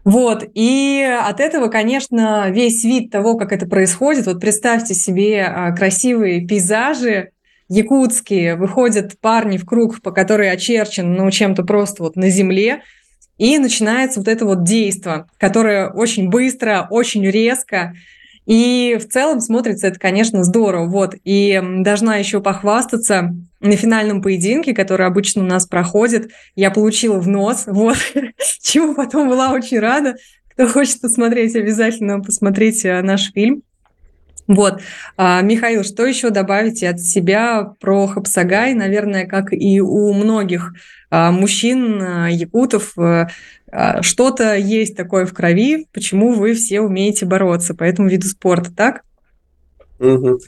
Вот, 0.04 0.44
и 0.52 1.02
от 1.02 1.40
этого, 1.40 1.68
конечно, 1.68 2.50
весь 2.50 2.84
вид 2.84 3.10
того, 3.10 3.36
как 3.36 3.52
это 3.52 3.66
происходит, 3.66 4.26
вот 4.26 4.38
представьте 4.38 4.94
себе 4.94 5.44
а, 5.44 5.72
красивые 5.72 6.46
пейзажи 6.46 7.30
якутские, 7.70 8.56
выходят 8.56 9.18
парни 9.18 9.56
в 9.56 9.64
круг, 9.64 10.02
по 10.02 10.12
который 10.12 10.50
очерчен, 10.50 11.14
ну, 11.14 11.30
чем-то 11.30 11.62
просто 11.62 12.02
вот 12.02 12.16
на 12.16 12.28
земле, 12.28 12.82
и 13.38 13.58
начинается 13.58 14.20
вот 14.20 14.28
это 14.28 14.44
вот 14.44 14.62
действо, 14.64 15.28
которое 15.38 15.88
очень 15.88 16.28
быстро, 16.28 16.86
очень 16.90 17.24
резко, 17.28 17.94
и 18.46 18.98
в 19.00 19.08
целом 19.08 19.40
смотрится 19.40 19.86
это, 19.86 19.98
конечно, 19.98 20.44
здорово. 20.44 20.86
Вот. 20.86 21.14
И 21.24 21.60
должна 21.80 22.16
еще 22.16 22.40
похвастаться 22.40 23.34
на 23.60 23.76
финальном 23.76 24.20
поединке, 24.20 24.74
который 24.74 25.06
обычно 25.06 25.42
у 25.42 25.46
нас 25.46 25.66
проходит, 25.66 26.30
я 26.54 26.70
получила 26.70 27.18
в 27.18 27.28
нос, 27.28 27.64
вот, 27.66 27.96
чему 28.62 28.94
потом 28.94 29.28
была 29.28 29.52
очень 29.52 29.78
рада. 29.78 30.16
Кто 30.50 30.68
хочет 30.68 31.00
посмотреть, 31.00 31.56
обязательно 31.56 32.20
посмотрите 32.20 33.00
наш 33.02 33.32
фильм. 33.32 33.62
Вот. 34.46 34.82
А, 35.16 35.40
Михаил, 35.40 35.84
что 35.84 36.04
еще 36.04 36.30
добавите 36.30 36.88
от 36.90 37.00
себя 37.00 37.72
про 37.80 38.06
Хапсагай? 38.06 38.74
Наверное, 38.74 39.26
как 39.26 39.52
и 39.52 39.80
у 39.80 40.12
многих 40.12 40.74
мужчин, 41.32 42.00
а, 42.02 42.28
якутов, 42.28 42.96
а, 42.98 43.28
что-то 44.02 44.56
есть 44.56 44.96
такое 44.96 45.26
в 45.26 45.34
крови, 45.34 45.86
почему 45.92 46.32
вы 46.32 46.54
все 46.54 46.80
умеете 46.80 47.26
бороться 47.26 47.74
по 47.74 47.84
этому 47.84 48.08
виду 48.08 48.26
спорта, 48.26 48.70
так? 48.74 49.02
Угу. 49.98 50.38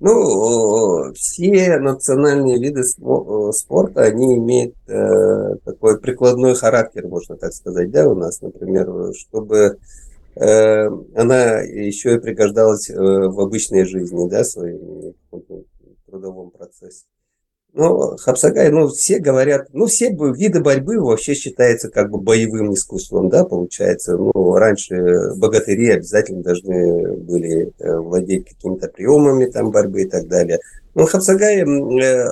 Ну, 0.00 1.12
все 1.14 1.78
национальные 1.78 2.60
виды 2.60 2.84
спорта, 2.84 4.02
они 4.02 4.36
имеют 4.36 4.76
э, 4.86 5.56
такой 5.64 5.98
прикладной 5.98 6.54
характер, 6.54 7.08
можно 7.08 7.36
так 7.36 7.52
сказать, 7.52 7.90
да, 7.90 8.08
у 8.08 8.14
нас, 8.14 8.40
например, 8.40 8.86
чтобы 9.18 9.76
Э, 10.38 10.88
она 11.16 11.60
еще 11.62 12.14
и 12.14 12.20
пригождалась 12.20 12.88
э, 12.88 12.94
в 12.94 13.40
обычной 13.40 13.84
жизни, 13.84 14.28
да, 14.28 14.44
в 15.32 15.52
трудовом 16.06 16.50
процессе. 16.50 17.06
Ну, 17.80 18.16
Хапсагай, 18.16 18.70
ну, 18.72 18.88
все 18.88 19.20
говорят, 19.20 19.68
ну, 19.72 19.86
все 19.86 20.10
виды 20.10 20.60
борьбы 20.60 20.98
вообще 20.98 21.34
считаются 21.34 21.88
как 21.88 22.10
бы 22.10 22.18
боевым 22.18 22.74
искусством, 22.74 23.28
да, 23.28 23.44
получается. 23.44 24.16
Ну, 24.16 24.32
раньше 24.56 25.32
богатыри 25.36 25.90
обязательно 25.90 26.42
должны 26.42 27.12
были 27.18 27.72
э, 27.78 27.98
владеть 27.98 28.48
какими-то 28.48 28.88
приемами 28.88 29.46
там 29.46 29.70
борьбы 29.70 30.02
и 30.02 30.08
так 30.08 30.26
далее. 30.26 30.58
Но 30.98 31.06
Хапсагай, 31.06 31.62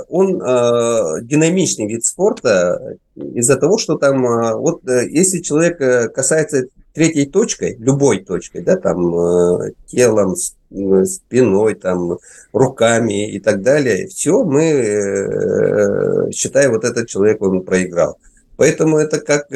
он 0.08 0.42
э, 0.42 1.22
динамичный 1.22 1.86
вид 1.86 2.04
спорта 2.04 2.96
из-за 3.14 3.54
того, 3.54 3.78
что 3.78 3.96
там, 3.96 4.22
вот 4.58 4.80
если 4.84 5.38
человек 5.38 5.78
касается 6.12 6.64
третьей 6.92 7.26
точкой, 7.26 7.76
любой 7.78 8.24
точкой, 8.24 8.62
да, 8.62 8.76
там 8.76 9.14
э, 9.14 9.72
телом, 9.86 10.34
э, 10.34 11.04
спиной, 11.04 11.74
там 11.76 12.18
руками 12.52 13.30
и 13.30 13.38
так 13.38 13.62
далее, 13.62 14.08
все, 14.08 14.42
мы 14.42 14.64
э, 14.64 16.30
считаем, 16.32 16.72
вот 16.72 16.84
этот 16.84 17.06
человек 17.06 17.42
он 17.42 17.62
проиграл. 17.62 18.18
Поэтому 18.56 18.98
это 18.98 19.20
как 19.20 19.48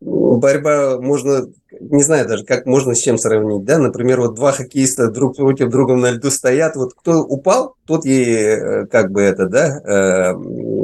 борьба 0.00 0.98
можно, 0.98 1.48
не 1.80 2.02
знаю 2.02 2.28
даже, 2.28 2.44
как 2.44 2.66
можно 2.66 2.94
с 2.94 2.98
чем 2.98 3.18
сравнить, 3.18 3.64
да, 3.64 3.78
например, 3.78 4.20
вот 4.20 4.34
два 4.34 4.52
хоккеиста 4.52 5.10
друг 5.10 5.36
против 5.36 5.68
друга 5.70 5.94
на 5.96 6.10
льду 6.10 6.30
стоят, 6.30 6.76
вот 6.76 6.94
кто 6.94 7.22
упал, 7.22 7.76
тот 7.86 8.04
и 8.04 8.86
как 8.90 9.10
бы 9.10 9.22
это, 9.22 9.46
да, 9.46 10.34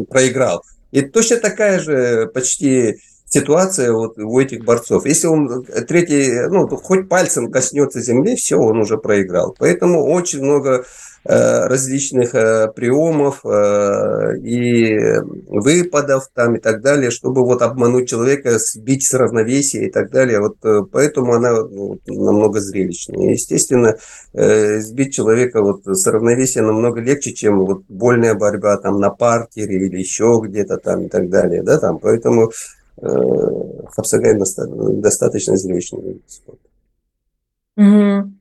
проиграл. 0.08 0.62
И 0.90 1.02
точно 1.02 1.38
такая 1.38 1.80
же 1.80 2.30
почти 2.32 2.98
ситуация 3.32 3.92
вот 3.92 4.18
у 4.18 4.38
этих 4.38 4.64
борцов. 4.64 5.06
Если 5.06 5.26
он 5.26 5.64
э, 5.66 5.80
третий, 5.82 6.48
ну, 6.50 6.68
хоть 6.68 7.08
пальцем 7.08 7.50
коснется 7.50 8.02
земли, 8.02 8.36
все, 8.36 8.58
он 8.58 8.78
уже 8.78 8.98
проиграл. 8.98 9.56
Поэтому 9.58 10.04
очень 10.04 10.42
много 10.42 10.84
различных 11.24 12.32
приемов 12.32 13.44
и 13.44 14.98
выпадов 15.46 16.28
там 16.34 16.56
и 16.56 16.58
так 16.58 16.82
далее, 16.82 17.10
чтобы 17.10 17.44
вот 17.44 17.62
обмануть 17.62 18.08
человека, 18.08 18.58
сбить 18.58 19.04
с 19.04 19.14
равновесия 19.14 19.86
и 19.86 19.90
так 19.90 20.10
далее. 20.10 20.40
Вот 20.40 20.56
поэтому 20.90 21.34
она 21.34 21.52
намного 22.06 22.60
зрелищнее. 22.60 23.32
Естественно, 23.32 23.96
сбить 24.32 25.14
человека 25.14 25.62
вот 25.62 25.86
с 25.86 26.06
равновесия 26.06 26.62
намного 26.62 27.00
легче, 27.00 27.32
чем 27.32 27.64
вот 27.66 27.84
больная 27.88 28.34
борьба 28.34 28.76
там 28.78 28.98
на 28.98 29.10
партере 29.10 29.86
или 29.86 29.98
еще 29.98 30.40
где-то 30.42 30.78
там 30.78 31.02
и 31.04 31.08
так 31.08 31.30
далее. 31.30 31.62
Да, 31.62 31.78
там. 31.78 31.98
Поэтому 31.98 32.50
Хапсагай 33.00 34.34
достаточно 34.36 35.56
зрелищный 35.56 36.02
вид 36.02 36.22
спорта. 36.26 36.68
Угу. 37.76 38.32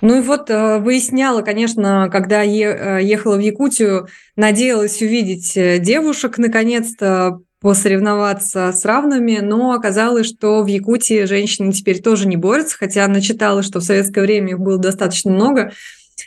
Ну 0.00 0.18
и 0.18 0.20
вот 0.20 0.50
э, 0.50 0.78
выясняла, 0.78 1.42
конечно, 1.42 2.08
когда 2.10 2.42
э, 2.42 3.02
ехала 3.02 3.36
в 3.36 3.40
Якутию, 3.40 4.08
надеялась 4.36 5.00
увидеть 5.00 5.56
э, 5.56 5.78
девушек 5.78 6.38
наконец-то 6.38 7.40
посоревноваться 7.60 8.72
с 8.72 8.84
равными, 8.84 9.38
но 9.40 9.72
оказалось, 9.72 10.26
что 10.26 10.62
в 10.62 10.66
Якутии 10.66 11.24
женщины 11.24 11.72
теперь 11.72 12.02
тоже 12.02 12.26
не 12.26 12.36
борются, 12.36 12.76
хотя 12.76 13.04
она 13.04 13.20
читала, 13.20 13.62
что 13.62 13.78
в 13.78 13.84
советское 13.84 14.20
время 14.22 14.50
их 14.50 14.58
было 14.58 14.78
достаточно 14.78 15.30
много. 15.30 15.72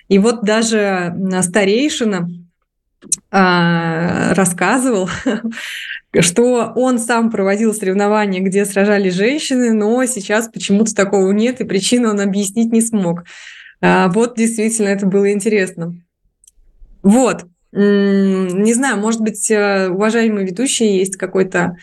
И 0.08 0.18
вот 0.18 0.44
даже 0.44 1.14
старейшина 1.42 2.30
а, 3.32 4.34
рассказывал, 4.34 5.10
что 6.22 6.72
он 6.76 7.00
сам 7.00 7.32
проводил 7.32 7.74
соревнования, 7.74 8.42
где 8.42 8.66
сражались 8.66 9.14
женщины, 9.14 9.74
но 9.74 10.04
сейчас 10.06 10.50
почему-то 10.50 10.94
такого 10.96 11.32
нет, 11.32 11.62
и 11.62 11.66
причину 11.66 12.10
он 12.10 12.22
объяснить 12.22 12.72
не 12.72 12.82
смог. 12.82 13.24
А, 13.82 14.10
вот 14.10 14.38
действительно 14.38 14.88
это 14.88 15.06
было 15.06 15.32
интересно. 15.32 15.96
Вот. 17.04 17.46
Не 17.72 18.74
знаю, 18.74 18.98
может 18.98 19.20
быть, 19.20 19.52
э, 19.52 19.90
уважаемые 19.90 20.48
ведущие, 20.48 20.98
есть 20.98 21.18
какой-то 21.18 21.76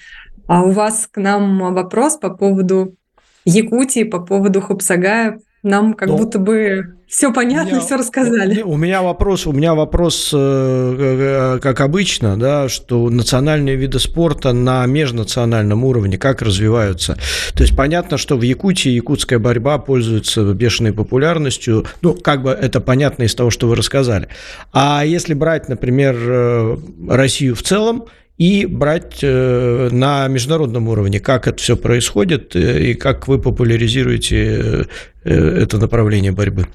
а 0.47 0.63
у 0.63 0.71
вас 0.71 1.09
к 1.11 1.21
нам 1.21 1.75
вопрос 1.75 2.17
по 2.17 2.31
поводу 2.31 2.97
Якутии, 3.45 4.05
по 4.05 4.21
поводу 4.21 4.61
Хупсагая, 4.61 5.41
нам 5.63 5.95
как 5.95 6.09
ну, 6.09 6.19
будто 6.19 6.39
бы 6.39 6.97
все 7.07 7.33
понятно, 7.33 7.73
меня, 7.73 7.81
все 7.81 7.97
рассказали. 7.97 8.63
У 8.63 8.77
меня 8.77 9.03
вопрос, 9.03 9.47
у 9.47 9.53
меня 9.53 9.75
вопрос, 9.75 10.31
э, 10.33 10.37
э, 10.39 11.59
как 11.61 11.81
обычно, 11.81 12.39
да, 12.39 12.69
что 12.69 13.11
национальные 13.11 13.77
виды 13.77 14.01
спорта 14.01 14.53
на 14.53 14.85
межнациональном 14.87 15.85
уровне 15.85 16.19
как 16.19 16.43
развиваются. 16.43 17.19
То 17.55 17.63
есть 17.63 17.77
понятно, 17.77 18.17
что 18.17 18.37
в 18.37 18.43
Якутии 18.43 18.89
якутская 18.89 19.39
борьба 19.39 19.79
пользуется 19.79 20.43
бешеной 20.55 20.93
популярностью. 20.93 21.85
Ну, 22.01 22.15
как 22.15 22.43
бы 22.43 22.51
это 22.51 22.81
понятно 22.81 23.25
из 23.25 23.35
того, 23.35 23.51
что 23.51 23.69
вы 23.69 23.77
рассказали. 23.77 24.29
А 24.73 25.05
если 25.05 25.35
брать, 25.35 25.69
например, 25.69 26.17
э, 26.19 26.77
Россию 27.09 27.55
в 27.55 27.63
целом, 27.63 28.07
и 28.43 28.67
брать 28.67 29.21
э, 29.23 29.89
на 29.93 30.27
международном 30.27 30.89
уровне, 30.89 31.21
как 31.21 31.47
это 31.47 31.59
все 31.59 31.77
происходит 31.77 32.57
э, 32.57 32.91
и 32.91 32.95
как 32.95 33.29
вы 33.29 33.41
популяризируете 33.41 34.89
э, 35.23 35.31
это 35.63 35.79
направление 35.79 36.33
борьбы. 36.33 36.67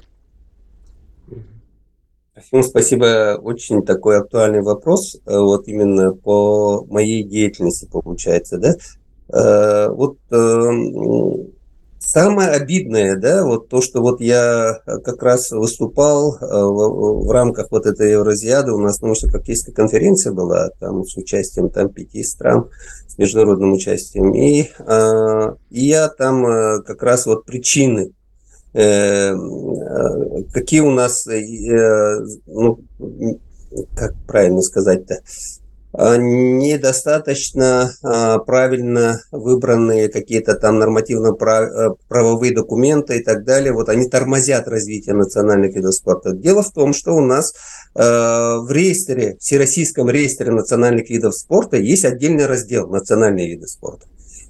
Афин, 2.34 2.62
спасибо. 2.62 3.38
Очень 3.42 3.82
такой 3.82 4.16
актуальный 4.18 4.62
вопрос. 4.62 5.18
Вот 5.26 5.68
именно 5.68 6.14
по 6.14 6.86
моей 6.88 7.22
деятельности 7.22 7.86
получается, 7.92 8.56
да. 8.56 9.90
Вот 9.90 10.16
эм, 10.30 11.52
Самое 12.00 12.50
обидное, 12.50 13.16
да, 13.16 13.44
вот 13.44 13.68
то, 13.68 13.82
что 13.82 14.00
вот 14.00 14.20
я 14.20 14.80
как 15.04 15.22
раз 15.22 15.50
выступал 15.50 16.36
э, 16.36 16.46
в, 16.46 17.26
в 17.26 17.30
рамках 17.30 17.72
вот 17.72 17.86
этой 17.86 18.12
Евразиады, 18.12 18.72
у 18.72 18.78
нас, 18.78 18.98
что 18.98 19.28
Кавказская 19.28 19.74
конференция 19.74 20.32
была, 20.32 20.70
там 20.78 21.04
с 21.04 21.16
участием 21.16 21.70
там 21.70 21.88
пяти 21.88 22.22
стран, 22.22 22.70
с 23.08 23.18
международным 23.18 23.72
участием, 23.72 24.32
и, 24.32 24.70
э, 24.78 25.54
и 25.70 25.86
я 25.86 26.08
там 26.08 26.46
э, 26.46 26.82
как 26.82 27.02
раз 27.02 27.26
вот 27.26 27.44
причины, 27.44 28.12
э, 28.74 29.34
э 29.34 30.42
какие 30.52 30.80
у 30.80 30.92
нас, 30.92 31.26
э, 31.26 32.20
ну, 32.46 32.78
как 33.96 34.14
правильно 34.26 34.62
сказать-то, 34.62 35.18
недостаточно 35.92 37.92
а, 38.02 38.38
правильно 38.38 39.22
выбранные 39.32 40.08
какие-то 40.08 40.54
там 40.54 40.78
нормативно-правовые 40.78 42.52
э, 42.52 42.54
документы 42.54 43.18
и 43.18 43.22
так 43.22 43.44
далее. 43.44 43.72
Вот 43.72 43.88
они 43.88 44.08
тормозят 44.08 44.68
развитие 44.68 45.14
национальных 45.14 45.74
видов 45.74 45.94
спорта. 45.94 46.32
Дело 46.32 46.62
в 46.62 46.72
том, 46.72 46.92
что 46.92 47.14
у 47.14 47.20
нас 47.20 47.54
э, 47.94 48.00
в 48.00 48.70
реестре, 48.70 49.36
всероссийском 49.40 50.10
реестре 50.10 50.50
национальных 50.50 51.08
видов 51.08 51.34
спорта 51.34 51.78
есть 51.78 52.04
отдельный 52.04 52.46
раздел 52.46 52.88
«Национальные 52.88 53.48
виды 53.48 53.66
спорта». 53.66 54.06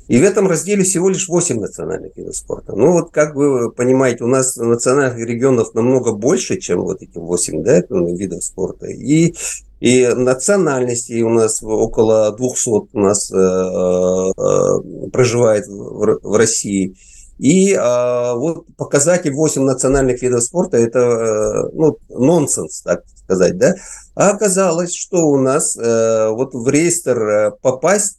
И 0.08 0.18
в 0.18 0.24
этом 0.24 0.48
разделе 0.48 0.84
всего 0.84 1.10
лишь 1.10 1.28
8 1.28 1.60
национальных 1.60 2.16
видов 2.16 2.34
спорта. 2.34 2.74
Ну 2.74 2.92
вот, 2.92 3.12
как 3.12 3.34
вы 3.34 3.70
понимаете, 3.70 4.24
у 4.24 4.26
нас 4.26 4.56
национальных 4.56 5.18
регионов 5.18 5.74
намного 5.74 6.12
больше, 6.12 6.58
чем 6.58 6.80
вот 6.80 7.02
эти 7.02 7.18
8 7.18 7.62
да, 7.62 7.82
видов 7.90 8.42
спорта. 8.42 8.86
И 8.86 9.34
и 9.80 10.08
национальностей 10.08 11.22
у 11.22 11.30
нас 11.30 11.62
около 11.62 12.32
200 12.36 12.68
у 12.68 12.88
нас 12.94 13.30
э, 13.30 13.36
э, 13.36 15.10
проживает 15.12 15.66
в, 15.68 16.36
России. 16.36 16.96
И 17.38 17.72
э, 17.72 18.34
вот 18.34 18.66
показатель 18.76 19.32
8 19.32 19.62
национальных 19.62 20.20
видов 20.20 20.42
спорта 20.42 20.78
это 20.78 20.98
э, 20.98 21.70
ну, 21.74 21.96
нонсенс, 22.08 22.82
так 22.82 23.04
сказать, 23.24 23.56
да. 23.56 23.74
А 24.16 24.30
оказалось, 24.30 24.94
что 24.94 25.28
у 25.28 25.38
нас 25.38 25.76
э, 25.76 26.28
вот 26.30 26.54
в 26.54 26.68
реестр 26.68 27.54
попасть 27.62 28.18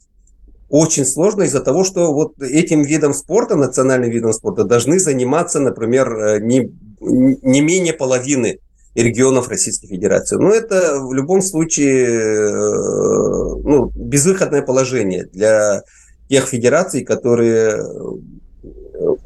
очень 0.70 1.06
сложно 1.06 1.44
из-за 1.44 1.60
того, 1.60 1.84
что 1.84 2.14
вот 2.14 2.42
этим 2.42 2.84
видом 2.84 3.14
спорта, 3.14 3.56
национальным 3.56 4.12
видом 4.12 4.32
спорта, 4.32 4.64
должны 4.64 5.00
заниматься, 5.00 5.60
например, 5.60 6.40
не, 6.42 6.72
не 7.02 7.60
менее 7.60 7.94
половины 7.94 8.60
регионов 9.04 9.50
Российской 9.50 9.88
Федерации. 9.88 10.36
Но 10.38 10.52
это 10.52 11.00
в 11.02 11.14
любом 11.14 11.42
случае 11.42 12.06
э, 12.06 13.60
ну, 13.64 13.92
безвыходное 13.96 14.62
положение 14.62 15.26
для 15.26 15.84
тех 16.30 16.46
федераций, 16.46 17.04
которые 17.04 17.78
э, 17.78 17.84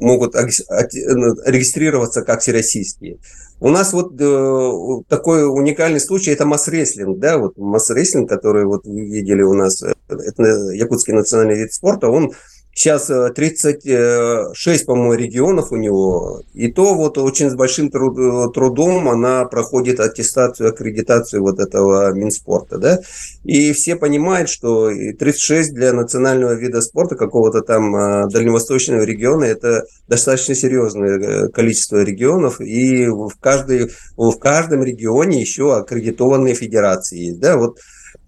могут 0.00 0.34
регистрироваться 0.34 2.22
как 2.22 2.40
всероссийские. 2.40 3.18
У 3.60 3.68
нас 3.68 3.92
вот 3.92 4.20
э, 4.20 5.02
такой 5.08 5.48
уникальный 5.48 6.00
случай, 6.00 6.32
это 6.32 6.44
масс-рестлинг, 6.44 7.18
да, 7.18 7.38
вот 7.38 7.56
масс-рестлинг, 7.56 8.28
который 8.28 8.64
вот 8.64 8.84
вы 8.84 9.06
видели 9.06 9.42
у 9.42 9.54
нас, 9.54 9.82
э, 9.82 9.92
это 10.08 10.70
якутский 10.72 11.14
национальный 11.14 11.56
вид 11.56 11.72
спорта, 11.72 12.08
он 12.08 12.32
Сейчас 12.74 13.06
36, 13.06 13.86
э, 13.86 14.84
по-моему, 14.84 15.14
регионов 15.14 15.70
у 15.70 15.76
него. 15.76 16.42
И 16.54 16.70
то 16.72 16.94
вот 16.94 17.18
очень 17.18 17.48
с 17.48 17.54
большим 17.54 17.88
трудом 17.88 19.08
она 19.08 19.44
проходит 19.44 20.00
аттестацию, 20.00 20.70
аккредитацию 20.70 21.40
вот 21.40 21.60
этого 21.60 22.12
Минспорта. 22.12 22.78
Да? 22.78 23.00
И 23.44 23.72
все 23.72 23.94
понимают, 23.94 24.50
что 24.50 24.88
36 24.90 25.72
для 25.72 25.92
национального 25.92 26.54
вида 26.54 26.80
спорта 26.80 27.14
какого-то 27.14 27.60
там 27.60 27.94
э, 27.94 28.28
дальневосточного 28.28 29.02
региона 29.02 29.44
это 29.44 29.84
достаточно 30.08 30.56
серьезное 30.56 31.18
э, 31.18 31.48
количество 31.50 32.02
регионов. 32.02 32.60
И 32.60 33.06
в, 33.06 33.34
каждой, 33.38 33.92
в 34.16 34.36
каждом 34.38 34.82
регионе 34.82 35.40
еще 35.40 35.76
аккредитованные 35.76 36.54
федерации. 36.54 37.30
Да? 37.32 37.56
Вот 37.56 37.78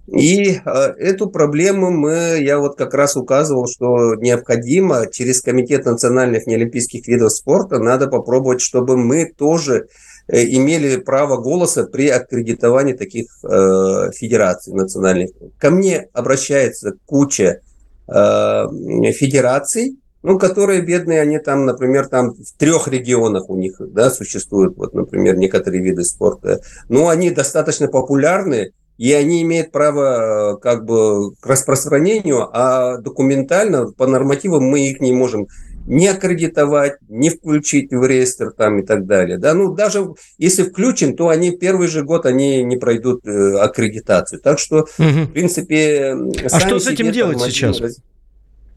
и 0.07 0.53
э, 0.53 0.71
эту 0.99 1.29
проблему 1.29 1.91
мы, 1.91 2.39
я 2.41 2.59
вот 2.59 2.77
как 2.77 2.95
раз 2.95 3.17
указывал, 3.17 3.67
что 3.67 4.15
необходимо 4.15 5.07
через 5.11 5.41
Комитет 5.41 5.85
национальных 5.85 6.47
неолимпийских 6.47 7.09
видов 7.09 7.33
спорта 7.33 7.79
надо 7.79 8.07
попробовать, 8.07 8.61
чтобы 8.61 8.97
мы 8.97 9.33
тоже 9.37 9.89
э, 10.29 10.45
имели 10.45 10.97
право 10.99 11.39
голоса 11.39 11.85
при 11.85 12.09
аккредитовании 12.09 12.93
таких 12.93 13.27
э, 13.43 14.11
федераций 14.15 14.73
национальных. 14.73 15.31
Ко 15.59 15.71
мне 15.71 16.09
обращается 16.13 16.93
куча 17.07 17.61
э, 18.07 18.67
федераций, 19.13 19.97
ну, 20.23 20.39
которые 20.39 20.83
бедные, 20.83 21.21
они 21.21 21.39
там, 21.39 21.67
например, 21.67 22.09
там 22.09 22.35
в 22.35 22.59
трех 22.59 22.89
регионах 22.89 23.49
у 23.49 23.57
них, 23.57 23.77
да, 23.79 24.11
существуют, 24.11 24.77
вот, 24.77 24.95
например, 24.95 25.37
некоторые 25.37 25.83
виды 25.83 26.05
спорта. 26.05 26.61
Но 26.89 27.09
они 27.09 27.31
достаточно 27.31 27.87
популярны, 27.87 28.73
и 28.99 29.13
они 29.13 29.43
имеют 29.43 29.73
право 29.73 30.55
э, 30.55 30.59
как 30.59 30.85
бы 30.85 31.35
к 31.37 31.47
распространению, 31.47 32.49
а 32.53 32.99
документально 32.99 33.93
по 33.93 34.07
нормативам 34.07 34.65
мы 34.65 34.89
их 34.89 35.01
не 35.01 35.13
можем 35.13 35.49
не 35.87 36.09
аккредитовать, 36.09 36.95
не 37.09 37.31
включить 37.31 37.93
в 37.93 38.05
реестр 38.05 38.51
там 38.51 38.81
и 38.81 38.83
так 38.83 39.07
далее. 39.07 39.39
Да, 39.39 39.55
ну 39.55 39.73
даже 39.73 40.15
если 40.37 40.65
включим, 40.65 41.17
то 41.17 41.29
они 41.29 41.53
первый 41.53 41.89
же 41.89 42.03
год 42.03 42.27
они 42.27 42.65
не 42.65 42.77
пройдут 42.77 43.25
э, 43.25 43.59
аккредитацию. 43.59 44.41
Так 44.41 44.59
что, 44.59 44.79
угу. 44.79 44.87
в 44.99 45.33
принципе, 45.33 46.17
а 46.51 46.61
что 46.61 46.79
с 46.79 46.89
этим 46.89 47.13
делать 47.13 47.41
сейчас? 47.41 47.81
Раз... 47.81 47.99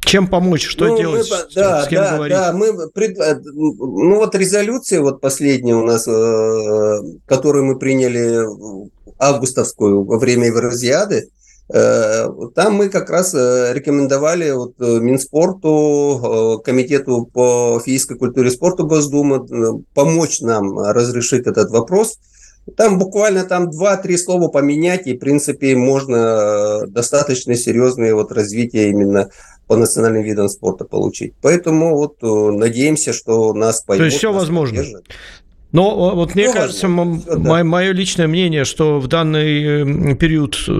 Чем 0.01 0.27
помочь? 0.27 0.65
Что 0.65 0.87
ну, 0.87 0.97
делать? 0.97 1.29
Мы, 1.29 1.37
да, 1.55 1.83
с 1.83 1.87
кем 1.87 2.01
да, 2.01 2.15
говорить? 2.15 2.37
да. 2.37 2.53
Мы 2.53 2.89
пред... 2.89 3.17
Ну 3.53 4.15
вот 4.15 4.33
резолюция 4.35 5.01
вот 5.01 5.19
последняя 5.19 5.75
у 5.75 5.83
нас, 5.83 6.07
э, 6.07 7.19
которую 7.25 7.65
мы 7.65 7.77
приняли 7.77 8.45
августовскую 9.19 10.03
во 10.03 10.17
время 10.17 10.47
Евразиады, 10.47 11.29
э, 11.71 12.27
там 12.55 12.73
мы 12.73 12.89
как 12.89 13.09
раз 13.09 13.33
э, 13.33 13.73
рекомендовали 13.73 14.51
вот 14.51 14.79
Минспорту, 14.79 16.61
Комитету 16.65 17.25
по 17.25 17.81
физической 17.85 18.17
культуре 18.17 18.49
и 18.49 18.51
спорту 18.51 18.87
Госдумы 18.87 19.83
помочь 19.93 20.41
нам 20.41 20.79
разрешить 20.79 21.45
этот 21.45 21.69
вопрос– 21.71 22.17
там 22.75 22.99
буквально 22.99 23.43
там 23.43 23.69
2-3 23.69 24.17
слова 24.17 24.47
поменять, 24.47 25.07
и, 25.07 25.15
в 25.15 25.19
принципе, 25.19 25.75
можно 25.75 26.15
э, 26.15 26.87
достаточно 26.87 27.55
серьезное 27.55 28.13
вот 28.13 28.31
развитие 28.31 28.89
именно 28.89 29.29
по 29.67 29.75
национальным 29.75 30.23
видам 30.23 30.49
спорта 30.49 30.85
получить. 30.85 31.33
Поэтому 31.41 31.95
вот 31.95 32.17
э, 32.21 32.27
надеемся, 32.27 33.13
что 33.13 33.53
нас 33.53 33.81
поймут. 33.81 34.01
То 34.01 34.05
есть 34.05 34.17
все 34.17 34.33
возможно. 34.33 34.77
Поддержат. 34.77 35.05
Но 35.71 36.15
вот 36.15 36.33
мне 36.33 36.47
ну, 36.47 36.53
кажется, 36.53 36.87
мое, 36.87 37.63
мое 37.63 37.91
личное 37.91 38.27
мнение, 38.27 38.65
что 38.65 38.99
в 38.99 39.07
данный 39.07 40.15
период 40.15 40.57
э, 40.67 40.71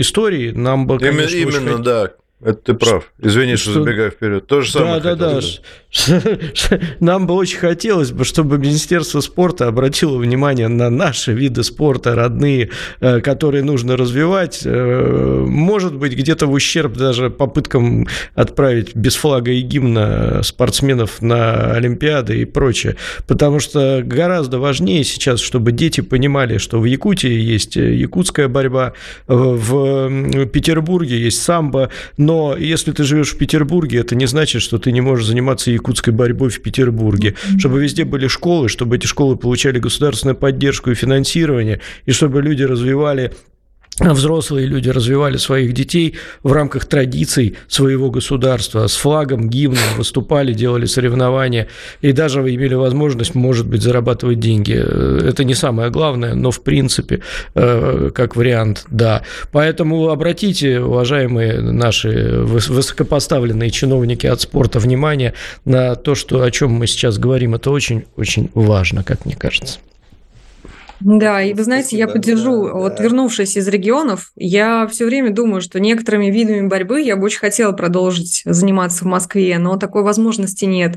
истории 0.00 0.50
нам 0.50 0.86
бы, 0.86 0.98
конечно, 0.98 1.36
Именно, 1.36 1.74
очень... 1.74 1.82
да. 1.82 2.10
Это 2.40 2.72
ты 2.72 2.74
прав. 2.74 3.10
Извини, 3.22 3.56
что, 3.56 3.70
что 3.70 3.84
забегаю 3.84 4.10
вперед. 4.10 4.46
То 4.46 4.60
же 4.60 4.70
самое. 4.70 5.00
Да, 5.00 5.14
да, 5.14 5.40
да. 5.40 6.78
Нам 7.00 7.26
бы 7.26 7.34
очень 7.34 7.58
хотелось 7.58 8.10
бы, 8.10 8.24
чтобы 8.24 8.58
Министерство 8.58 9.20
спорта 9.20 9.68
обратило 9.68 10.18
внимание 10.18 10.68
на 10.68 10.90
наши 10.90 11.32
виды 11.32 11.62
спорта, 11.62 12.14
родные, 12.14 12.70
э, 13.00 13.20
которые 13.20 13.62
нужно 13.62 13.96
развивать. 13.96 14.60
Э, 14.64 15.44
может 15.46 15.94
быть, 15.94 16.12
где-то 16.12 16.46
в 16.46 16.52
ущерб 16.52 16.96
даже 16.96 17.30
попыткам 17.30 18.08
отправить 18.34 18.94
без 18.94 19.14
флага 19.14 19.52
и 19.52 19.62
гимна 19.62 20.42
спортсменов 20.42 21.22
на 21.22 21.72
Олимпиады 21.72 22.42
и 22.42 22.44
прочее. 22.44 22.96
Потому 23.26 23.60
что 23.60 24.02
гораздо 24.04 24.58
важнее 24.58 25.04
сейчас, 25.04 25.40
чтобы 25.40 25.72
дети 25.72 26.02
понимали, 26.02 26.58
что 26.58 26.78
в 26.78 26.84
Якутии 26.84 27.32
есть 27.32 27.76
якутская 27.76 28.48
борьба, 28.48 28.92
в 29.28 30.46
Петербурге 30.46 31.18
есть 31.18 31.42
самбо, 31.42 31.90
но 32.24 32.56
если 32.56 32.92
ты 32.92 33.04
живешь 33.04 33.32
в 33.32 33.38
Петербурге, 33.38 33.98
это 33.98 34.14
не 34.14 34.26
значит, 34.26 34.62
что 34.62 34.78
ты 34.78 34.92
не 34.92 35.00
можешь 35.00 35.26
заниматься 35.26 35.70
якутской 35.70 36.12
борьбой 36.12 36.50
в 36.50 36.60
Петербурге. 36.62 37.34
Чтобы 37.58 37.82
везде 37.82 38.04
были 38.04 38.28
школы, 38.28 38.68
чтобы 38.68 38.96
эти 38.96 39.06
школы 39.06 39.36
получали 39.36 39.78
государственную 39.78 40.36
поддержку 40.36 40.90
и 40.90 40.94
финансирование, 40.94 41.80
и 42.06 42.12
чтобы 42.12 42.42
люди 42.42 42.62
развивали 42.62 43.32
взрослые 44.00 44.66
люди 44.66 44.88
развивали 44.88 45.36
своих 45.36 45.72
детей 45.72 46.14
в 46.42 46.52
рамках 46.52 46.86
традиций 46.86 47.56
своего 47.68 48.10
государства, 48.10 48.86
с 48.86 48.96
флагом, 48.96 49.48
гимном 49.48 49.78
выступали, 49.96 50.52
делали 50.52 50.86
соревнования 50.86 51.68
и 52.00 52.12
даже 52.12 52.40
имели 52.40 52.74
возможность, 52.74 53.34
может 53.34 53.66
быть, 53.66 53.82
зарабатывать 53.82 54.40
деньги. 54.40 54.74
Это 54.74 55.44
не 55.44 55.54
самое 55.54 55.90
главное, 55.90 56.34
но 56.34 56.50
в 56.50 56.62
принципе, 56.62 57.20
э, 57.54 58.10
как 58.14 58.36
вариант, 58.36 58.84
да. 58.90 59.22
Поэтому 59.52 60.08
обратите, 60.08 60.80
уважаемые 60.80 61.60
наши 61.60 62.38
высокопоставленные 62.40 63.70
чиновники 63.70 64.26
от 64.26 64.40
спорта, 64.40 64.78
внимание 64.78 65.34
на 65.64 65.94
то, 65.94 66.14
что, 66.14 66.42
о 66.42 66.50
чем 66.50 66.72
мы 66.72 66.86
сейчас 66.86 67.18
говорим. 67.18 67.54
Это 67.54 67.70
очень-очень 67.70 68.50
важно, 68.54 69.04
как 69.04 69.24
мне 69.24 69.36
кажется. 69.36 69.78
Да, 71.06 71.42
и 71.42 71.52
вы 71.52 71.64
знаете, 71.64 71.98
я 71.98 72.08
поддержу, 72.08 72.64
да, 72.64 72.72
вот 72.72 72.96
да. 72.96 73.04
вернувшись 73.04 73.58
из 73.58 73.68
регионов, 73.68 74.32
я 74.36 74.86
все 74.86 75.04
время 75.04 75.30
думаю, 75.34 75.60
что 75.60 75.78
некоторыми 75.78 76.30
видами 76.30 76.66
борьбы 76.66 77.02
я 77.02 77.16
бы 77.16 77.26
очень 77.26 77.40
хотела 77.40 77.72
продолжить 77.72 78.40
заниматься 78.46 79.04
в 79.04 79.06
Москве, 79.06 79.58
но 79.58 79.76
такой 79.76 80.02
возможности 80.02 80.64
нет. 80.64 80.96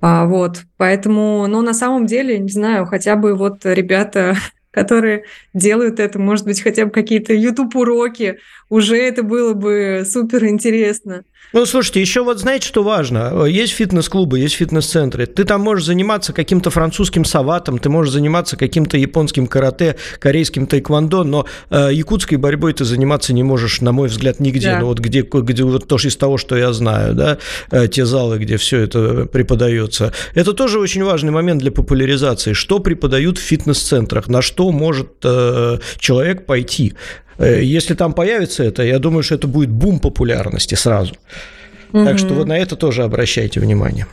А, 0.00 0.24
вот, 0.24 0.62
поэтому, 0.78 1.46
но 1.48 1.60
на 1.60 1.74
самом 1.74 2.06
деле, 2.06 2.38
не 2.38 2.48
знаю, 2.48 2.86
хотя 2.86 3.14
бы 3.14 3.34
вот 3.34 3.66
ребята, 3.66 4.38
которые 4.70 5.24
делают 5.54 5.98
это, 5.98 6.18
может 6.18 6.44
быть, 6.44 6.62
хотя 6.62 6.86
бы 6.86 6.90
какие-то 6.90 7.34
YouTube-уроки, 7.34 8.38
уже 8.68 8.96
это 8.96 9.22
было 9.22 9.52
бы 9.54 10.04
супер 10.08 10.46
интересно. 10.46 11.24
Ну, 11.52 11.66
слушайте, 11.66 12.00
еще 12.00 12.22
вот 12.22 12.38
знаете, 12.38 12.68
что 12.68 12.84
важно? 12.84 13.44
Есть 13.44 13.72
фитнес-клубы, 13.72 14.38
есть 14.38 14.54
фитнес-центры. 14.54 15.26
Ты 15.26 15.42
там 15.42 15.62
можешь 15.62 15.84
заниматься 15.84 16.32
каким-то 16.32 16.70
французским 16.70 17.24
саватом, 17.24 17.78
ты 17.80 17.88
можешь 17.88 18.12
заниматься 18.12 18.56
каким-то 18.56 18.96
японским 18.96 19.48
карате, 19.48 19.96
корейским 20.20 20.68
тайквондо, 20.68 21.24
но 21.24 21.46
э, 21.70 21.88
якутской 21.92 22.38
борьбой 22.38 22.72
ты 22.74 22.84
заниматься 22.84 23.32
не 23.32 23.42
можешь, 23.42 23.80
на 23.80 23.90
мой 23.90 24.08
взгляд, 24.08 24.38
нигде. 24.38 24.68
Да. 24.68 24.78
Ну, 24.80 24.86
вот 24.86 25.00
где, 25.00 25.22
где 25.22 25.64
вот 25.64 25.88
тоже 25.88 26.08
из 26.08 26.16
того, 26.16 26.38
что 26.38 26.56
я 26.56 26.72
знаю, 26.72 27.14
да, 27.14 27.38
э, 27.72 27.88
те 27.88 28.06
залы, 28.06 28.38
где 28.38 28.56
все 28.56 28.78
это 28.78 29.26
преподается. 29.26 30.12
Это 30.34 30.52
тоже 30.52 30.78
очень 30.78 31.02
важный 31.02 31.32
момент 31.32 31.60
для 31.60 31.72
популяризации. 31.72 32.52
Что 32.52 32.78
преподают 32.78 33.38
в 33.38 33.42
фитнес-центрах, 33.42 34.28
на 34.28 34.40
что 34.40 34.59
может 34.70 35.24
э, 35.24 35.78
человек 35.98 36.46
пойти? 36.46 36.94
Э, 37.38 37.62
если 37.62 37.94
там 37.94 38.12
появится 38.12 38.62
это, 38.62 38.82
я 38.82 38.98
думаю, 38.98 39.22
что 39.22 39.36
это 39.36 39.48
будет 39.48 39.70
бум 39.70 39.98
популярности 39.98 40.74
сразу. 40.74 41.14
Угу. 41.92 42.04
Так 42.04 42.18
что 42.18 42.34
вот 42.34 42.46
на 42.46 42.58
это 42.58 42.76
тоже 42.76 43.02
обращайте 43.02 43.60
внимание. 43.60 44.06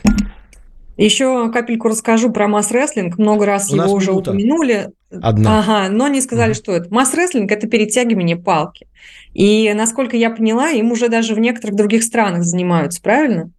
Еще 0.96 1.48
капельку 1.52 1.88
расскажу 1.88 2.32
про 2.32 2.48
масс-рестлинг. 2.48 3.18
Много 3.18 3.46
раз 3.46 3.70
У 3.70 3.76
его 3.76 3.92
уже 3.92 4.10
минута. 4.10 4.30
упомянули. 4.32 4.88
Одна. 5.22 5.60
Ага, 5.60 5.88
но 5.90 6.08
не 6.08 6.20
сказали, 6.20 6.54
что 6.54 6.72
это. 6.72 6.92
Масс-рестлинг– 6.92 7.50
это 7.52 7.68
перетягивание 7.68 8.36
палки. 8.36 8.88
И, 9.32 9.72
насколько 9.74 10.16
я 10.16 10.30
поняла, 10.30 10.70
им 10.70 10.90
уже 10.90 11.08
даже 11.08 11.34
в 11.34 11.38
некоторых 11.38 11.76
других 11.76 12.02
странах 12.02 12.42
занимаются, 12.42 13.00
правильно? 13.00 13.50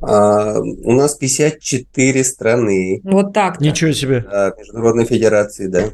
А, 0.00 0.58
у 0.60 0.92
нас 0.92 1.14
54 1.14 2.24
страны. 2.24 3.00
Вот 3.04 3.32
так. 3.32 3.56
-то. 3.56 3.64
Ничего 3.64 3.92
себе. 3.92 4.24
Международной 4.58 5.04
федерации, 5.04 5.66
да. 5.66 5.84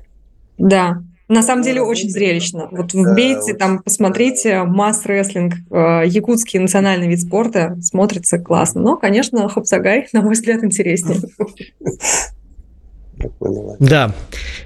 Да. 0.59 1.02
На 1.26 1.42
самом 1.42 1.62
деле 1.62 1.80
очень 1.80 2.11
зрелищно. 2.11 2.68
Вот 2.70 2.92
вбейте, 2.92 3.55
там 3.55 3.82
посмотрите 3.82 4.64
масс-рестлинг, 4.64 5.55
э, 5.70 6.02
якутский 6.07 6.61
национальный 6.61 7.09
вид 7.09 7.22
спорта, 7.22 7.78
смотрится 7.80 8.38
классно. 8.38 8.82
Но, 8.82 8.96
конечно, 8.98 9.48
Хопсагай, 9.48 10.07
на 10.12 10.20
мой 10.20 10.34
взгляд, 10.34 10.62
интереснее. 10.62 11.20
Да, 13.78 14.14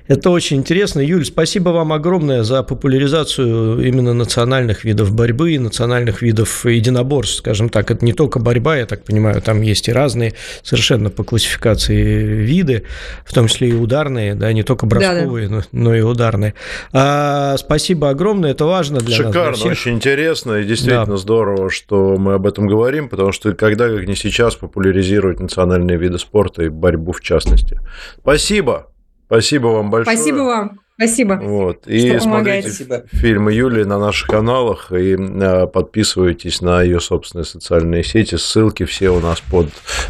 это 0.07 0.31
очень 0.31 0.57
интересно. 0.57 1.01
Юль, 1.01 1.25
спасибо 1.25 1.71
вам 1.71 1.93
огромное 1.93 2.43
за 2.43 2.63
популяризацию 2.63 3.87
именно 3.87 4.15
национальных 4.15 4.85
видов 4.85 5.15
борьбы, 5.15 5.59
национальных 5.59 6.23
видов 6.23 6.65
единоборств, 6.65 7.37
скажем 7.39 7.69
так. 7.69 7.91
Это 7.91 8.05
не 8.05 8.13
только 8.13 8.39
борьба, 8.39 8.79
я 8.79 8.87
так 8.87 9.05
понимаю, 9.05 9.43
там 9.43 9.61
есть 9.61 9.89
и 9.89 9.93
разные 9.93 10.35
совершенно 10.63 11.11
по 11.11 11.25
классификации 11.25 12.23
виды, 12.23 12.85
в 13.25 13.35
том 13.35 13.49
числе 13.49 13.69
и 13.69 13.75
ударные, 13.75 14.35
да, 14.35 14.53
не 14.53 14.63
только 14.63 14.87
бросковые, 14.87 15.49
да, 15.49 15.57
да. 15.57 15.63
Но, 15.73 15.85
но 15.85 15.95
и 15.95 16.01
ударные. 16.01 16.55
А, 16.93 17.57
спасибо 17.59 18.11
огромное, 18.11 18.53
это 18.53 18.65
важно 18.65 19.01
для 19.01 19.17
Шикарно, 19.17 19.51
нас. 19.51 19.59
Шикарно, 19.59 19.73
очень 19.73 19.95
интересно 19.95 20.53
и 20.55 20.65
действительно 20.65 21.07
да. 21.07 21.17
здорово, 21.17 21.71
что 21.71 22.17
мы 22.17 22.35
об 22.35 22.47
этом 22.47 22.67
говорим, 22.67 23.09
потому 23.09 23.33
что 23.33 23.53
когда, 23.53 23.89
как 23.89 24.07
не 24.07 24.17
сейчас, 24.17 24.57
популяризировать 24.57 25.39
национальные 25.39 25.99
виды 25.99 26.19
спорта 26.19 26.65
и 26.65 26.69
борьбу 26.69 27.13
в 27.13 27.21
частности. 27.21 27.81
Спасибо 28.21 28.48
Спасибо. 28.49 28.87
Спасибо 29.27 29.67
вам 29.67 29.91
большое. 29.91 30.17
Спасибо 30.17 30.39
вам. 30.39 30.81
Спасибо. 30.97 31.35
Вот. 31.35 31.87
И 31.87 32.19
смотрите 32.19 32.71
Спасибо. 32.71 33.05
фильмы 33.13 33.53
Юлии 33.53 33.85
на 33.85 33.99
наших 33.99 34.27
каналах 34.27 34.91
и 34.91 35.17
а, 35.19 35.67
подписывайтесь 35.67 36.63
на 36.63 36.81
ее 36.81 36.99
собственные 36.99 37.45
социальные 37.45 38.05
сети. 38.05 38.37
Ссылки 38.37 38.85
все 38.87 39.11
у 39.11 39.21
нас 39.21 39.43
под 39.43 39.69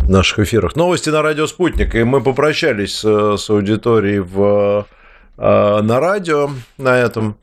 наших 0.09 0.39
эфирах. 0.39 0.77
Новости 0.77 1.11
на 1.11 1.21
радио 1.21 1.49
Спутник. 1.49 1.97
И 1.97 2.05
мы 2.05 2.23
попрощались 2.23 3.01
с, 3.01 3.37
с 3.39 3.51
аудиторией 3.51 4.21
в, 4.21 4.87
а, 5.37 5.83
на 5.83 5.99
радио 5.99 6.49
на 6.79 6.97
этом. 6.97 7.39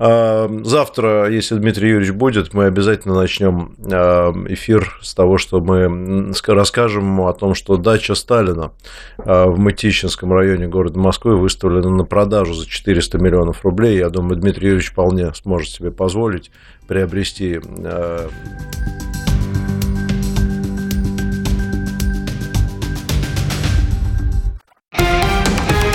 А, 0.00 0.48
завтра, 0.62 1.28
если 1.28 1.56
Дмитрий 1.56 1.88
Юрьевич 1.88 2.14
будет, 2.14 2.54
мы 2.54 2.66
обязательно 2.66 3.14
начнем 3.14 3.74
а, 3.90 4.32
эфир 4.48 4.96
с 5.02 5.12
того, 5.12 5.38
что 5.38 5.60
мы 5.60 6.32
расскажем 6.46 7.04
ему 7.04 7.26
о 7.26 7.34
том, 7.34 7.54
что 7.54 7.76
дача 7.76 8.14
Сталина 8.14 8.70
а, 9.18 9.46
в 9.46 9.58
Мытищинском 9.58 10.32
районе 10.32 10.68
города 10.68 11.00
Москвы 11.00 11.36
выставлена 11.36 11.90
на 11.90 12.04
продажу 12.04 12.54
за 12.54 12.66
400 12.66 13.18
миллионов 13.18 13.64
рублей. 13.64 13.98
Я 13.98 14.08
думаю, 14.08 14.36
Дмитрий 14.36 14.68
Юрьевич 14.68 14.92
вполне 14.92 15.34
сможет 15.34 15.70
себе 15.70 15.90
позволить 15.90 16.52
приобрести 16.86 17.60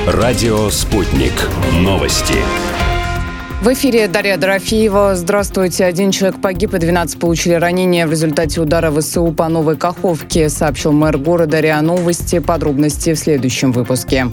Радио 0.06 0.70
«Спутник». 0.70 1.32
Новости. 1.82 2.36
В 3.64 3.72
эфире 3.72 4.10
Дарья 4.10 4.36
Дорофеева. 4.36 5.16
Здравствуйте. 5.16 5.86
Один 5.86 6.12
человек 6.12 6.42
погиб 6.42 6.74
и 6.74 6.80
12 6.80 7.18
получили 7.18 7.54
ранения 7.54 8.06
в 8.06 8.12
результате 8.12 8.60
удара 8.60 8.92
ВСУ 8.92 9.32
по 9.32 9.48
Новой 9.48 9.78
Каховке, 9.78 10.50
сообщил 10.50 10.92
мэр 10.92 11.18
города 11.18 11.62
РИА 11.62 11.82
Новости. 11.82 12.40
Подробности 12.40 13.14
в 13.14 13.18
следующем 13.18 13.72
выпуске. 13.72 14.28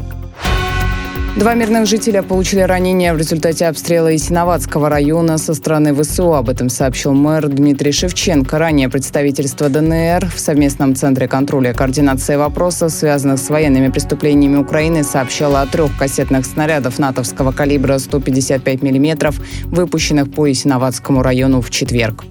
Два 1.37 1.55
мирных 1.55 1.87
жителя 1.87 2.22
получили 2.22 2.61
ранения 2.61 3.14
в 3.14 3.16
результате 3.16 3.66
обстрела 3.66 4.14
Исиноватского 4.14 4.89
района 4.89 5.39
со 5.39 5.55
стороны 5.55 5.95
ВСУ. 5.95 6.35
Об 6.35 6.49
этом 6.49 6.68
сообщил 6.68 7.12
мэр 7.12 7.47
Дмитрий 7.47 7.93
Шевченко. 7.93 8.59
Ранее 8.59 8.89
представительство 8.89 9.68
ДНР 9.68 10.26
в 10.26 10.41
совместном 10.41 10.97
центре 10.97 11.28
контроля 11.28 11.70
и 11.70 11.74
координации 11.74 12.35
вопросов, 12.35 12.91
связанных 12.91 13.39
с 13.39 13.49
военными 13.49 13.89
преступлениями 13.89 14.57
Украины, 14.57 15.05
сообщало 15.05 15.61
о 15.62 15.66
трех 15.66 15.97
кассетных 15.97 16.45
снарядов 16.45 16.99
натовского 16.99 17.53
калибра 17.53 17.99
155 17.99 18.83
мм, 18.83 19.33
выпущенных 19.66 20.33
по 20.33 20.51
Исиноватскому 20.51 21.22
району 21.22 21.61
в 21.61 21.70
четверг. 21.70 22.24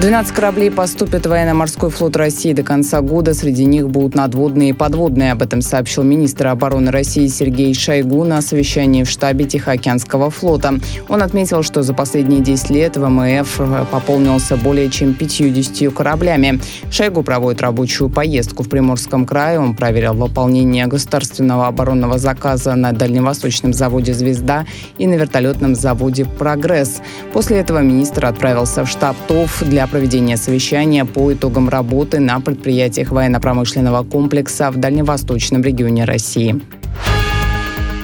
12 0.00 0.34
кораблей 0.34 0.70
поступят 0.70 1.26
в 1.26 1.28
военно-морской 1.28 1.90
флот 1.90 2.16
России 2.16 2.54
до 2.54 2.62
конца 2.62 3.02
года. 3.02 3.34
Среди 3.34 3.66
них 3.66 3.90
будут 3.90 4.14
надводные 4.14 4.70
и 4.70 4.72
подводные. 4.72 5.32
Об 5.32 5.42
этом 5.42 5.60
сообщил 5.60 6.02
министр 6.02 6.46
обороны 6.46 6.90
России 6.90 7.26
Сергей 7.26 7.74
Шойгу 7.74 8.24
на 8.24 8.40
совещании 8.40 9.04
в 9.04 9.10
штабе 9.10 9.44
Тихоокеанского 9.44 10.30
флота. 10.30 10.80
Он 11.08 11.22
отметил, 11.22 11.62
что 11.62 11.82
за 11.82 11.92
последние 11.92 12.40
10 12.40 12.70
лет 12.70 12.96
ВМФ 12.96 13.60
пополнился 13.90 14.56
более 14.56 14.88
чем 14.88 15.12
50 15.12 15.92
кораблями. 15.92 16.58
Шойгу 16.90 17.22
проводит 17.22 17.60
рабочую 17.60 18.08
поездку 18.08 18.62
в 18.62 18.70
Приморском 18.70 19.26
крае. 19.26 19.60
Он 19.60 19.76
проверил 19.76 20.14
выполнение 20.14 20.86
государственного 20.86 21.66
оборонного 21.66 22.18
заказа 22.18 22.74
на 22.74 22.92
дальневосточном 22.92 23.74
заводе 23.74 24.14
«Звезда» 24.14 24.64
и 24.96 25.06
на 25.06 25.14
вертолетном 25.14 25.74
заводе 25.74 26.24
«Прогресс». 26.24 27.02
После 27.34 27.58
этого 27.58 27.80
министр 27.80 28.24
отправился 28.24 28.84
в 28.84 28.88
штаб 28.88 29.16
ТОВ 29.28 29.62
для 29.62 29.81
для 29.82 29.88
проведения 29.88 30.36
совещания 30.36 31.04
по 31.04 31.32
итогам 31.32 31.68
работы 31.68 32.20
на 32.20 32.38
предприятиях 32.38 33.10
военно-промышленного 33.10 34.04
комплекса 34.04 34.70
в 34.70 34.76
Дальневосточном 34.76 35.62
регионе 35.62 36.04
России. 36.04 36.60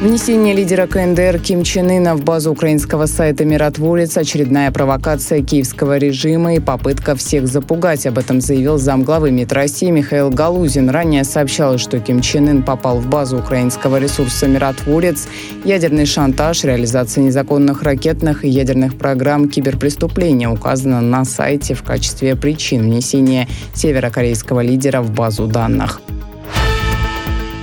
Внесение 0.01 0.55
лидера 0.55 0.86
КНДР 0.86 1.40
Ким 1.40 1.64
Чен 1.64 1.90
Ына 1.90 2.14
в 2.14 2.22
базу 2.22 2.53
украинского 2.53 3.07
сайта 3.07 3.44
«Миротворец»– 3.44 4.16
очередная 4.16 4.70
провокация 4.70 5.42
киевского 5.42 5.99
режима 5.99 6.55
и 6.55 6.61
попытка 6.61 7.16
всех 7.16 7.49
запугать. 7.49 8.07
Об 8.07 8.16
этом 8.16 8.40
заявил 8.40 8.78
замглавы 8.78 9.32
МИД 9.32 9.53
России 9.53 9.90
Михаил 9.90 10.30
Галузин. 10.30 10.88
Ранее 10.88 11.24
сообщалось, 11.24 11.80
что 11.80 11.99
Ким 11.99 12.20
Чен 12.20 12.46
Ын 12.49 12.62
попал 12.62 13.01
в 13.01 13.09
базу 13.09 13.38
украинского 13.38 13.99
ресурса 13.99 14.46
«Миротворец». 14.46 15.26
Ядерный 15.64 16.07
шантаж, 16.07 16.62
реализация 16.62 17.24
незаконных 17.24 17.82
ракетных 17.82 18.44
и 18.44 18.49
ядерных 18.49 18.96
программ 18.96 19.49
киберпреступления 19.49 20.49
указано 20.49 21.01
на 21.01 21.24
сайте 21.24 21.74
в 21.74 21.82
качестве 21.82 22.36
причин 22.36 22.82
внесения 22.82 23.49
северокорейского 23.74 24.61
лидера 24.61 25.03
в 25.03 25.11
базу 25.11 25.49
данных. 25.49 26.01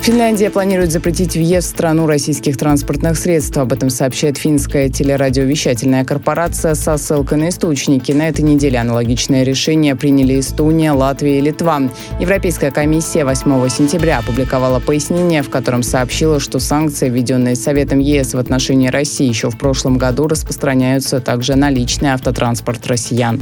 Финляндия 0.05 0.51
планирует 0.51 0.91
запретить 0.91 1.33
въезд 1.33 1.65
в 1.65 1.69
страну 1.71 2.05
российских 2.05 2.57
транспортных 2.57 3.17
средств. 3.17 3.57
Об 3.57 3.73
этом 3.73 3.89
сообщает 3.89 4.37
финская 4.37 4.87
телерадиовещательная 4.87 6.05
корпорация 6.05 6.75
со 6.75 6.95
ссылкой 6.97 7.39
на 7.39 7.49
источники. 7.49 8.11
На 8.11 8.29
этой 8.29 8.41
неделе 8.41 8.77
аналогичное 8.77 9.41
решение 9.41 9.95
приняли 9.95 10.39
Эстония, 10.39 10.91
Латвия 10.91 11.39
и 11.39 11.41
Литва. 11.41 11.89
Европейская 12.19 12.69
комиссия 12.69 13.25
8 13.25 13.67
сентября 13.69 14.19
опубликовала 14.19 14.79
пояснение, 14.79 15.41
в 15.41 15.49
котором 15.49 15.81
сообщила, 15.81 16.39
что 16.39 16.59
санкции, 16.59 17.09
введенные 17.09 17.55
Советом 17.55 17.97
ЕС 17.97 18.35
в 18.35 18.37
отношении 18.37 18.89
России 18.89 19.27
еще 19.27 19.49
в 19.49 19.57
прошлом 19.57 19.97
году, 19.97 20.27
распространяются 20.27 21.19
также 21.19 21.55
на 21.55 21.71
личный 21.71 22.09
автотранспорт 22.09 22.85
россиян. 22.85 23.41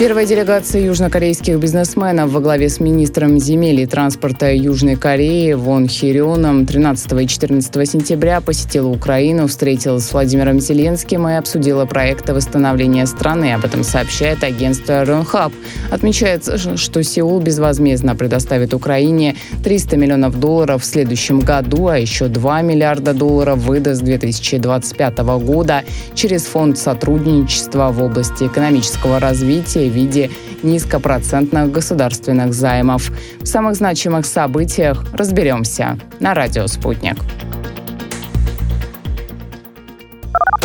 Первая 0.00 0.24
делегация 0.24 0.80
южнокорейских 0.80 1.58
бизнесменов 1.58 2.30
во 2.30 2.40
главе 2.40 2.70
с 2.70 2.80
министром 2.80 3.38
земель 3.38 3.82
и 3.82 3.86
транспорта 3.86 4.50
Южной 4.50 4.96
Кореи 4.96 5.52
Вон 5.52 5.88
Хирионом 5.88 6.64
13 6.64 7.12
и 7.20 7.28
14 7.28 7.86
сентября 7.86 8.40
посетила 8.40 8.88
Украину, 8.88 9.46
встретилась 9.46 10.06
с 10.06 10.12
Владимиром 10.14 10.58
Зеленским 10.58 11.28
и 11.28 11.34
обсудила 11.34 11.84
проекты 11.84 12.32
восстановления 12.32 13.04
страны. 13.04 13.52
Об 13.52 13.66
этом 13.66 13.84
сообщает 13.84 14.42
агентство 14.42 15.04
Ронхаб. 15.04 15.52
Отмечается, 15.90 16.56
что 16.78 17.02
Сеул 17.02 17.38
безвозмездно 17.40 18.16
предоставит 18.16 18.72
Украине 18.72 19.36
300 19.62 19.98
миллионов 19.98 20.40
долларов 20.40 20.80
в 20.80 20.86
следующем 20.86 21.40
году, 21.40 21.88
а 21.88 21.98
еще 21.98 22.28
2 22.28 22.62
миллиарда 22.62 23.12
долларов 23.12 23.58
выдаст 23.58 24.00
с 24.00 24.02
2025 24.02 25.18
года 25.44 25.84
через 26.14 26.44
фонд 26.44 26.78
сотрудничества 26.78 27.90
в 27.92 28.02
области 28.02 28.44
экономического 28.44 29.20
развития 29.20 29.89
виде 29.90 30.30
низкопроцентных 30.62 31.70
государственных 31.70 32.52
займов. 32.52 33.10
В 33.40 33.46
самых 33.46 33.76
значимых 33.76 34.26
событиях 34.26 35.04
разберемся 35.12 35.98
на 36.20 36.34
радио 36.34 36.66
«Спутник». 36.66 37.16